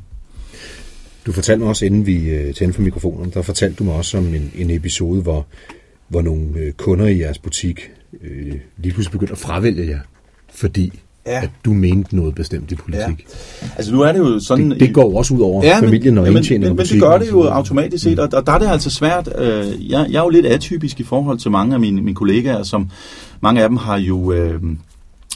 Du 1.25 1.31
fortalte 1.31 1.59
mig 1.59 1.69
også, 1.69 1.85
inden 1.85 2.05
vi 2.05 2.29
øh, 2.29 2.53
tændte 2.53 2.75
for 2.75 2.81
mikrofonen, 2.81 3.31
der 3.33 3.41
fortalte 3.41 3.75
du 3.75 3.83
mig 3.83 3.93
også 3.93 4.17
om 4.17 4.25
en, 4.25 4.51
en 4.55 4.69
episode, 4.69 5.21
hvor, 5.21 5.45
hvor 6.07 6.21
nogle 6.21 6.49
øh, 6.55 6.71
kunder 6.71 7.05
i 7.05 7.19
jeres 7.19 7.37
butik 7.37 7.91
øh, 8.23 8.53
lige 8.77 8.93
pludselig 8.93 9.11
begyndte 9.11 9.31
at 9.31 9.37
fravælge 9.37 9.87
jer, 9.87 9.99
fordi 10.53 10.99
ja. 11.25 11.43
at 11.43 11.49
du 11.65 11.73
mente 11.73 12.15
noget 12.15 12.35
bestemt 12.35 12.71
i 12.71 12.75
politik. 12.75 13.25
Ja. 13.61 13.67
Altså 13.75 13.93
nu 13.93 14.01
er 14.01 14.11
det 14.11 14.19
jo 14.19 14.39
sådan... 14.39 14.71
Det, 14.71 14.79
det 14.79 14.93
går 14.93 15.17
også 15.17 15.33
ud 15.33 15.41
over 15.41 15.65
ja, 15.65 15.79
familien 15.79 16.17
og 16.17 16.25
ja, 16.25 16.31
indtjeningen 16.31 16.61
men, 16.61 16.75
men, 16.75 16.87
men 16.91 17.01
det 17.01 17.01
gør 17.01 17.17
det 17.17 17.31
jo 17.31 17.43
automatisk 17.43 18.03
set, 18.03 18.19
og, 18.19 18.29
og 18.33 18.45
der 18.45 18.51
er 18.51 18.59
det 18.59 18.67
altså 18.67 18.89
svært. 18.89 19.29
Øh, 19.37 19.91
jeg, 19.91 20.07
jeg 20.09 20.19
er 20.19 20.23
jo 20.23 20.29
lidt 20.29 20.45
atypisk 20.45 20.99
i 20.99 21.03
forhold 21.03 21.37
til 21.37 21.51
mange 21.51 21.73
af 21.73 21.79
mine, 21.79 22.01
mine 22.01 22.15
kollegaer, 22.15 22.63
som 22.63 22.89
mange 23.41 23.63
af 23.63 23.69
dem 23.69 23.77
har 23.77 23.97
jo... 23.97 24.31
Øh, 24.31 24.61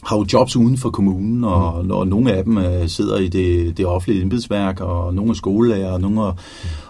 har 0.04 0.18
jo 0.18 0.26
jobs 0.34 0.56
uden 0.56 0.78
for 0.78 0.90
kommunen, 0.90 1.44
og, 1.44 1.86
mm. 1.86 1.92
og 1.92 2.08
nogle 2.08 2.34
af 2.34 2.44
dem 2.44 2.58
øh, 2.58 2.88
sidder 2.88 3.18
i 3.18 3.28
det, 3.28 3.78
det 3.78 3.86
offentlige 3.86 4.22
embedsværk, 4.22 4.80
og 4.80 5.14
nogle 5.14 5.32
er 5.32 5.36
skolelærer, 5.36 5.92
og 5.92 6.02
nogle 6.02 6.22
er, 6.22 6.36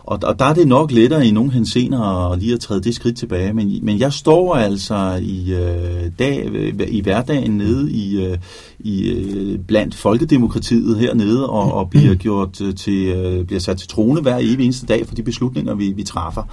og, 0.08 0.20
og 0.24 0.40
der 0.40 0.46
er 0.46 0.54
det 0.54 0.68
nok 0.68 0.92
lettere 0.92 1.28
i 1.28 1.32
nogle 1.32 1.52
hensener 1.52 2.36
lige 2.36 2.54
at 2.54 2.60
træde 2.60 2.82
det 2.82 2.96
skridt 2.96 3.18
tilbage. 3.18 3.54
Men, 3.54 3.80
men 3.82 4.00
jeg 4.00 4.14
står 4.14 4.56
altså 4.56 5.20
i 5.22 5.54
øh, 5.54 6.12
dag, 6.20 6.50
i 6.88 7.02
hverdagen 7.02 7.58
nede 7.58 7.92
i, 7.92 8.26
øh, 8.26 8.38
i 8.80 9.10
øh, 9.10 9.60
blandt 9.60 9.96
folkedemokratiet 9.96 10.98
hernede 10.98 11.50
og, 11.50 11.74
og 11.74 11.90
bliver 11.90 12.16
gjort 12.16 12.62
øh, 12.62 12.76
til 12.76 13.06
øh, 13.08 13.46
bliver 13.46 13.60
sat 13.60 13.78
til 13.78 13.88
trone 13.88 14.22
hver 14.22 14.38
evig 14.38 14.66
eneste 14.66 14.86
dag 14.86 15.08
for 15.08 15.16
de 15.16 15.24
beslutninger 15.24 15.76
vi, 15.76 15.92
vi 15.92 16.04
træffer. 16.04 16.44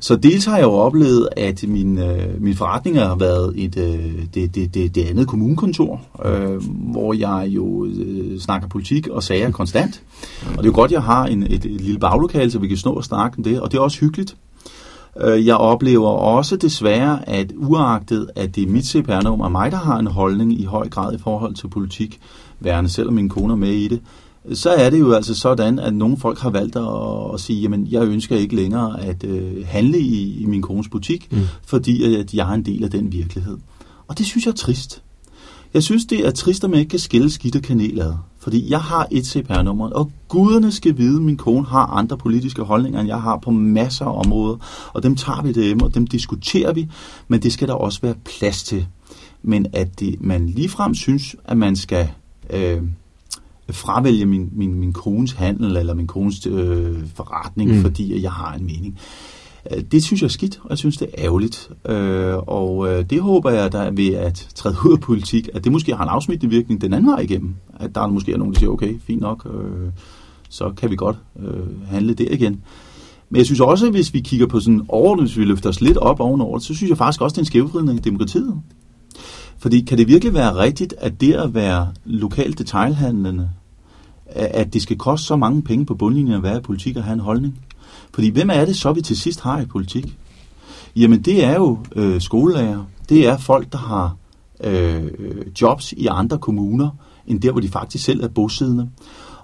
Så 0.00 0.16
dels 0.16 0.44
har 0.44 0.56
jeg 0.56 0.64
jo 0.64 0.72
oplevet, 0.72 1.28
at 1.36 1.64
min, 1.68 1.98
øh, 1.98 2.42
min 2.42 2.54
forretninger 2.54 3.06
har 3.06 3.16
været 3.16 3.52
et, 3.56 3.76
øh, 3.76 4.24
det, 4.34 4.54
det, 4.54 4.74
det, 4.74 4.94
det 4.94 5.04
andet 5.04 5.26
kommunekontor, 5.26 6.00
øh, 6.24 6.62
hvor 6.92 7.14
jeg 7.14 7.46
jo 7.48 7.86
øh, 7.86 8.40
snakker 8.40 8.68
politik 8.68 9.08
og 9.08 9.22
sager 9.22 9.50
konstant. 9.50 10.02
Og 10.42 10.56
det 10.56 10.58
er 10.58 10.66
jo 10.66 10.74
godt, 10.74 10.88
at 10.88 10.92
jeg 10.92 11.02
har 11.02 11.26
en, 11.26 11.42
et, 11.42 11.52
et 11.52 11.80
lille 11.80 11.98
baglokale, 11.98 12.50
så 12.50 12.58
vi 12.58 12.68
kan 12.68 12.76
stå 12.76 12.91
og 12.96 13.04
snakke 13.04 13.38
om 13.38 13.44
det, 13.44 13.60
og 13.60 13.72
det 13.72 13.78
er 13.78 13.82
også 13.82 14.00
hyggeligt. 14.00 14.36
Øh, 15.20 15.46
jeg 15.46 15.56
oplever 15.56 16.08
også 16.08 16.56
desværre, 16.56 17.28
at 17.28 17.52
uagtet, 17.56 18.30
at 18.34 18.56
det 18.56 18.62
er 18.62 18.70
mit 18.70 18.86
CPR-nummer, 18.86 19.48
mig, 19.48 19.70
der 19.70 19.78
har 19.78 19.98
en 19.98 20.06
holdning 20.06 20.60
i 20.60 20.64
høj 20.64 20.88
grad 20.88 21.14
i 21.14 21.18
forhold 21.18 21.54
til 21.54 21.68
politik, 21.68 22.20
værende 22.60 22.90
selvom 22.90 23.14
min 23.14 23.28
kone 23.28 23.52
er 23.52 23.56
med 23.56 23.72
i 23.72 23.88
det, 23.88 24.00
så 24.52 24.70
er 24.70 24.90
det 24.90 25.00
jo 25.00 25.12
altså 25.12 25.34
sådan, 25.34 25.78
at 25.78 25.94
nogle 25.94 26.16
folk 26.16 26.38
har 26.38 26.50
valgt 26.50 26.76
at, 26.76 27.34
at 27.34 27.40
sige, 27.40 27.60
jamen 27.60 27.86
jeg 27.90 28.02
ønsker 28.02 28.36
ikke 28.36 28.56
længere 28.56 29.00
at 29.00 29.24
øh, 29.24 29.66
handle 29.66 29.98
i, 29.98 30.42
i 30.42 30.46
min 30.46 30.62
kones 30.62 30.88
butik, 30.88 31.28
mm. 31.32 31.38
fordi 31.66 32.16
at 32.16 32.34
jeg 32.34 32.50
er 32.50 32.54
en 32.54 32.64
del 32.64 32.84
af 32.84 32.90
den 32.90 33.12
virkelighed. 33.12 33.58
Og 34.08 34.18
det 34.18 34.26
synes 34.26 34.46
jeg 34.46 34.52
er 34.52 34.56
trist. 34.56 35.02
Jeg 35.74 35.82
synes, 35.82 36.04
det 36.04 36.26
er 36.26 36.30
trist, 36.30 36.64
at 36.64 36.70
man 36.70 36.78
ikke 36.78 36.90
kan 36.90 36.98
skille 36.98 37.30
skidt 37.30 37.56
og 37.56 37.62
kanel 37.62 38.00
ad. 38.00 38.12
Fordi 38.42 38.70
jeg 38.70 38.80
har 38.80 39.08
et 39.10 39.26
CPR-nummer, 39.26 39.90
og 39.90 40.10
guderne 40.28 40.72
skal 40.72 40.98
vide, 40.98 41.16
at 41.16 41.22
min 41.22 41.36
kone 41.36 41.66
har 41.66 41.86
andre 41.86 42.18
politiske 42.18 42.62
holdninger, 42.62 43.00
end 43.00 43.08
jeg 43.08 43.20
har 43.20 43.36
på 43.36 43.50
masser 43.50 44.04
af 44.04 44.18
områder. 44.24 44.56
Og 44.92 45.02
dem 45.02 45.16
tager 45.16 45.42
vi 45.42 45.52
derhjemme, 45.52 45.84
og 45.84 45.94
dem 45.94 46.06
diskuterer 46.06 46.72
vi, 46.72 46.88
men 47.28 47.42
det 47.42 47.52
skal 47.52 47.68
der 47.68 47.74
også 47.74 48.00
være 48.02 48.14
plads 48.24 48.62
til. 48.62 48.86
Men 49.42 49.66
at 49.72 50.00
det, 50.00 50.16
man 50.20 50.46
ligefrem 50.46 50.94
synes, 50.94 51.36
at 51.44 51.56
man 51.56 51.76
skal 51.76 52.08
øh, 52.50 52.82
fravælge 53.70 54.26
min, 54.26 54.50
min, 54.52 54.74
min 54.74 54.92
kones 54.92 55.32
handel 55.32 55.76
eller 55.76 55.94
min 55.94 56.06
kones 56.06 56.46
øh, 56.46 57.06
forretning, 57.14 57.70
mm. 57.70 57.82
fordi 57.82 58.22
jeg 58.22 58.32
har 58.32 58.54
en 58.54 58.66
mening. 58.66 58.98
Øh, 58.98 59.41
Øh, 59.70 59.82
det 59.92 60.04
synes 60.04 60.22
jeg 60.22 60.26
er 60.26 60.30
skidt, 60.30 60.60
og 60.62 60.70
jeg 60.70 60.78
synes, 60.78 60.96
det 60.96 61.08
er 61.14 61.24
ærgerligt. 61.24 61.70
Øh, 61.88 62.36
og 62.36 62.88
øh, 62.88 63.04
det 63.10 63.20
håber 63.20 63.50
jeg, 63.50 63.72
der 63.72 63.90
ved 63.90 64.14
at 64.14 64.48
træde 64.54 64.76
ud 64.86 64.92
af 64.92 65.00
politik, 65.00 65.48
at 65.54 65.64
det 65.64 65.72
måske 65.72 65.96
har 65.96 66.02
en 66.02 66.08
afsmittende 66.08 66.54
virkning 66.54 66.80
den 66.80 66.92
anden 66.92 67.10
vej 67.10 67.20
igennem. 67.20 67.54
At 67.80 67.94
der 67.94 68.06
måske 68.06 68.32
er 68.32 68.36
nogen, 68.36 68.52
der 68.52 68.58
siger, 68.58 68.70
okay, 68.70 69.00
fint 69.06 69.20
nok, 69.20 69.46
øh, 69.54 69.90
så 70.48 70.72
kan 70.76 70.90
vi 70.90 70.96
godt 70.96 71.16
øh, 71.38 71.86
handle 71.86 72.14
der 72.14 72.30
igen. 72.30 72.60
Men 73.30 73.38
jeg 73.38 73.46
synes 73.46 73.60
også, 73.60 73.86
at 73.86 73.92
hvis 73.92 74.14
vi 74.14 74.20
kigger 74.20 74.46
på 74.46 74.60
sådan 74.60 74.82
overordnet, 74.88 75.26
hvis 75.26 75.38
vi 75.38 75.44
løfter 75.44 75.68
os 75.68 75.80
lidt 75.80 75.96
op 75.96 76.20
ovenover, 76.20 76.58
så 76.58 76.74
synes 76.74 76.90
jeg 76.90 76.98
faktisk 76.98 77.20
også, 77.20 77.34
det 77.34 77.38
er 77.38 77.42
en 77.42 77.46
skævvridning 77.46 77.98
af 77.98 78.04
demokratiet. 78.04 78.54
Fordi 79.58 79.80
kan 79.80 79.98
det 79.98 80.08
virkelig 80.08 80.34
være 80.34 80.56
rigtigt, 80.56 80.94
at 80.98 81.20
det 81.20 81.32
at 81.32 81.54
være 81.54 81.88
lokalt 82.04 82.58
detailhandlende, 82.58 83.50
at 84.26 84.74
det 84.74 84.82
skal 84.82 84.98
koste 84.98 85.26
så 85.26 85.36
mange 85.36 85.62
penge 85.62 85.86
på 85.86 85.94
bundlinjen 85.94 86.34
at 86.34 86.42
være 86.42 86.56
i 86.56 86.60
politik 86.60 86.96
og 86.96 87.04
have 87.04 87.14
en 87.14 87.20
holdning? 87.20 87.58
Fordi 88.14 88.30
hvem 88.30 88.50
er 88.50 88.64
det 88.64 88.76
så, 88.76 88.92
vi 88.92 89.00
til 89.00 89.16
sidst 89.16 89.40
har 89.40 89.60
i 89.60 89.66
politik? 89.66 90.18
Jamen 90.96 91.22
det 91.22 91.44
er 91.44 91.54
jo 91.54 91.78
øh, 91.96 92.20
skolelærer. 92.20 92.84
Det 93.08 93.26
er 93.26 93.36
folk, 93.36 93.72
der 93.72 93.78
har 93.78 94.16
øh, 94.64 95.10
jobs 95.60 95.92
i 95.92 96.06
andre 96.06 96.38
kommuner, 96.38 96.90
end 97.26 97.40
der, 97.40 97.52
hvor 97.52 97.60
de 97.60 97.68
faktisk 97.68 98.04
selv 98.04 98.22
er 98.24 98.28
bosiddende. 98.28 98.88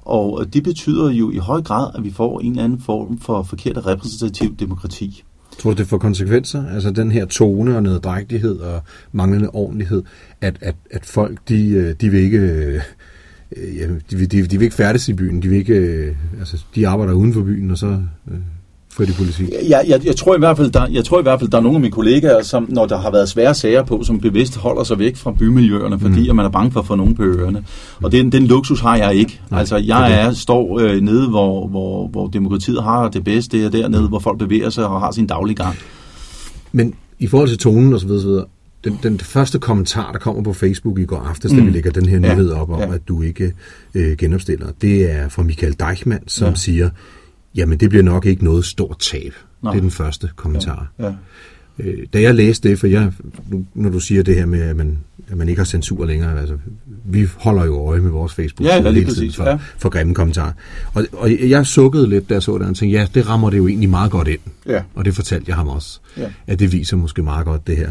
Og 0.02 0.40
øh, 0.40 0.52
det 0.52 0.62
betyder 0.62 1.10
jo 1.10 1.30
i 1.30 1.36
høj 1.36 1.62
grad, 1.62 1.90
at 1.94 2.04
vi 2.04 2.10
får 2.10 2.40
en 2.40 2.50
eller 2.50 2.64
anden 2.64 2.80
form 2.80 3.18
for 3.18 3.42
forkert 3.42 3.86
repræsentativ 3.86 4.56
demokrati. 4.56 5.24
Tror 5.58 5.70
du, 5.70 5.76
det 5.76 5.86
får 5.86 5.98
konsekvenser? 5.98 6.66
Altså 6.66 6.90
den 6.90 7.12
her 7.12 7.26
tone 7.26 7.76
og 7.76 7.82
nedrægtighed 7.82 8.58
og 8.58 8.82
manglende 9.12 9.50
ordentlighed, 9.50 10.02
at, 10.40 10.58
at, 10.60 10.74
at 10.90 11.06
folk, 11.06 11.38
de, 11.48 11.68
øh, 11.68 11.94
de 12.00 12.10
vil 12.10 12.20
ikke... 12.20 12.38
Øh, 12.38 12.80
ja, 13.56 13.86
de, 14.10 14.26
de, 14.26 14.26
de 14.26 14.58
vil 14.58 14.62
ikke 14.62 14.76
færdes 14.76 15.08
i 15.08 15.14
byen, 15.14 15.42
de 15.42 15.48
vil 15.48 15.58
ikke, 15.58 16.16
altså, 16.38 16.64
de 16.74 16.88
arbejder 16.88 17.12
uden 17.12 17.32
for 17.32 17.42
byen, 17.42 17.70
og 17.70 17.78
så 17.78 18.02
for 18.90 19.04
de 19.04 19.12
politi? 19.12 19.48
Jeg, 19.68 19.84
jeg, 19.88 20.06
jeg, 20.06 20.16
tror 20.16 20.36
i 20.36 20.38
hvert 20.38 20.56
fald, 20.56 20.70
der, 20.70 20.86
jeg 20.86 21.04
tror 21.04 21.18
i 21.18 21.22
hvert 21.22 21.40
fald, 21.40 21.50
der 21.50 21.58
er 21.58 21.62
nogle 21.62 21.76
af 21.76 21.80
mine 21.80 21.92
kollegaer, 21.92 22.42
som, 22.42 22.66
når 22.68 22.86
der 22.86 22.98
har 22.98 23.10
været 23.10 23.28
svære 23.28 23.54
sager 23.54 23.82
på, 23.82 24.02
som 24.04 24.20
bevidst 24.20 24.56
holder 24.56 24.84
sig 24.84 24.98
væk 24.98 25.16
fra 25.16 25.32
bymiljøerne, 25.32 26.00
fordi 26.00 26.22
mm. 26.22 26.30
at 26.30 26.36
man 26.36 26.44
er 26.44 26.50
bange 26.50 26.70
for 26.72 26.80
at 26.80 26.86
få 26.86 26.94
nogen 26.94 27.14
på 27.14 27.22
ørerne. 27.22 27.64
Og 28.02 28.12
den, 28.12 28.32
den 28.32 28.46
luksus 28.46 28.80
har 28.80 28.96
jeg 28.96 29.14
ikke. 29.14 29.40
Nej, 29.50 29.60
altså, 29.60 29.76
jeg 29.76 30.20
er, 30.20 30.32
står 30.32 30.80
øh, 30.80 31.00
nede, 31.00 31.28
hvor, 31.28 31.66
hvor, 31.66 32.08
hvor 32.08 32.26
demokratiet 32.26 32.82
har 32.82 33.08
det 33.08 33.24
bedste, 33.24 33.56
det 33.56 33.66
er 33.66 33.70
dernede, 33.70 34.08
hvor 34.08 34.18
folk 34.18 34.38
bevæger 34.38 34.70
sig 34.70 34.86
og 34.86 35.00
har 35.00 35.10
sin 35.10 35.26
daglige 35.26 35.56
gang. 35.56 35.76
Men 36.72 36.94
i 37.18 37.26
forhold 37.26 37.48
til 37.48 37.58
tonen 37.58 37.94
og 37.94 38.00
så 38.00 38.06
videre, 38.06 38.44
den, 38.84 38.98
den 39.02 39.18
første 39.18 39.58
kommentar, 39.58 40.12
der 40.12 40.18
kommer 40.18 40.42
på 40.42 40.52
Facebook 40.52 40.98
i 40.98 41.04
går 41.04 41.16
aftes, 41.16 41.52
mm. 41.52 41.58
da 41.58 41.62
vi 41.62 41.68
mm. 41.68 41.72
lægger 41.72 41.90
den 41.90 42.08
her 42.08 42.18
nyhed 42.18 42.50
op 42.50 42.70
om, 42.70 42.80
ja. 42.80 42.94
at 42.94 43.08
du 43.08 43.22
ikke 43.22 43.52
øh, 43.94 44.16
genopstiller, 44.16 44.66
det 44.82 45.12
er 45.12 45.28
fra 45.28 45.42
Michael 45.42 45.76
Deichmann, 45.80 46.28
som 46.28 46.48
ja. 46.48 46.54
siger, 46.54 46.90
Jamen, 47.58 47.80
det 47.80 47.88
bliver 47.88 48.02
nok 48.02 48.26
ikke 48.26 48.44
noget 48.44 48.64
stort 48.64 48.98
tab. 48.98 49.32
Nej. 49.62 49.72
Det 49.72 49.78
er 49.78 49.82
den 49.82 49.90
første 49.90 50.30
kommentar. 50.36 50.92
Ja. 50.98 51.04
Ja. 51.04 51.12
Øh, 51.78 52.06
da 52.12 52.20
jeg 52.20 52.34
læste 52.34 52.68
det, 52.68 52.78
for 52.78 52.86
jeg, 52.86 53.12
når 53.74 53.90
du 53.90 54.00
siger 54.00 54.22
det 54.22 54.34
her 54.34 54.46
med, 54.46 54.60
at 54.60 54.76
man, 54.76 54.98
at 55.28 55.36
man 55.36 55.48
ikke 55.48 55.60
har 55.60 55.64
censur 55.64 56.06
længere, 56.06 56.40
altså, 56.40 56.58
vi 57.04 57.28
holder 57.36 57.64
jo 57.64 57.88
øje 57.88 58.00
med 58.00 58.10
vores 58.10 58.34
Facebook 58.34 58.68
ja, 58.68 58.82
ja, 58.82 58.92
hele 58.92 59.14
tiden 59.14 59.32
for, 59.32 59.44
ja. 59.44 59.58
for 59.78 59.88
grimme 59.88 60.14
kommentarer. 60.14 60.52
Og, 60.94 61.06
og 61.12 61.48
jeg 61.48 61.66
sukkede 61.66 62.08
lidt, 62.08 62.28
da 62.28 62.34
jeg 62.34 62.42
så 62.42 62.58
det, 62.58 62.66
og 62.66 62.76
tænkte, 62.76 62.98
ja, 62.98 63.06
det 63.14 63.28
rammer 63.28 63.50
det 63.50 63.58
jo 63.58 63.68
egentlig 63.68 63.88
meget 63.90 64.10
godt 64.10 64.28
ind. 64.28 64.40
Ja. 64.66 64.82
Og 64.94 65.04
det 65.04 65.14
fortalte 65.14 65.44
jeg 65.48 65.56
ham 65.56 65.68
også, 65.68 66.00
ja. 66.16 66.30
at 66.46 66.58
det 66.58 66.72
viser 66.72 66.96
måske 66.96 67.22
meget 67.22 67.46
godt 67.46 67.66
det 67.66 67.76
her. 67.76 67.90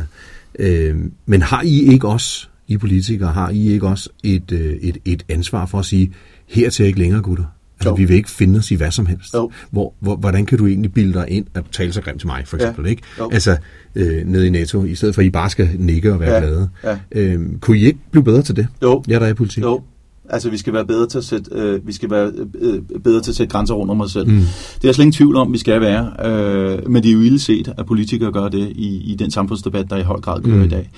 Øh, 0.60 0.96
men 1.26 1.42
har 1.42 1.62
I 1.62 1.80
ikke 1.80 2.08
også, 2.08 2.48
I 2.68 2.78
politikere, 2.78 3.32
har 3.32 3.50
I 3.50 3.70
ikke 3.70 3.88
også 3.88 4.10
et, 4.24 4.52
øh, 4.52 4.74
et, 4.74 4.98
et 5.06 5.24
ansvar 5.30 5.66
for 5.66 5.80
at 5.80 5.86
sige, 5.86 6.14
her 6.48 6.70
til 6.70 6.86
ikke 6.86 7.00
længere, 7.00 7.22
gutter? 7.22 7.46
Altså, 7.80 7.96
vi 7.96 8.06
vil 8.06 8.16
ikke 8.16 8.30
finde 8.30 8.58
os 8.58 8.72
i 8.72 8.76
hvad 8.76 8.92
som 8.92 9.06
helst. 9.06 9.36
Hvor, 9.72 9.94
hvor, 10.00 10.16
hvordan 10.16 10.46
kan 10.46 10.58
du 10.58 10.68
egentlig 10.68 10.94
bilde 10.94 11.14
dig 11.14 11.26
ind 11.30 11.46
at 11.54 11.64
tale 11.72 11.94
så 11.94 12.02
grimt 12.02 12.20
til 12.20 12.28
mig, 12.28 12.44
for 12.46 12.58
eksempel? 12.58 12.86
Ja. 12.86 12.90
Ikke? 12.90 13.02
Altså, 13.32 13.58
øh, 13.96 14.26
nede 14.26 14.48
i 14.48 14.50
Netto, 14.50 14.84
i 14.84 14.96
stedet 14.96 15.16
for 15.16 15.22
at 15.22 15.26
I 15.26 15.30
bare 15.30 15.50
skal 15.50 15.70
nikke 15.78 16.14
og 16.14 16.20
være 16.20 16.34
ja. 16.34 16.40
glade. 16.40 16.70
Ja. 16.84 16.98
Øh, 17.12 17.40
kunne 17.60 17.78
I 17.78 17.86
ikke 17.86 18.00
blive 18.12 18.24
bedre 18.24 18.42
til 18.42 18.56
det? 18.56 18.68
Jo. 18.82 19.04
Jeg 19.08 19.22
der 19.22 19.28
er 19.28 19.32
i 19.32 19.34
politik. 19.34 19.64
Jo. 19.64 19.82
Altså, 20.30 20.50
vi 20.50 20.58
skal 20.58 20.74
være 20.74 20.86
bedre 20.86 21.08
til 21.08 21.18
at 21.18 21.24
sætte, 21.24 21.52
øh, 21.54 21.88
vi 21.88 21.94
skal 21.94 22.10
være 22.10 22.32
øh, 22.62 22.82
bedre 23.04 23.22
til 23.22 23.32
at 23.32 23.36
sætte 23.36 23.52
grænser 23.52 23.74
rundt 23.74 23.92
om 23.92 24.02
os 24.02 24.12
selv. 24.12 24.28
Mm. 24.28 24.36
Det 24.36 24.46
er 24.46 24.80
jeg 24.84 24.96
slet 24.96 25.04
ingen 25.04 25.14
tvivl 25.14 25.36
om, 25.36 25.54
vi 25.54 25.58
skal 25.58 25.82
være. 25.82 26.14
Øh, 26.26 26.92
men 26.92 27.04
det 27.04 27.10
er 27.10 27.14
jo 27.14 27.22
ille 27.22 27.40
set, 27.40 27.74
at 27.78 27.86
politikere 27.86 28.32
gør 28.32 28.48
det 28.48 28.72
i, 28.76 29.12
i 29.12 29.16
den 29.16 29.32
samfundsdebat, 29.32 29.90
der 29.90 29.98
i 29.98 30.04
høj 30.04 30.20
grad 30.20 30.42
kører 30.42 30.56
mm. 30.56 30.64
i 30.64 30.68
dag. 30.68 30.90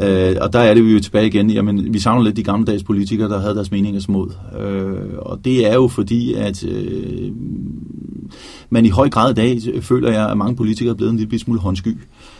Øh, 0.00 0.36
og 0.40 0.52
der 0.52 0.58
er 0.58 0.74
det 0.74 0.84
vi 0.84 0.92
jo 0.92 1.00
tilbage 1.00 1.26
igen, 1.26 1.50
jamen 1.50 1.94
vi 1.94 1.98
savner 1.98 2.24
lidt 2.24 2.36
de 2.36 2.42
gamle 2.42 2.80
politikere, 2.86 3.28
der 3.28 3.40
havde 3.40 3.54
deres 3.54 3.70
meninger 3.70 4.00
smod. 4.00 4.30
Øh, 4.60 5.18
og 5.18 5.44
det 5.44 5.66
er 5.70 5.74
jo 5.74 5.88
fordi, 5.88 6.34
at 6.34 6.64
øh, 6.64 7.32
Men 8.70 8.84
i 8.84 8.88
høj 8.88 9.08
grad 9.08 9.30
i 9.30 9.34
dag 9.34 9.82
føler 9.82 10.10
jeg, 10.10 10.30
at 10.30 10.36
mange 10.36 10.56
politikere 10.56 10.92
er 10.92 10.96
blevet 10.96 11.12
en 11.12 11.18
lille 11.18 11.38
smule 11.38 11.60
håndsky. 11.60 11.96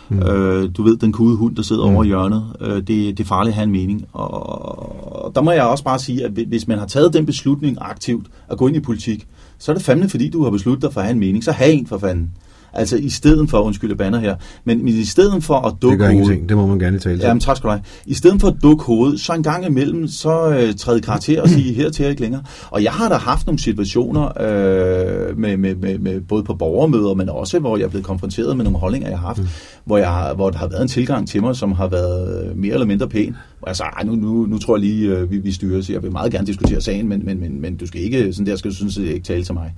Mm. 0.08 0.18
Øh, 0.18 0.70
du 0.76 0.82
ved, 0.82 0.96
den 0.96 1.12
kude 1.12 1.36
hund, 1.36 1.56
der 1.56 1.62
sidder 1.62 1.86
mm. 1.86 1.94
over 1.94 2.04
hjørnet, 2.04 2.44
øh, 2.60 2.76
det, 2.76 2.88
det 2.88 3.20
er 3.20 3.24
farligt 3.24 3.52
at 3.52 3.54
have 3.54 3.64
en 3.64 3.72
mening. 3.72 4.04
Og, 4.12 5.24
og 5.24 5.34
der 5.34 5.40
må 5.40 5.50
jeg 5.50 5.62
også 5.62 5.84
bare 5.84 5.98
sige, 5.98 6.24
at 6.24 6.30
hvis 6.30 6.68
man 6.68 6.78
har 6.78 6.86
taget 6.86 7.12
den 7.12 7.26
beslutning 7.26 7.78
aktivt 7.80 8.26
at 8.48 8.58
gå 8.58 8.66
ind 8.66 8.76
i 8.76 8.80
politik, 8.80 9.26
så 9.58 9.72
er 9.72 9.76
det 9.76 9.84
fandme 9.84 10.08
fordi, 10.08 10.30
du 10.30 10.42
har 10.42 10.50
besluttet 10.50 10.82
dig 10.82 10.92
for 10.92 11.00
at 11.00 11.06
have 11.06 11.14
en 11.14 11.20
mening. 11.20 11.44
Så 11.44 11.52
have 11.52 11.72
en 11.72 11.86
for 11.86 11.98
fanden. 11.98 12.30
Altså 12.72 12.96
i 12.96 13.10
stedet 13.10 13.50
for, 13.50 13.60
undskyld 13.60 13.96
banner 13.96 14.18
her, 14.18 14.36
men, 14.64 14.84
men 14.84 14.88
i 14.94 15.04
stedet 15.04 15.44
for 15.44 15.54
at 15.54 15.74
dukke 15.82 15.86
hovedet... 15.86 15.90
Det 15.90 15.98
gør 15.98 16.08
ingenting, 16.08 16.48
det 16.48 16.56
må 16.56 16.66
man 16.66 16.78
gerne 16.78 16.98
tale 16.98 17.18
til. 17.18 17.26
Jamen 17.26 17.40
tak 17.40 17.56
skal 17.56 17.68
du 17.68 17.70
have. 17.70 17.82
I 18.06 18.14
stedet 18.14 18.40
for 18.40 18.48
at 18.48 18.56
dukke 18.62 18.84
hovedet, 18.84 19.20
så 19.20 19.32
en 19.32 19.42
gang 19.42 19.66
imellem, 19.66 20.08
så 20.08 20.48
øh, 20.48 20.74
træde 20.74 21.00
karakter 21.00 21.42
og 21.42 21.48
sige, 21.48 21.74
her 21.74 21.90
til 21.90 22.06
ikke 22.06 22.20
længere. 22.20 22.42
Og 22.70 22.82
jeg 22.84 22.92
har 22.92 23.08
da 23.08 23.14
haft 23.14 23.46
nogle 23.46 23.58
situationer, 23.58 24.24
øh, 24.40 25.38
med, 25.38 25.56
med, 25.56 25.74
med, 25.74 25.98
med, 25.98 26.20
både 26.20 26.42
på 26.42 26.54
borgermøder, 26.54 27.14
men 27.14 27.28
også, 27.28 27.58
hvor 27.58 27.76
jeg 27.76 27.84
er 27.84 27.88
blevet 27.88 28.06
konfronteret 28.06 28.56
med 28.56 28.64
nogle 28.64 28.78
holdninger, 28.78 29.08
jeg 29.08 29.18
har 29.18 29.26
haft, 29.26 29.38
mm. 29.38 29.48
hvor, 29.84 29.98
jeg, 29.98 30.32
hvor 30.36 30.50
der 30.50 30.58
har 30.58 30.68
været 30.68 30.82
en 30.82 30.88
tilgang 30.88 31.28
til 31.28 31.42
mig, 31.42 31.56
som 31.56 31.72
har 31.72 31.88
været 31.88 32.56
mere 32.56 32.72
eller 32.72 32.86
mindre 32.86 33.08
pæn. 33.08 33.36
Hvor 33.58 33.68
jeg 33.68 33.76
sagde, 33.76 34.06
nu, 34.06 34.14
nu, 34.14 34.46
nu 34.46 34.58
tror 34.58 34.76
jeg 34.76 34.80
lige, 34.80 35.08
øh, 35.08 35.30
vi, 35.30 35.38
vi 35.38 35.52
styrer, 35.52 35.82
så 35.82 35.92
jeg 35.92 36.02
vil 36.02 36.12
meget 36.12 36.32
gerne 36.32 36.46
diskutere 36.46 36.80
sagen, 36.80 37.08
men, 37.08 37.22
men, 37.24 37.40
men, 37.40 37.60
men 37.60 37.76
du 37.76 37.86
skal 37.86 38.00
ikke, 38.00 38.32
sådan 38.32 38.46
der 38.46 38.56
skal 38.56 38.70
du 38.70 38.76
synes, 38.76 38.96
ikke 38.96 39.24
tale 39.24 39.44
til 39.44 39.54
mig. 39.54 39.74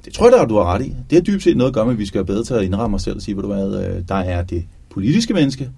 Og 0.00 0.06
det 0.06 0.14
tror 0.14 0.30
jeg 0.30 0.38
da, 0.38 0.44
du 0.44 0.56
har 0.56 0.74
ret 0.74 0.86
i. 0.86 0.94
Det 1.10 1.18
er 1.18 1.22
dybt 1.22 1.42
set 1.42 1.56
noget 1.56 1.70
at 1.70 1.74
gøre 1.74 1.84
med, 1.84 1.92
at 1.92 1.98
vi 1.98 2.06
skal 2.06 2.18
være 2.18 2.26
bedre 2.26 2.44
til 2.44 2.54
at 2.54 2.62
indramme 2.62 2.94
os 2.94 3.02
selv 3.02 3.16
og 3.16 3.22
sige, 3.22 3.34
hvad 3.34 3.42
du 3.42 3.54
hvad, 3.54 3.84
øh, 3.84 4.02
der 4.08 4.14
er 4.14 4.42
det 4.42 4.64
politiske 4.90 5.34
menneske, 5.34 5.70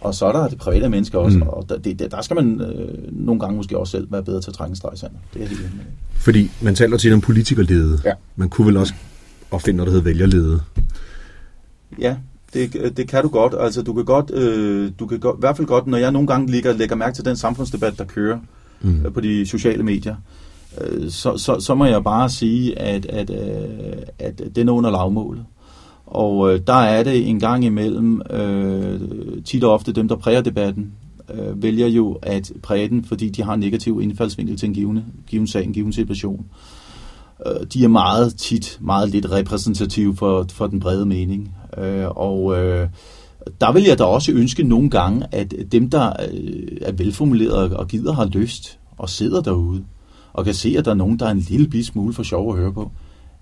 og 0.00 0.14
så 0.14 0.26
er 0.26 0.32
der 0.32 0.48
det 0.48 0.58
private 0.58 0.88
menneske 0.88 1.18
også, 1.18 1.38
mm. 1.38 1.42
og 1.42 1.68
der, 1.68 1.78
det, 1.78 2.10
der 2.10 2.22
skal 2.22 2.36
man 2.36 2.60
øh, 2.60 2.88
nogle 3.12 3.40
gange 3.40 3.56
måske 3.56 3.78
også 3.78 3.90
selv 3.90 4.12
være 4.12 4.22
bedre 4.22 4.40
til 4.40 4.50
at 4.50 4.54
trænge 4.54 4.76
streg 4.76 4.90
sandet. 4.94 5.18
Det 5.34 5.42
er 5.42 5.46
helt 5.46 5.60
med. 5.60 5.84
Fordi 6.12 6.50
man 6.60 6.74
taler 6.74 6.96
til 6.96 7.12
om 7.12 7.20
politikerlede. 7.20 8.00
Ja. 8.04 8.12
Man 8.36 8.48
kunne 8.48 8.66
vel 8.66 8.76
også 8.76 8.94
opfinde 9.50 9.76
noget, 9.76 9.86
der 9.86 9.92
hedder 9.92 10.04
vælgerlede. 10.04 10.60
Ja, 11.98 12.16
det, 12.54 12.92
det 12.96 13.08
kan 13.08 13.22
du 13.22 13.28
godt. 13.28 13.54
Altså, 13.60 13.82
du 13.82 13.92
kan 13.92 14.04
godt, 14.04 14.30
øh, 14.30 14.90
du 14.98 15.06
kan 15.06 15.20
godt, 15.20 15.36
i 15.36 15.40
hvert 15.40 15.56
fald 15.56 15.66
godt, 15.66 15.86
når 15.86 15.98
jeg 15.98 16.12
nogle 16.12 16.28
gange 16.28 16.50
ligger, 16.50 16.72
lægger 16.72 16.96
mærke 16.96 17.14
til 17.14 17.24
den 17.24 17.36
samfundsdebat, 17.36 17.98
der 17.98 18.04
kører 18.04 18.38
mm. 18.80 19.06
øh, 19.06 19.12
på 19.12 19.20
de 19.20 19.46
sociale 19.46 19.82
medier, 19.82 20.14
øh, 20.14 20.47
Øh, 20.80 21.10
så, 21.10 21.36
så, 21.36 21.60
så 21.60 21.74
må 21.74 21.84
jeg 21.84 22.04
bare 22.04 22.30
sige, 22.30 22.78
at, 22.78 23.06
at, 23.06 23.30
øh, 23.30 24.02
at 24.18 24.42
den 24.56 24.68
er 24.68 24.72
under 24.72 24.90
lavmålet. 24.90 25.44
Og 26.06 26.52
øh, 26.52 26.60
der 26.66 26.72
er 26.72 27.02
det 27.02 27.28
en 27.28 27.40
gang 27.40 27.64
imellem, 27.64 28.22
øh, 28.30 29.00
tit 29.44 29.64
og 29.64 29.72
ofte 29.72 29.92
dem, 29.92 30.08
der 30.08 30.16
præger 30.16 30.40
debatten, 30.40 30.92
øh, 31.34 31.62
vælger 31.62 31.86
jo 31.86 32.18
at 32.22 32.52
præge 32.62 32.88
den, 32.88 33.04
fordi 33.04 33.28
de 33.28 33.42
har 33.42 33.54
en 33.54 33.60
negativ 33.60 34.00
indfaldsvinkel 34.02 34.56
til 34.56 34.68
en 34.68 34.74
givende, 34.74 35.04
given 35.26 35.46
sag, 35.46 35.64
en 35.64 35.72
given 35.72 35.92
situation. 35.92 36.46
Øh, 37.46 37.66
de 37.72 37.84
er 37.84 37.88
meget 37.88 38.34
tit, 38.34 38.78
meget 38.80 39.10
lidt 39.10 39.30
repræsentative 39.30 40.16
for, 40.16 40.46
for 40.52 40.66
den 40.66 40.80
brede 40.80 41.06
mening. 41.06 41.54
Øh, 41.78 42.06
og 42.08 42.58
øh, 42.58 42.88
der 43.60 43.72
vil 43.72 43.84
jeg 43.84 43.98
da 43.98 44.04
også 44.04 44.32
ønske 44.32 44.62
nogle 44.62 44.90
gange, 44.90 45.26
at 45.32 45.54
dem, 45.72 45.90
der 45.90 46.12
øh, 46.32 46.78
er 46.82 46.92
velformuleret 46.92 47.74
og 47.74 47.88
gider 47.88 48.12
har 48.12 48.26
lyst 48.26 48.78
og 48.98 49.08
sidder 49.08 49.40
derude, 49.40 49.84
og 50.32 50.44
kan 50.44 50.54
se, 50.54 50.74
at 50.78 50.84
der 50.84 50.90
er 50.90 50.94
nogen, 50.94 51.18
der 51.18 51.26
er 51.26 51.30
en 51.30 51.38
lille 51.38 51.68
bis 51.68 51.86
smule 51.86 52.14
for 52.14 52.22
sjov 52.22 52.52
at 52.52 52.58
høre 52.58 52.72
på, 52.72 52.90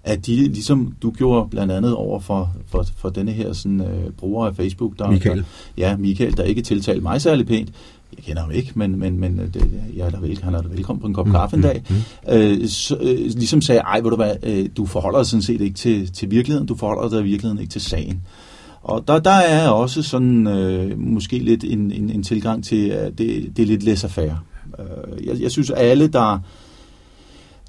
at 0.04 0.26
de, 0.26 0.36
ligesom 0.36 0.94
du 1.02 1.10
gjorde 1.10 1.48
blandt 1.50 1.72
andet 1.72 1.94
over 1.94 2.20
for, 2.20 2.52
for, 2.66 2.84
for 2.96 3.08
denne 3.08 3.32
her 3.32 3.52
sådan, 3.52 3.80
øh, 3.80 4.10
bruger 4.10 4.46
af 4.46 4.56
Facebook, 4.56 4.98
der, 4.98 5.10
Michael. 5.10 5.38
Der, 5.38 5.44
ja, 5.78 5.96
Michael, 5.96 6.36
der 6.36 6.42
ikke 6.42 6.62
tiltalte 6.62 7.02
mig 7.02 7.22
særlig 7.22 7.46
pænt, 7.46 7.72
jeg 8.16 8.24
kender 8.24 8.42
ham 8.42 8.50
ikke, 8.50 8.72
men, 8.74 8.98
men, 8.98 9.20
men 9.20 9.40
øh, 9.40 9.54
det, 9.54 9.70
jeg 9.96 10.06
er 10.06 10.10
da 10.10 10.18
vel, 10.18 10.42
han 10.42 10.54
er 10.54 10.62
da 10.62 10.68
velkommen 10.68 11.00
på 11.00 11.06
en 11.06 11.14
kop 11.14 11.26
mm, 11.26 11.32
kaffe 11.32 11.56
en 11.56 11.60
mm, 11.60 11.62
dag, 11.62 11.82
mm, 11.88 11.96
mm. 11.96 12.34
Øh, 12.34 12.68
så, 12.68 12.96
øh, 13.00 13.18
ligesom 13.18 13.60
sagde, 13.60 13.80
ej, 13.80 14.00
ved 14.00 14.10
du 14.10 14.16
hvad, 14.16 14.34
øh, 14.42 14.68
du 14.76 14.86
forholder 14.86 15.18
dig 15.18 15.26
sådan 15.26 15.42
set 15.42 15.60
ikke 15.60 15.74
til, 15.74 16.12
til 16.12 16.30
virkeligheden, 16.30 16.66
du 16.66 16.74
forholder 16.74 17.08
dig 17.08 17.20
i 17.20 17.24
virkeligheden 17.24 17.60
ikke 17.60 17.70
til 17.70 17.80
sagen. 17.80 18.22
Og 18.82 19.08
der, 19.08 19.18
der 19.18 19.30
er 19.30 19.68
også 19.68 20.02
sådan 20.02 20.46
øh, 20.46 20.98
måske 20.98 21.38
lidt 21.38 21.64
en, 21.64 21.92
en, 21.92 22.10
en 22.10 22.22
tilgang 22.22 22.64
til, 22.64 22.88
at 22.88 23.18
det, 23.18 23.56
det 23.56 23.62
er 23.62 23.66
lidt 23.66 23.82
laissez-faire. 23.82 24.36
Øh, 24.78 25.26
jeg, 25.26 25.40
jeg 25.40 25.50
synes, 25.50 25.70
alle, 25.70 26.06
der 26.06 26.38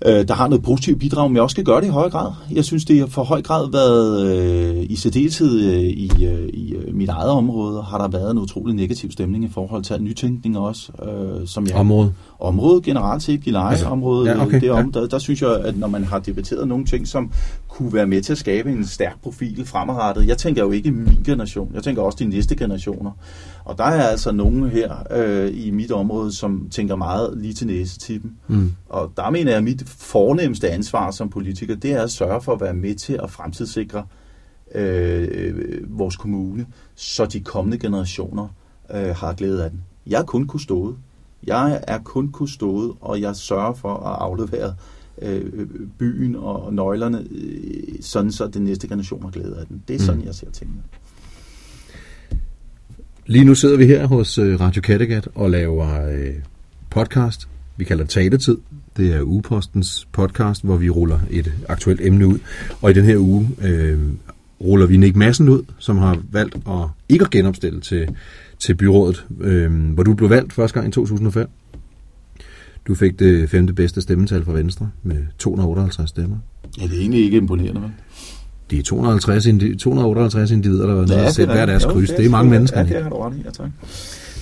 øh, 0.05 0.27
der 0.27 0.33
har 0.33 0.47
noget 0.47 0.63
positivt 0.63 0.99
bidrag, 0.99 1.29
men 1.29 1.35
jeg 1.35 1.43
også 1.43 1.53
skal 1.53 1.63
gøre 1.63 1.81
det 1.81 1.87
i 1.87 1.89
høj 1.89 2.09
grad. 2.09 2.31
Jeg 2.51 2.65
synes, 2.65 2.85
det 2.85 2.99
har 2.99 3.07
for 3.07 3.23
høj 3.23 3.41
grad 3.41 3.71
været, 3.71 4.25
øh, 4.27 4.85
i 4.89 4.95
særdeleshed 4.95 5.59
øh, 5.59 5.79
i, 5.79 6.25
øh, 6.25 6.49
i 6.53 6.73
øh, 6.73 6.95
mit 6.95 7.09
eget 7.09 7.29
område, 7.29 7.83
har 7.83 7.97
der 7.97 8.07
været 8.07 8.31
en 8.31 8.37
utrolig 8.37 8.75
negativ 8.75 9.11
stemning 9.11 9.43
i 9.43 9.49
forhold 9.49 9.83
til 9.83 10.01
nytænkning 10.01 10.57
også. 10.57 10.91
Øh, 11.03 11.47
som 11.47 11.67
jeg, 11.67 11.75
område? 11.75 12.13
Området 12.39 12.83
generelt 12.83 13.23
set, 13.23 13.41
Gilleleje-området. 13.41 14.29
Altså, 14.29 14.43
ja, 14.43 14.47
okay, 14.47 14.61
det 14.61 14.71
om, 14.71 14.91
ja. 14.95 14.99
der, 14.99 15.07
der 15.07 15.19
synes 15.19 15.41
jeg, 15.41 15.59
at 15.59 15.77
når 15.77 15.87
man 15.87 16.03
har 16.03 16.19
debatteret 16.19 16.67
nogle 16.67 16.85
ting, 16.85 17.07
som 17.07 17.31
kunne 17.77 17.93
være 17.93 18.07
med 18.07 18.21
til 18.21 18.31
at 18.31 18.37
skabe 18.37 18.71
en 18.71 18.85
stærk 18.85 19.21
profil 19.21 19.65
fremadrettet. 19.65 20.27
Jeg 20.27 20.37
tænker 20.37 20.63
jo 20.63 20.71
ikke 20.71 20.91
min 20.91 21.23
generation, 21.25 21.71
jeg 21.73 21.83
tænker 21.83 22.01
også 22.01 22.17
de 22.17 22.25
næste 22.25 22.55
generationer. 22.55 23.11
Og 23.65 23.77
der 23.77 23.83
er 23.83 24.07
altså 24.07 24.31
nogen 24.31 24.69
her 24.69 24.95
øh, 25.11 25.65
i 25.65 25.71
mit 25.71 25.91
område, 25.91 26.31
som 26.35 26.67
tænker 26.71 26.95
meget 26.95 27.37
lige 27.37 27.53
til 27.53 27.67
næsetippen. 27.67 28.37
Mm. 28.47 28.75
Og 28.89 29.11
der 29.17 29.29
mener 29.29 29.51
jeg, 29.51 29.57
at 29.57 29.63
mit 29.63 29.89
fornemmeste 29.89 30.69
ansvar 30.69 31.11
som 31.11 31.29
politiker, 31.29 31.75
det 31.75 31.91
er 31.91 32.01
at 32.01 32.11
sørge 32.11 32.41
for 32.41 32.53
at 32.53 32.61
være 32.61 32.73
med 32.73 32.95
til 32.95 33.19
at 33.23 33.31
fremtidssikre 33.31 34.05
øh, 34.75 35.97
vores 35.97 36.15
kommune, 36.15 36.65
så 36.95 37.25
de 37.25 37.39
kommende 37.39 37.77
generationer 37.77 38.47
øh, 38.93 39.15
har 39.15 39.33
glæde 39.33 39.63
af 39.63 39.69
den. 39.69 39.83
Jeg 40.07 40.19
er 40.19 40.25
kun 40.25 40.47
kustode. 40.47 40.95
Jeg 41.43 41.83
er 41.87 41.97
kun 41.97 42.31
kustode, 42.31 42.93
og 43.01 43.21
jeg 43.21 43.35
sørger 43.35 43.73
for 43.73 43.93
at 43.93 44.15
aflevere 44.19 44.73
øh, 45.21 45.67
byen 45.99 46.35
og 46.35 46.73
nøglerne, 46.73 47.25
øh, 47.31 48.01
sådan 48.01 48.31
så 48.31 48.47
den 48.47 48.63
næste 48.63 48.87
generation 48.87 49.23
har 49.23 49.29
glæde 49.29 49.57
af 49.59 49.65
den. 49.67 49.81
Det 49.87 49.95
er 49.95 49.99
sådan, 49.99 50.19
mm. 50.19 50.25
jeg 50.25 50.35
ser 50.35 50.51
tingene. 50.51 50.81
Lige 53.25 53.45
nu 53.45 53.55
sidder 53.55 53.77
vi 53.77 53.85
her 53.85 54.07
hos 54.07 54.37
øh, 54.37 54.59
Radio 54.59 54.81
Kattegat 54.81 55.27
og 55.35 55.49
laver 55.49 56.05
øh, 56.05 56.33
podcast. 56.89 57.47
Vi 57.77 57.83
kalder 57.83 58.03
det 58.03 58.11
Taletid. 58.11 58.57
Det 58.97 59.13
er 59.13 59.21
Ugepostens 59.21 60.07
podcast, 60.11 60.63
hvor 60.63 60.77
vi 60.77 60.89
ruller 60.89 61.19
et 61.29 61.53
aktuelt 61.69 62.01
emne 62.01 62.27
ud. 62.27 62.39
Og 62.81 62.91
i 62.91 62.93
den 62.93 63.05
her 63.05 63.17
uge 63.17 63.49
øh, 63.61 63.99
ruller 64.61 64.85
vi 64.85 64.97
Nick 64.97 65.15
Madsen 65.15 65.49
ud, 65.49 65.63
som 65.79 65.97
har 65.97 66.21
valgt 66.31 66.55
at 66.55 66.87
ikke 67.09 67.25
at 67.25 67.31
genopstille 67.31 67.81
til, 67.81 68.15
til 68.59 68.75
byrådet, 68.75 69.25
øh, 69.41 69.93
hvor 69.93 70.03
du 70.03 70.13
blev 70.13 70.29
valgt 70.29 70.53
første 70.53 70.79
gang 70.79 70.87
i 70.87 70.91
2005. 70.91 71.47
Du 72.87 72.95
fik 72.95 73.19
det 73.19 73.49
femte 73.49 73.73
bedste 73.73 74.01
stemmetal 74.01 74.45
fra 74.45 74.53
Venstre 74.53 74.89
med 75.03 75.17
258 75.37 76.09
stemmer. 76.09 76.37
Ja, 76.79 76.83
det 76.83 76.93
er 76.93 76.99
egentlig 76.99 77.23
ikke 77.23 77.37
imponerende, 77.37 77.81
vel? 77.81 77.91
Det 78.69 78.79
er 78.79 78.83
250 78.83 79.45
indi- 79.45 79.77
258 79.77 80.51
individer, 80.51 80.81
der 80.81 80.89
har 80.89 80.95
været 80.95 81.09
ja, 81.09 81.43
nede 81.43 81.53
hver 81.53 81.65
deres 81.65 81.83
jo, 81.83 81.89
kryds. 81.89 82.09
Det 82.09 82.13
er, 82.13 82.17
det 82.17 82.25
er 82.25 82.29
mange 82.29 82.51
mennesker. 82.51 82.79
Ja, 82.79 82.85
det 82.85 83.03
har 83.03 83.09
du 83.09 83.15
ret 83.15 83.35
i. 83.35 83.41
Ja, 83.45 83.49
tak. 83.49 83.69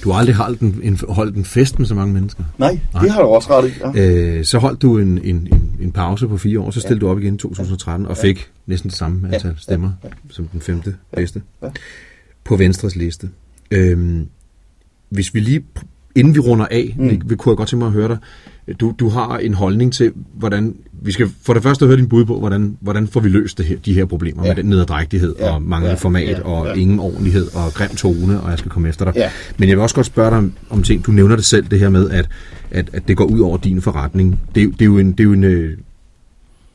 Du 0.03 0.11
har 0.11 0.19
aldrig 0.19 0.35
holdt 0.35 0.59
en, 0.59 0.79
en, 0.83 0.99
holdt 1.09 1.35
en 1.35 1.45
fest 1.45 1.79
med 1.79 1.87
så 1.87 1.95
mange 1.95 2.13
mennesker. 2.13 2.43
Nej, 2.57 2.79
Nej. 2.93 3.03
det 3.03 3.11
har 3.11 3.21
du 3.21 3.27
også 3.27 3.49
ret 3.49 3.69
i. 3.69 3.99
Ja. 3.99 4.37
Øh, 4.37 4.45
så 4.45 4.57
holdt 4.57 4.81
du 4.81 4.97
en, 4.97 5.17
en, 5.23 5.47
en, 5.51 5.71
en 5.81 5.91
pause 5.91 6.27
på 6.27 6.37
fire 6.37 6.59
år, 6.59 6.71
så 6.71 6.79
stillede 6.79 7.05
ja. 7.05 7.07
du 7.07 7.11
op 7.11 7.19
igen 7.19 7.35
i 7.35 7.37
2013 7.37 8.07
og 8.07 8.17
fik 8.17 8.51
næsten 8.65 8.89
det 8.89 8.97
samme 8.97 9.33
antal 9.33 9.51
ja. 9.51 9.55
stemmer 9.57 9.91
ja. 10.03 10.09
som 10.29 10.47
den 10.47 10.61
femte 10.61 10.95
ja. 11.11 11.19
bedste 11.19 11.41
ja. 11.61 11.67
på 12.43 12.55
Venstres 12.55 12.95
liste. 12.95 13.29
Øhm, 13.71 14.27
hvis 15.09 15.33
vi 15.33 15.39
lige, 15.39 15.63
inden 16.15 16.35
vi 16.35 16.39
runder 16.39 16.67
af, 16.71 16.95
mm. 16.97 17.09
vi, 17.25 17.35
kunne 17.35 17.51
jeg 17.51 17.57
godt 17.57 17.69
tænke 17.69 17.79
mig 17.79 17.87
at 17.87 17.93
høre 17.93 18.07
dig, 18.07 18.17
du, 18.79 18.95
du 18.99 19.09
har 19.09 19.37
en 19.37 19.53
holdning 19.53 19.93
til, 19.93 20.11
hvordan 20.33 20.75
vi 21.01 21.11
skal 21.11 21.29
for 21.41 21.53
det 21.53 21.63
første 21.63 21.85
høre 21.85 21.97
din 21.97 22.09
bud 22.09 22.25
på, 22.25 22.39
hvordan, 22.39 22.77
hvordan 22.81 23.07
får 23.07 23.19
vi 23.19 23.29
løst 23.29 23.57
det 23.57 23.65
her, 23.65 23.77
de 23.77 23.93
her 23.93 24.05
problemer 24.05 24.43
ja. 24.43 24.49
med 24.49 24.55
den 24.55 24.69
nederdrægtighed 24.69 25.35
ja. 25.39 25.53
og 25.53 25.61
manglende 25.61 25.89
ja. 25.89 25.95
format 25.95 26.37
ja. 26.37 26.43
og 26.43 26.67
ja. 26.67 26.73
ingen 26.73 26.99
ordentlighed 26.99 27.47
og 27.55 27.73
grim 27.73 27.89
tone, 27.89 28.41
og 28.41 28.49
jeg 28.49 28.59
skal 28.59 28.71
komme 28.71 28.89
efter 28.89 29.05
dig. 29.05 29.13
Ja. 29.15 29.29
Men 29.57 29.69
jeg 29.69 29.77
vil 29.77 29.81
også 29.83 29.95
godt 29.95 30.05
spørge 30.05 30.29
dig 30.29 30.37
om, 30.37 30.53
om 30.69 30.83
ting. 30.83 31.05
Du 31.05 31.11
nævner 31.11 31.35
det 31.35 31.45
selv, 31.45 31.65
det 31.71 31.79
her 31.79 31.89
med, 31.89 32.09
at, 32.09 32.29
at, 32.71 32.89
at 32.93 33.07
det 33.07 33.17
går 33.17 33.25
ud 33.25 33.39
over 33.39 33.57
din 33.57 33.81
forretning. 33.81 34.39
Det, 34.55 34.71
det, 34.71 34.81
er 34.81 34.85
jo 34.85 34.97
en, 34.97 35.11
det 35.11 35.19
er 35.19 35.23
jo 35.23 35.33
en 35.33 35.43
øh, 35.43 35.77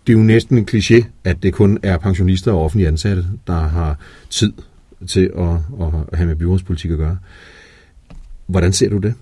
det 0.07 0.12
er 0.12 0.18
jo 0.18 0.24
næsten 0.24 0.59
en 0.59 0.68
kliché, 0.70 1.05
at 1.24 1.42
det 1.42 1.53
kun 1.53 1.79
er 1.83 1.98
pensionister 1.98 2.53
og 2.53 2.64
offentlige 2.64 2.88
ansatte, 2.88 3.24
der 3.46 3.68
har 3.68 3.98
tid 4.31 4.53
til 5.07 5.31
at, 5.38 5.50
at 5.81 6.18
have 6.18 6.26
med 6.26 6.37
byrådspolitik 6.37 6.90
at 6.90 6.98
gøre. 6.98 7.16
Hvordan 8.46 8.72
ser 8.72 8.88
du 8.88 8.98
det? 8.98 9.14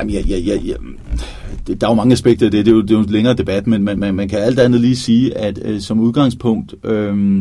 Jamen, 0.00 0.14
ja, 0.14 0.20
ja, 0.20 0.38
ja, 0.38 0.58
jeg, 0.64 0.76
Det, 1.66 1.80
der 1.80 1.86
er 1.86 1.90
jo 1.90 1.94
mange 1.94 2.12
aspekter 2.12 2.46
af 2.46 2.52
det. 2.52 2.66
Det 2.66 2.72
er 2.72 2.74
jo, 2.74 2.82
det 2.82 2.90
er 2.90 2.94
jo 2.94 3.00
en 3.00 3.10
længere 3.10 3.34
debat, 3.34 3.66
men 3.66 3.84
man, 3.84 3.98
man, 3.98 4.14
man 4.14 4.28
kan 4.28 4.38
alt 4.38 4.58
andet 4.58 4.80
lige 4.80 4.96
sige, 4.96 5.38
at 5.38 5.58
øh, 5.64 5.80
som 5.80 6.00
udgangspunkt... 6.00 6.74
Øh, 6.84 7.40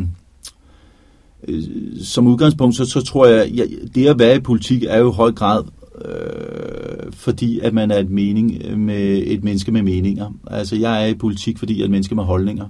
øh, 1.48 1.64
som 2.04 2.28
udgangspunkt, 2.28 2.76
så, 2.76 2.86
så 2.86 3.02
tror 3.02 3.26
jeg, 3.26 3.52
jeg, 3.54 3.68
det 3.96 4.08
at 4.08 4.20
være 4.20 4.36
i 4.36 4.40
politik 4.40 4.84
er 4.84 4.98
jo 4.98 5.12
i 5.12 5.16
høj 5.16 5.32
grad 5.32 5.64
øh, 6.06 7.14
fordi, 7.14 7.60
at 7.60 7.74
man 7.74 7.92
er 7.92 7.98
et, 7.98 8.10
mening 8.10 8.62
øh, 8.66 8.78
med, 8.78 9.24
et 9.26 9.44
menneske 9.44 9.72
med 9.72 9.82
meninger. 9.82 10.34
Altså, 10.48 10.76
jeg 10.76 11.04
er 11.04 11.08
i 11.08 11.14
politik, 11.14 11.58
fordi 11.58 11.74
jeg 11.74 11.82
er 11.82 11.86
et 11.86 11.92
menneske 11.92 12.16
med 12.16 12.24
holdninger. 12.24 12.66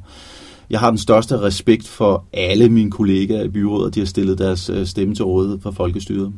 Jeg 0.69 0.79
har 0.79 0.89
den 0.89 0.97
største 0.97 1.41
respekt 1.41 1.87
for 1.87 2.25
alle 2.33 2.69
mine 2.69 2.91
kollegaer 2.91 3.43
i 3.43 3.49
byrådet, 3.49 3.95
de 3.95 3.99
har 3.99 4.07
stillet 4.07 4.37
deres 4.37 4.69
øh, 4.69 4.85
stemme 4.85 5.15
til 5.15 5.25
rådighed 5.25 5.59
for 5.59 5.71
folkestyret. 5.71 6.33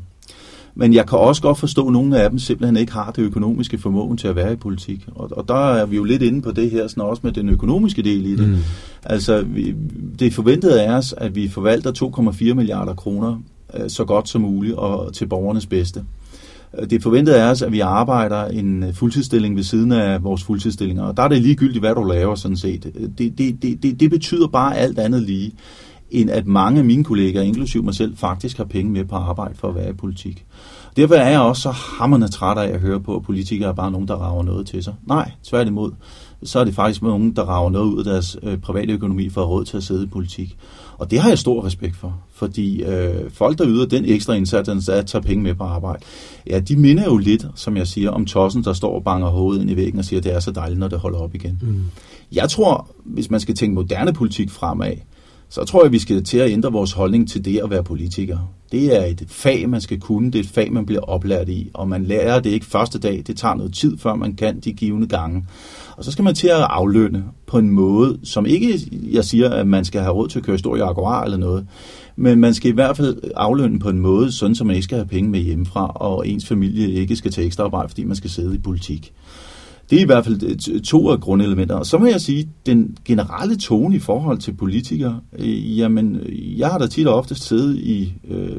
Men 0.76 0.94
jeg 0.94 1.08
kan 1.08 1.20
også 1.20 1.42
godt 1.42 1.60
forstå, 1.60 1.88
at 1.88 1.94
nogle 1.94 2.20
af 2.20 2.30
dem 2.30 2.40
simpelthen 2.40 2.78
ikke 2.78 2.92
har 2.92 3.12
det 3.12 3.22
økonomiske 3.22 3.78
formåen 3.78 4.18
til 4.18 4.28
at 4.28 4.36
være 4.36 4.54
i 4.54 4.56
politik. 4.56 5.08
Og, 5.16 5.30
og 5.38 5.48
der 5.48 5.74
er 5.74 5.86
vi 5.86 5.96
jo 5.96 6.04
lidt 6.04 6.22
inde 6.22 6.42
på 6.42 6.52
det 6.52 6.72
her, 6.72 6.88
sådan 6.88 7.04
også 7.04 7.22
med 7.24 7.32
den 7.32 7.50
økonomiske 7.50 8.02
del 8.02 8.26
i 8.26 8.36
det. 8.36 8.50
Mm. 8.50 8.58
Altså, 9.04 9.42
vi, 9.42 9.76
det 10.20 10.28
er 10.28 10.32
forventet 10.32 10.70
af 10.70 10.92
os, 10.92 11.14
at 11.18 11.36
vi 11.36 11.50
forvalter 11.50 12.12
2,4 12.50 12.54
milliarder 12.54 12.94
kroner 12.94 13.42
øh, 13.74 13.90
så 13.90 14.06
godt 14.06 14.30
som 14.30 14.42
muligt 14.42 14.76
og 14.76 15.14
til 15.14 15.26
borgernes 15.26 15.66
bedste. 15.66 16.04
Det 16.80 16.94
er 16.94 17.00
forventet 17.00 17.34
af 17.34 17.52
os, 17.52 17.62
at 17.62 17.72
vi 17.72 17.80
arbejder 17.80 18.46
en 18.46 18.86
fuldtidsstilling 18.94 19.56
ved 19.56 19.64
siden 19.64 19.92
af 19.92 20.24
vores 20.24 20.44
fuldtidsstillinger, 20.44 21.04
og 21.04 21.18
der 21.18 21.24
er 21.24 21.28
det 21.28 21.42
ligegyldigt, 21.42 21.80
hvad 21.80 21.96
du 21.96 22.04
laver 22.04 22.36
sådan 22.36 22.58
set. 22.58 22.84
Det, 22.84 23.38
det, 23.38 23.62
det, 23.62 23.84
det, 23.84 24.00
det 24.00 24.10
betyder 24.10 24.48
bare 24.48 24.78
alt 24.78 25.00
andet 25.00 25.22
lige, 25.22 25.54
end 26.12 26.30
at 26.30 26.48
mange 26.48 26.80
af 26.80 26.86
mine 26.86 27.04
kollegaer, 27.04 27.44
inklusive 27.44 27.84
mig 27.84 27.96
selv, 27.96 28.18
faktisk 28.18 28.58
har 28.58 28.64
penge 28.64 28.92
med 28.92 29.06
på 29.06 29.16
arbejde 29.16 29.56
for 29.56 29.70
at 29.70 29.76
være 29.76 29.90
i 29.90 29.94
politik. 29.94 30.46
Derfor 30.96 31.16
er 31.16 31.30
jeg 31.30 31.40
også 31.40 31.62
så 31.62 31.72
hammerende 31.72 32.28
træt 32.28 32.58
af 32.58 32.74
at 32.74 32.80
høre 32.80 33.00
på, 33.00 33.16
at 33.16 33.24
politikere 33.24 33.70
er 33.70 33.74
bare 33.74 33.92
nogen, 33.92 34.08
der 34.08 34.16
rager 34.16 34.44
noget 34.44 34.68
til 34.68 34.84
sig. 34.84 34.94
Nej, 35.08 35.32
tværtimod. 35.44 35.92
Så 36.44 36.60
er 36.60 36.64
det 36.64 36.76
faktisk 36.76 37.02
nogen, 37.02 37.36
der 37.36 37.44
rager 37.44 37.70
noget 37.70 37.92
ud 37.94 37.98
af 37.98 38.04
deres 38.04 38.38
øh, 38.44 38.58
private 38.58 38.94
økonomi 38.94 39.30
for 39.30 39.42
at 39.42 39.50
råd 39.50 39.66
til 39.66 39.78
at 39.78 39.84
sidde 39.84 40.04
i 40.04 40.08
politik. 40.08 40.58
Og 40.98 41.12
det 41.12 41.20
har 41.20 41.30
jeg 41.30 41.40
stor 41.40 41.66
respekt 41.66 41.96
for, 41.96 42.20
fordi 42.34 42.84
øh, 42.84 43.32
folk, 43.32 43.58
der 43.58 43.68
yder 43.68 43.86
den 43.86 44.06
ekstra 44.06 44.34
indsats, 44.34 44.90
at 44.90 45.06
tage 45.06 45.22
penge 45.22 45.44
med 45.44 45.56
på 45.56 45.64
arbejde, 45.64 46.04
ja, 46.48 46.60
de 46.60 46.76
minder 46.76 47.04
jo 47.04 47.18
lidt, 47.18 47.46
som 47.56 47.78
jeg 47.78 47.88
siger, 47.88 48.12
om 48.12 48.26
tossen, 48.26 48.64
der 48.64 48.74
står 48.74 48.96
og 48.96 49.04
banger 49.04 49.28
hovedet 49.28 49.62
ind 49.62 49.72
i 49.72 49.76
væggen 49.76 50.00
og 50.00 50.06
siger, 50.06 50.20
at 50.20 50.24
det 50.24 50.34
er 50.34 50.40
så 50.40 50.52
dejligt, 50.52 50.80
når 50.80 50.88
det 50.88 51.00
holder 51.00 51.20
op 51.20 51.36
igen. 51.36 51.60
Mm. 51.62 51.84
Jeg 52.32 52.50
tror, 52.50 52.88
hvis 53.06 53.30
man 53.30 53.40
skal 53.40 53.56
tænke 53.56 53.76
moderne 53.76 54.14
politik 54.14 54.50
fremad, 54.50 54.94
så 55.52 55.64
tror 55.64 55.84
jeg, 55.84 55.92
vi 55.92 56.00
skal 56.00 56.24
til 56.24 56.38
at 56.38 56.52
ændre 56.52 56.72
vores 56.72 56.92
holdning 56.92 57.30
til 57.30 57.46
det 57.46 57.60
at 57.64 57.70
være 57.70 57.84
politiker. 57.84 58.38
Det 58.72 58.98
er 58.98 59.06
et 59.06 59.24
fag, 59.28 59.70
man 59.70 59.82
skal 59.82 60.00
kunne. 60.00 60.32
Det 60.32 60.40
er 60.40 60.44
et 60.44 60.50
fag, 60.50 60.74
man 60.74 60.86
bliver 60.86 61.02
oplært 61.02 61.50
i. 61.50 61.72
Og 61.74 61.90
man 61.90 62.04
lærer 62.04 62.40
det 62.40 62.50
ikke 62.50 62.66
første 62.66 63.00
dag. 63.00 63.24
Det 63.28 63.38
tager 63.38 63.56
noget 63.56 63.74
tid, 63.74 63.98
før 63.98 64.16
man 64.16 64.36
kan 64.36 64.60
de 64.60 64.74
givende 64.74 65.08
gange. 65.08 65.46
Og 65.98 66.04
så 66.06 66.12
skal 66.12 66.24
man 66.24 66.36
til 66.36 66.48
at 66.48 66.68
aflønne 66.70 67.24
på 67.48 67.58
en 67.58 67.70
måde, 67.70 68.20
som 68.24 68.46
ikke, 68.46 68.80
jeg 69.12 69.26
siger, 69.26 69.50
at 69.50 69.68
man 69.68 69.86
skal 69.86 70.02
have 70.02 70.14
råd 70.14 70.28
til 70.28 70.40
at 70.40 70.46
køre 70.46 70.58
stor 70.58 70.78
Jaguar 70.78 71.24
eller 71.24 71.38
noget, 71.38 71.68
men 72.16 72.40
man 72.40 72.54
skal 72.54 72.72
i 72.72 72.74
hvert 72.74 72.98
fald 72.98 73.18
aflønne 73.36 73.80
på 73.80 73.90
en 73.90 74.00
måde, 74.00 74.32
sådan 74.32 74.56
så 74.56 74.64
man 74.64 74.76
ikke 74.76 74.84
skal 74.84 74.98
have 74.98 75.08
penge 75.08 75.30
med 75.30 75.40
hjemmefra, 75.40 75.88
og 75.88 76.28
ens 76.28 76.48
familie 76.48 76.92
ikke 76.92 77.16
skal 77.16 77.32
tage 77.32 77.46
ekstra 77.46 77.64
arbejde, 77.64 77.90
fordi 77.90 78.04
man 78.04 78.16
skal 78.16 78.30
sidde 78.30 78.56
i 78.56 78.60
politik. 78.60 79.14
Det 79.92 79.98
er 79.98 80.02
i 80.02 80.06
hvert 80.06 80.26
fald 80.26 80.72
øh, 80.72 80.82
to 80.82 81.10
af 81.10 81.20
grundelementer. 81.20 81.76
Og 81.76 81.86
så 81.86 81.98
må 81.98 82.06
jeg 82.06 82.22
sige, 82.22 82.50
den 82.66 82.98
generelle 83.06 83.56
tone 83.56 83.96
i 83.96 84.00
forhold 84.00 84.38
til 84.38 84.54
politikere, 84.54 85.20
øh, 85.40 85.80
jamen, 85.80 86.16
øh, 86.16 86.60
jeg 86.60 86.70
har 86.70 86.78
da 86.78 86.88
tit 86.88 87.08
og 87.08 87.16
ofte 87.16 87.36
siddet 87.36 87.78
i 87.78 88.14
øh, 88.30 88.50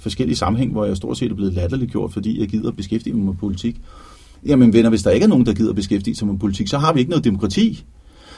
forskellige 0.00 0.36
sammenhæng, 0.36 0.72
hvor 0.72 0.84
jeg 0.84 0.96
stort 0.96 1.18
set 1.18 1.30
er 1.30 1.34
blevet 1.34 1.52
latterliggjort, 1.52 2.12
fordi 2.12 2.40
jeg 2.40 2.48
gider 2.48 2.70
beskæftige 2.70 3.14
mig 3.14 3.24
med 3.24 3.34
politik. 3.34 3.80
Jamen 4.46 4.72
venner, 4.72 4.90
hvis 4.90 5.02
der 5.02 5.10
ikke 5.10 5.24
er 5.24 5.28
nogen, 5.28 5.46
der 5.46 5.54
gider 5.54 5.72
beskæftige 5.72 6.14
sig 6.14 6.26
med 6.26 6.38
politik, 6.38 6.68
så 6.68 6.78
har 6.78 6.92
vi 6.92 7.00
ikke 7.00 7.10
noget 7.10 7.24
demokrati. 7.24 7.84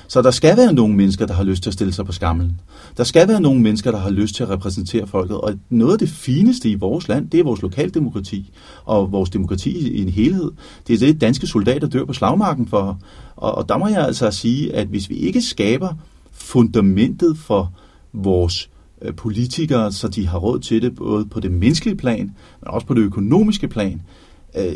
Så 0.09 0.23
der 0.23 0.31
skal 0.31 0.57
være 0.57 0.73
nogle 0.73 0.95
mennesker, 0.95 1.27
der 1.27 1.35
har 1.35 1.45
lyst 1.45 1.63
til 1.63 1.71
at 1.71 1.75
stille 1.75 1.93
sig 1.93 2.07
på 2.07 2.13
skammen. 2.13 2.61
Der 2.97 3.05
skal 3.05 3.29
være 3.29 3.41
nogle 3.41 3.61
mennesker, 3.61 3.91
der 3.91 3.99
har 3.99 4.11
lyst 4.11 4.35
til 4.35 4.43
at 4.43 4.51
repræsentere 4.51 5.07
folket. 5.07 5.37
Og 5.37 5.55
noget 5.71 5.93
af 5.93 5.99
det 5.99 6.09
fineste 6.09 6.71
i 6.71 6.75
vores 6.75 7.09
land, 7.09 7.31
det 7.31 7.41
er 7.41 7.45
vores 7.45 7.63
lokaldemokrati 7.63 8.53
og 8.85 9.13
vores 9.13 9.31
demokrati 9.31 9.89
i 9.89 10.03
en 10.03 10.09
helhed. 10.09 10.51
Det 10.87 10.95
er 10.95 10.99
det, 10.99 11.21
danske 11.21 11.47
soldater 11.47 11.89
dør 11.89 12.05
på 12.05 12.13
slagmarken 12.13 12.69
for. 12.69 12.99
Og, 13.37 13.55
og 13.55 13.69
der 13.69 13.79
må 13.79 13.89
jeg 13.89 14.05
altså 14.07 14.31
sige, 14.31 14.75
at 14.75 14.87
hvis 14.87 15.11
vi 15.11 15.15
ikke 15.15 15.43
skaber 15.43 15.95
fundamentet 16.33 17.39
for 17.39 17.73
vores 18.13 18.71
øh, 19.03 19.15
politikere, 19.15 19.93
så 19.93 20.09
de 20.09 20.27
har 20.27 20.39
råd 20.39 20.59
til 20.59 20.83
det 20.83 20.95
både 20.95 21.25
på 21.25 21.41
det 21.41 21.51
menneskelige 21.51 21.97
plan, 21.97 22.25
men 22.61 22.69
også 22.69 22.87
på 22.87 22.95
det 22.95 23.01
økonomiske 23.01 23.69
plan, 23.69 24.03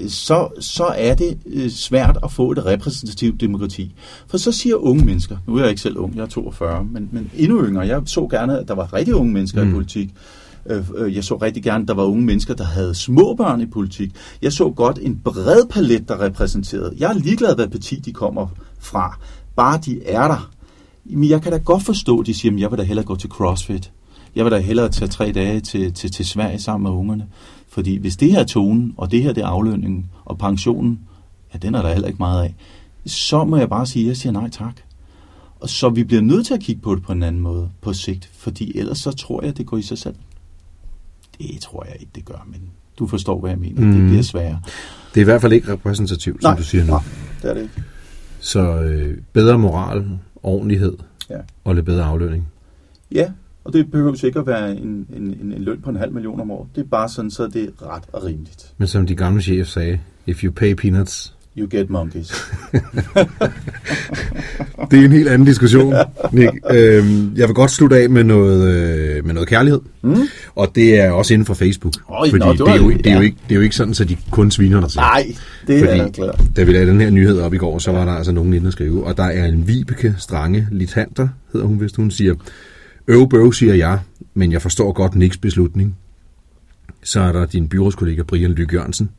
så, 0.08 0.48
så 0.60 0.84
er 0.84 1.14
det 1.14 1.38
øh, 1.46 1.70
svært 1.70 2.18
at 2.22 2.32
få 2.32 2.50
et 2.52 2.66
repræsentativt 2.66 3.40
demokrati. 3.40 3.94
For 4.26 4.38
så 4.38 4.52
siger 4.52 4.76
unge 4.76 5.04
mennesker, 5.04 5.36
nu 5.46 5.56
er 5.56 5.60
jeg 5.60 5.70
ikke 5.70 5.82
selv 5.82 5.98
ung, 5.98 6.16
jeg 6.16 6.22
er 6.22 6.26
42, 6.26 6.84
men, 6.84 7.08
men 7.12 7.30
endnu 7.36 7.64
yngre, 7.64 7.86
jeg 7.86 8.02
så 8.06 8.26
gerne, 8.30 8.58
at 8.58 8.68
der 8.68 8.74
var 8.74 8.92
rigtig 8.94 9.14
unge 9.14 9.32
mennesker 9.32 9.64
mm. 9.64 9.70
i 9.70 9.72
politik. 9.72 10.10
Øh, 10.66 11.14
jeg 11.16 11.24
så 11.24 11.36
rigtig 11.36 11.62
gerne, 11.62 11.82
at 11.82 11.88
der 11.88 11.94
var 11.94 12.04
unge 12.04 12.24
mennesker, 12.24 12.54
der 12.54 12.64
havde 12.64 12.94
små 12.94 13.34
børn 13.34 13.60
i 13.60 13.66
politik. 13.66 14.14
Jeg 14.42 14.52
så 14.52 14.70
godt 14.70 14.98
en 15.02 15.20
bred 15.24 15.68
palet, 15.70 16.08
der 16.08 16.20
repræsenterede. 16.20 16.94
Jeg 16.98 17.10
er 17.10 17.14
ligeglad, 17.14 17.54
hvad 17.54 17.68
parti 17.68 17.96
de 17.96 18.12
kommer 18.12 18.46
fra. 18.78 19.18
Bare 19.56 19.80
de 19.84 20.02
er 20.04 20.28
der. 20.28 20.50
Men 21.04 21.28
jeg 21.28 21.42
kan 21.42 21.52
da 21.52 21.58
godt 21.58 21.82
forstå, 21.82 22.20
at 22.20 22.26
de 22.26 22.34
siger, 22.34 22.54
at 22.54 22.60
jeg 22.60 22.70
vil 22.70 22.78
da 22.78 22.84
hellere 22.84 23.06
gå 23.06 23.16
til 23.16 23.30
CrossFit. 23.30 23.92
Jeg 24.34 24.44
vil 24.44 24.52
da 24.52 24.58
hellere 24.58 24.88
tage 24.88 25.08
tre 25.08 25.32
dage 25.32 25.60
til, 25.60 25.92
til, 25.92 26.12
til 26.12 26.26
Sverige 26.26 26.58
sammen 26.58 26.92
med 26.92 26.98
ungerne. 26.98 27.26
Fordi 27.68 27.96
hvis 27.96 28.16
det 28.16 28.30
her 28.30 28.38
er 28.38 28.44
tonen, 28.44 28.94
og 28.96 29.10
det 29.10 29.22
her 29.22 29.32
det 29.32 29.42
er 29.42 29.46
aflønningen, 29.46 30.10
og 30.24 30.38
pensionen, 30.38 31.00
ja, 31.54 31.58
den 31.58 31.74
er 31.74 31.82
der 31.82 31.92
heller 31.92 32.08
ikke 32.08 32.18
meget 32.18 32.42
af, 32.44 32.54
så 33.06 33.44
må 33.44 33.56
jeg 33.56 33.68
bare 33.68 33.86
sige, 33.86 34.04
at 34.04 34.08
jeg 34.08 34.16
siger 34.16 34.32
nej 34.32 34.50
tak. 34.50 34.74
Og 35.60 35.68
så 35.68 35.88
vi 35.88 36.04
bliver 36.04 36.22
nødt 36.22 36.46
til 36.46 36.54
at 36.54 36.60
kigge 36.60 36.82
på 36.82 36.94
det 36.94 37.02
på 37.02 37.12
en 37.12 37.22
anden 37.22 37.42
måde 37.42 37.70
på 37.80 37.92
sigt, 37.92 38.30
fordi 38.32 38.78
ellers 38.78 38.98
så 38.98 39.10
tror 39.10 39.44
jeg, 39.44 39.56
det 39.56 39.66
går 39.66 39.76
i 39.76 39.82
sig 39.82 39.98
selv. 39.98 40.14
Det 41.38 41.60
tror 41.60 41.84
jeg 41.84 41.96
ikke, 42.00 42.12
det 42.14 42.24
gør, 42.24 42.46
men 42.46 42.60
du 42.98 43.06
forstår, 43.06 43.40
hvad 43.40 43.50
jeg 43.50 43.58
mener. 43.58 43.80
Mm. 43.80 43.92
Det 43.92 44.08
bliver 44.08 44.22
sværere. 44.22 44.60
Det 45.14 45.20
er 45.20 45.20
i 45.20 45.24
hvert 45.24 45.40
fald 45.40 45.52
ikke 45.52 45.72
repræsentativt, 45.72 46.42
som 46.42 46.50
nej, 46.50 46.58
du 46.58 46.62
siger 46.62 46.84
nu. 46.84 46.90
Nej, 46.90 47.02
det 47.42 47.50
er 47.50 47.54
det 47.54 47.62
ikke. 47.62 47.82
Så 48.40 48.60
øh, 48.60 49.18
bedre 49.32 49.58
moral, 49.58 50.18
ordentlighed 50.42 50.96
ja. 51.30 51.38
og 51.64 51.74
lidt 51.74 51.86
bedre 51.86 52.04
aflønning. 52.04 52.48
Ja, 53.12 53.30
og 53.68 53.74
det 53.74 53.90
behøver 53.90 54.14
sikkert 54.14 54.46
være 54.46 54.70
en, 54.70 55.06
en, 55.16 55.22
en, 55.22 55.52
en 55.52 55.62
løn 55.62 55.80
på 55.80 55.90
en 55.90 55.96
halv 55.96 56.12
million 56.12 56.40
om 56.40 56.50
året. 56.50 56.68
Det 56.74 56.80
er 56.80 56.88
bare 56.88 57.08
sådan, 57.08 57.30
så 57.30 57.46
det 57.46 57.62
er 57.62 57.94
ret 57.94 58.02
og 58.12 58.24
rimeligt. 58.24 58.72
Men 58.78 58.88
som 58.88 59.06
de 59.06 59.14
gamle 59.14 59.42
chef 59.42 59.66
sagde, 59.66 60.00
if 60.26 60.44
you 60.44 60.52
pay 60.52 60.74
peanuts... 60.74 61.34
You 61.58 61.66
get 61.70 61.90
monkeys. 61.90 62.28
det 64.90 65.00
er 65.00 65.04
en 65.04 65.12
helt 65.12 65.28
anden 65.28 65.46
diskussion, 65.46 65.94
Nick. 66.32 66.52
Øhm, 66.70 67.32
jeg 67.36 67.48
vil 67.48 67.54
godt 67.54 67.70
slutte 67.70 67.96
af 67.96 68.10
med 68.10 68.24
noget, 68.24 68.70
øh, 68.70 69.24
med 69.24 69.34
noget 69.34 69.48
kærlighed. 69.48 69.80
Mm. 70.02 70.16
Og 70.54 70.72
det 70.74 71.00
er 71.00 71.10
også 71.10 71.34
inden 71.34 71.46
for 71.46 71.54
Facebook. 71.54 71.94
Oh, 72.08 72.30
fordi 72.30 72.44
nå, 72.44 72.52
det, 72.52 72.58
det, 72.58 72.68
er 72.68 72.76
jo, 72.76 72.90
det, 72.90 73.06
er 73.06 73.14
jo 73.14 73.20
ikke, 73.20 73.36
det 73.48 73.50
er 73.50 73.56
jo 73.56 73.62
ikke 73.62 73.76
sådan, 73.76 73.94
så 73.94 74.04
de 74.04 74.16
kun 74.30 74.50
sviner 74.50 74.80
dig 74.80 74.90
til. 74.90 74.98
Nej, 74.98 75.26
det 75.66 75.84
fordi, 75.84 75.98
er 75.98 76.10
klart. 76.10 76.42
Da 76.56 76.62
vi 76.62 76.72
lavede 76.72 76.90
den 76.90 77.00
her 77.00 77.10
nyhed 77.10 77.40
op 77.40 77.54
i 77.54 77.58
går, 77.58 77.78
så 77.78 77.92
var 77.92 78.04
der 78.04 78.12
altså 78.12 78.32
nogen 78.32 78.54
inde 78.54 78.66
at 78.66 78.72
skrive. 78.72 79.04
Og 79.04 79.16
der 79.16 79.24
er 79.24 79.46
en 79.46 79.68
Vibeke 79.68 80.14
Strange 80.18 80.68
Litanter, 80.70 81.28
hedder 81.52 81.66
hun, 81.66 81.76
hvis 81.76 81.96
hun 81.96 82.10
siger... 82.10 82.34
Øv 83.10 83.28
bøv, 83.28 83.52
siger 83.52 83.74
jeg, 83.74 84.00
men 84.34 84.52
jeg 84.52 84.62
forstår 84.62 84.92
godt 84.92 85.14
Niks 85.14 85.36
beslutning. 85.36 85.96
Så 87.02 87.20
er 87.20 87.32
der 87.32 87.46
din 87.46 87.68
byrådskollega 87.68 88.22
Brian 88.22 88.50
Lykke 88.50 88.74
Jørgensen 88.76 89.10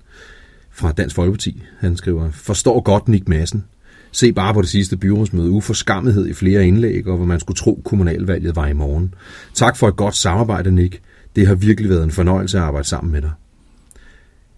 fra 0.72 0.92
Dansk 0.92 1.16
Folkeparti. 1.16 1.64
Han 1.80 1.98
skriver, 1.98 2.32
forstår 2.32 2.82
godt 2.82 3.08
Nik 3.08 3.28
Madsen. 3.28 3.64
Se 4.12 4.34
bare 4.34 4.54
på 4.54 4.62
det 4.62 4.70
sidste 4.70 4.98
byrådsmøde. 4.98 5.50
Uforskammethed 5.50 6.28
i 6.28 6.34
flere 6.34 6.68
indlæg, 6.68 7.08
og 7.08 7.18
hvor 7.18 7.26
man 7.26 7.40
skulle 7.40 7.58
tro, 7.58 7.82
kommunalvalget 7.86 8.56
var 8.56 8.68
i 8.68 8.74
morgen. 8.74 9.14
Tak 9.54 9.78
for 9.78 9.88
et 9.88 9.96
godt 9.96 10.16
samarbejde, 10.16 10.72
Nick. 10.72 11.02
Det 11.36 11.48
har 11.48 11.56
virkelig 11.56 11.90
været 11.90 12.04
en 12.04 12.12
fornøjelse 12.12 12.58
at 12.58 12.64
arbejde 12.64 12.88
sammen 12.88 13.12
med 13.12 13.22
dig. 13.22 13.32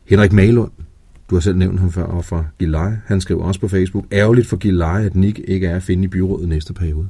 Henrik 0.06 0.34
Malund, 0.34 0.72
du 1.30 1.36
har 1.36 1.42
selv 1.42 1.58
nævnt 1.58 1.80
ham 1.80 1.92
før, 1.92 2.04
og 2.04 2.26
fra 2.26 2.46
Gilleleje. 2.60 3.02
Han 3.06 3.22
skriver 3.22 3.44
også 3.44 3.60
på 3.60 3.68
Facebook, 3.68 4.06
ærgerligt 4.12 4.48
for 4.48 4.58
Gilleleje, 4.58 5.06
at 5.06 5.16
Nick 5.16 5.40
ikke 5.48 5.68
er 5.68 5.76
at 5.76 5.84
finde 5.84 6.04
i 6.04 6.08
byrådet 6.08 6.50
næste 6.50 6.74
periode. 6.74 7.10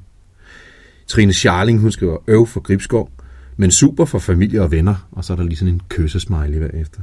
Trine 1.12 1.34
Scharling, 1.34 1.80
hun 1.80 1.92
skriver 1.92 2.18
øv 2.28 2.48
for 2.48 2.60
Gribskov, 2.60 3.10
men 3.58 3.72
super 3.72 4.06
for 4.06 4.20
familie 4.20 4.62
og 4.62 4.72
venner, 4.72 5.08
og 5.12 5.26
så 5.26 5.34
er 5.34 5.38
der 5.38 5.44
lige 5.44 5.56
sådan 5.56 5.74
en 5.74 5.82
kyssesmiley 5.90 6.60
bagefter. 6.60 7.00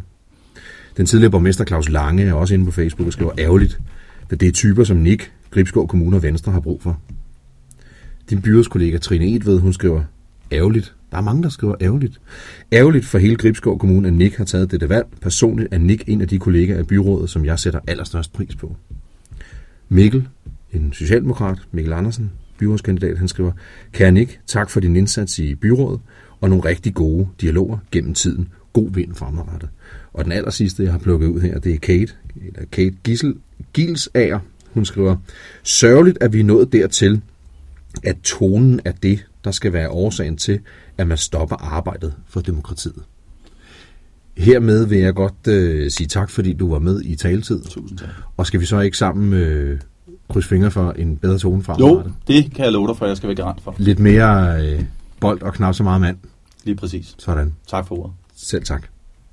Den 0.97 1.07
tidligere 1.07 1.31
borgmester 1.31 1.65
Claus 1.65 1.89
Lange 1.89 2.25
er 2.25 2.33
også 2.33 2.55
inde 2.55 2.65
på 2.65 2.71
Facebook 2.71 3.07
og 3.07 3.13
skriver 3.13 3.33
ærgerligt, 3.39 3.81
da 4.31 4.37
det 4.37 4.49
er 4.49 4.53
typer 4.53 4.85
som 4.85 4.97
Nick, 4.97 5.33
Gribskov 5.51 5.89
Kommune 5.89 6.17
og 6.17 6.23
Venstre 6.23 6.53
har 6.53 6.61
brug 6.61 6.83
for. 6.83 7.01
Din 8.31 8.43
byrådskollega 8.43 8.99
Trine 8.99 9.35
Edved, 9.35 9.59
hun 9.59 9.73
skriver 9.73 10.03
ærgerligt. 10.53 10.95
Der 11.11 11.17
er 11.17 11.23
mange, 11.23 11.43
der 11.43 11.49
skriver 11.49 11.75
ærgerligt. 11.81 12.21
Ærgerligt 12.73 13.05
for 13.05 13.19
hele 13.19 13.37
Gribskov 13.37 13.79
Kommune, 13.79 14.09
at 14.09 14.15
Nick 14.15 14.37
har 14.37 14.45
taget 14.45 14.71
dette 14.71 14.89
valg. 14.89 15.07
Personligt 15.23 15.69
er 15.75 15.79
Nick 15.79 16.03
en 16.07 16.21
af 16.21 16.29
de 16.29 16.39
kollegaer 16.39 16.79
af 16.79 16.87
byrådet, 16.87 17.31
som 17.31 17.45
jeg 17.45 17.59
sætter 17.59 17.81
allerstørst 17.87 18.33
pris 18.33 18.57
på. 18.57 18.77
Mikkel, 19.89 20.29
en 20.73 20.93
socialdemokrat, 20.93 21.59
Mikkel 21.73 21.93
Andersen, 21.93 22.31
byrådskandidat, 22.59 23.19
han 23.19 23.29
skriver, 23.29 23.53
Kære 23.93 24.13
Nick, 24.13 24.41
tak 24.47 24.71
for 24.71 24.81
din 24.81 24.97
indsats 24.97 25.39
i 25.39 25.55
byrådet 25.55 26.01
og 26.41 26.49
nogle 26.49 26.65
rigtig 26.65 26.95
gode 26.95 27.29
dialoger 27.41 27.79
gennem 27.91 28.15
tiden. 28.15 28.49
God 28.73 28.93
vind 28.93 29.15
fremadrettet. 29.15 29.69
Og 30.13 30.25
den 30.25 30.33
aller 30.33 30.51
sidste, 30.51 30.83
jeg 30.83 30.93
har 30.93 30.99
plukket 30.99 31.27
ud 31.27 31.41
her, 31.41 31.59
det 31.59 31.75
er 31.75 31.79
Kate, 31.79 32.13
eller 32.47 32.65
Kate 32.73 32.97
Gissel, 33.05 33.35
Gilsager. 33.73 34.39
Hun 34.71 34.85
skriver, 34.85 35.17
sørgeligt, 35.63 36.19
at 36.21 36.33
vi 36.33 36.41
er 36.41 36.45
nået 36.45 36.73
dertil, 36.73 37.21
at 38.03 38.17
tonen 38.23 38.81
er 38.85 38.93
det, 38.93 39.27
der 39.45 39.51
skal 39.51 39.73
være 39.73 39.91
årsagen 39.91 40.37
til, 40.37 40.61
at 40.99 41.07
man 41.07 41.19
stopper 41.19 41.57
arbejdet 41.57 42.15
for 42.29 42.41
demokratiet. 42.41 43.03
Hermed 44.37 44.87
vil 44.87 44.99
jeg 44.99 45.15
godt 45.15 45.49
øh, 45.49 45.91
sige 45.91 46.07
tak, 46.07 46.31
fordi 46.31 46.53
du 46.53 46.71
var 46.71 46.79
med 46.79 47.03
i 47.05 47.17
taletid. 47.17 47.61
Tusind 47.65 47.99
tak. 47.99 48.09
Og 48.37 48.47
skal 48.47 48.61
vi 48.61 48.65
så 48.65 48.81
ikke 48.81 48.97
sammen 48.97 49.33
øh, 49.33 49.81
krydse 50.29 50.49
fingre 50.49 50.71
for 50.71 50.91
en 50.93 51.17
bedre 51.17 51.39
tone 51.39 51.63
fra? 51.63 51.77
Jo, 51.81 52.03
det 52.29 52.55
kan 52.55 52.65
jeg 52.65 52.73
love 52.73 52.89
dig 52.89 52.97
for, 52.97 53.07
jeg 53.07 53.17
skal 53.17 53.27
være 53.27 53.37
garant 53.37 53.63
for. 53.63 53.75
Lidt 53.79 53.99
mere 53.99 54.63
øh, 54.67 54.85
bold 55.21 55.43
og 55.43 55.55
knap 55.55 55.75
så 55.75 55.83
meget 55.83 56.01
mand. 56.01 56.17
Lige 56.65 56.77
præcis. 56.77 57.15
Sådan. 57.19 57.55
Tak 57.67 57.87
for 57.87 57.99
ordet. 57.99 58.13
Selv 58.37 58.65
tak. 58.65 58.89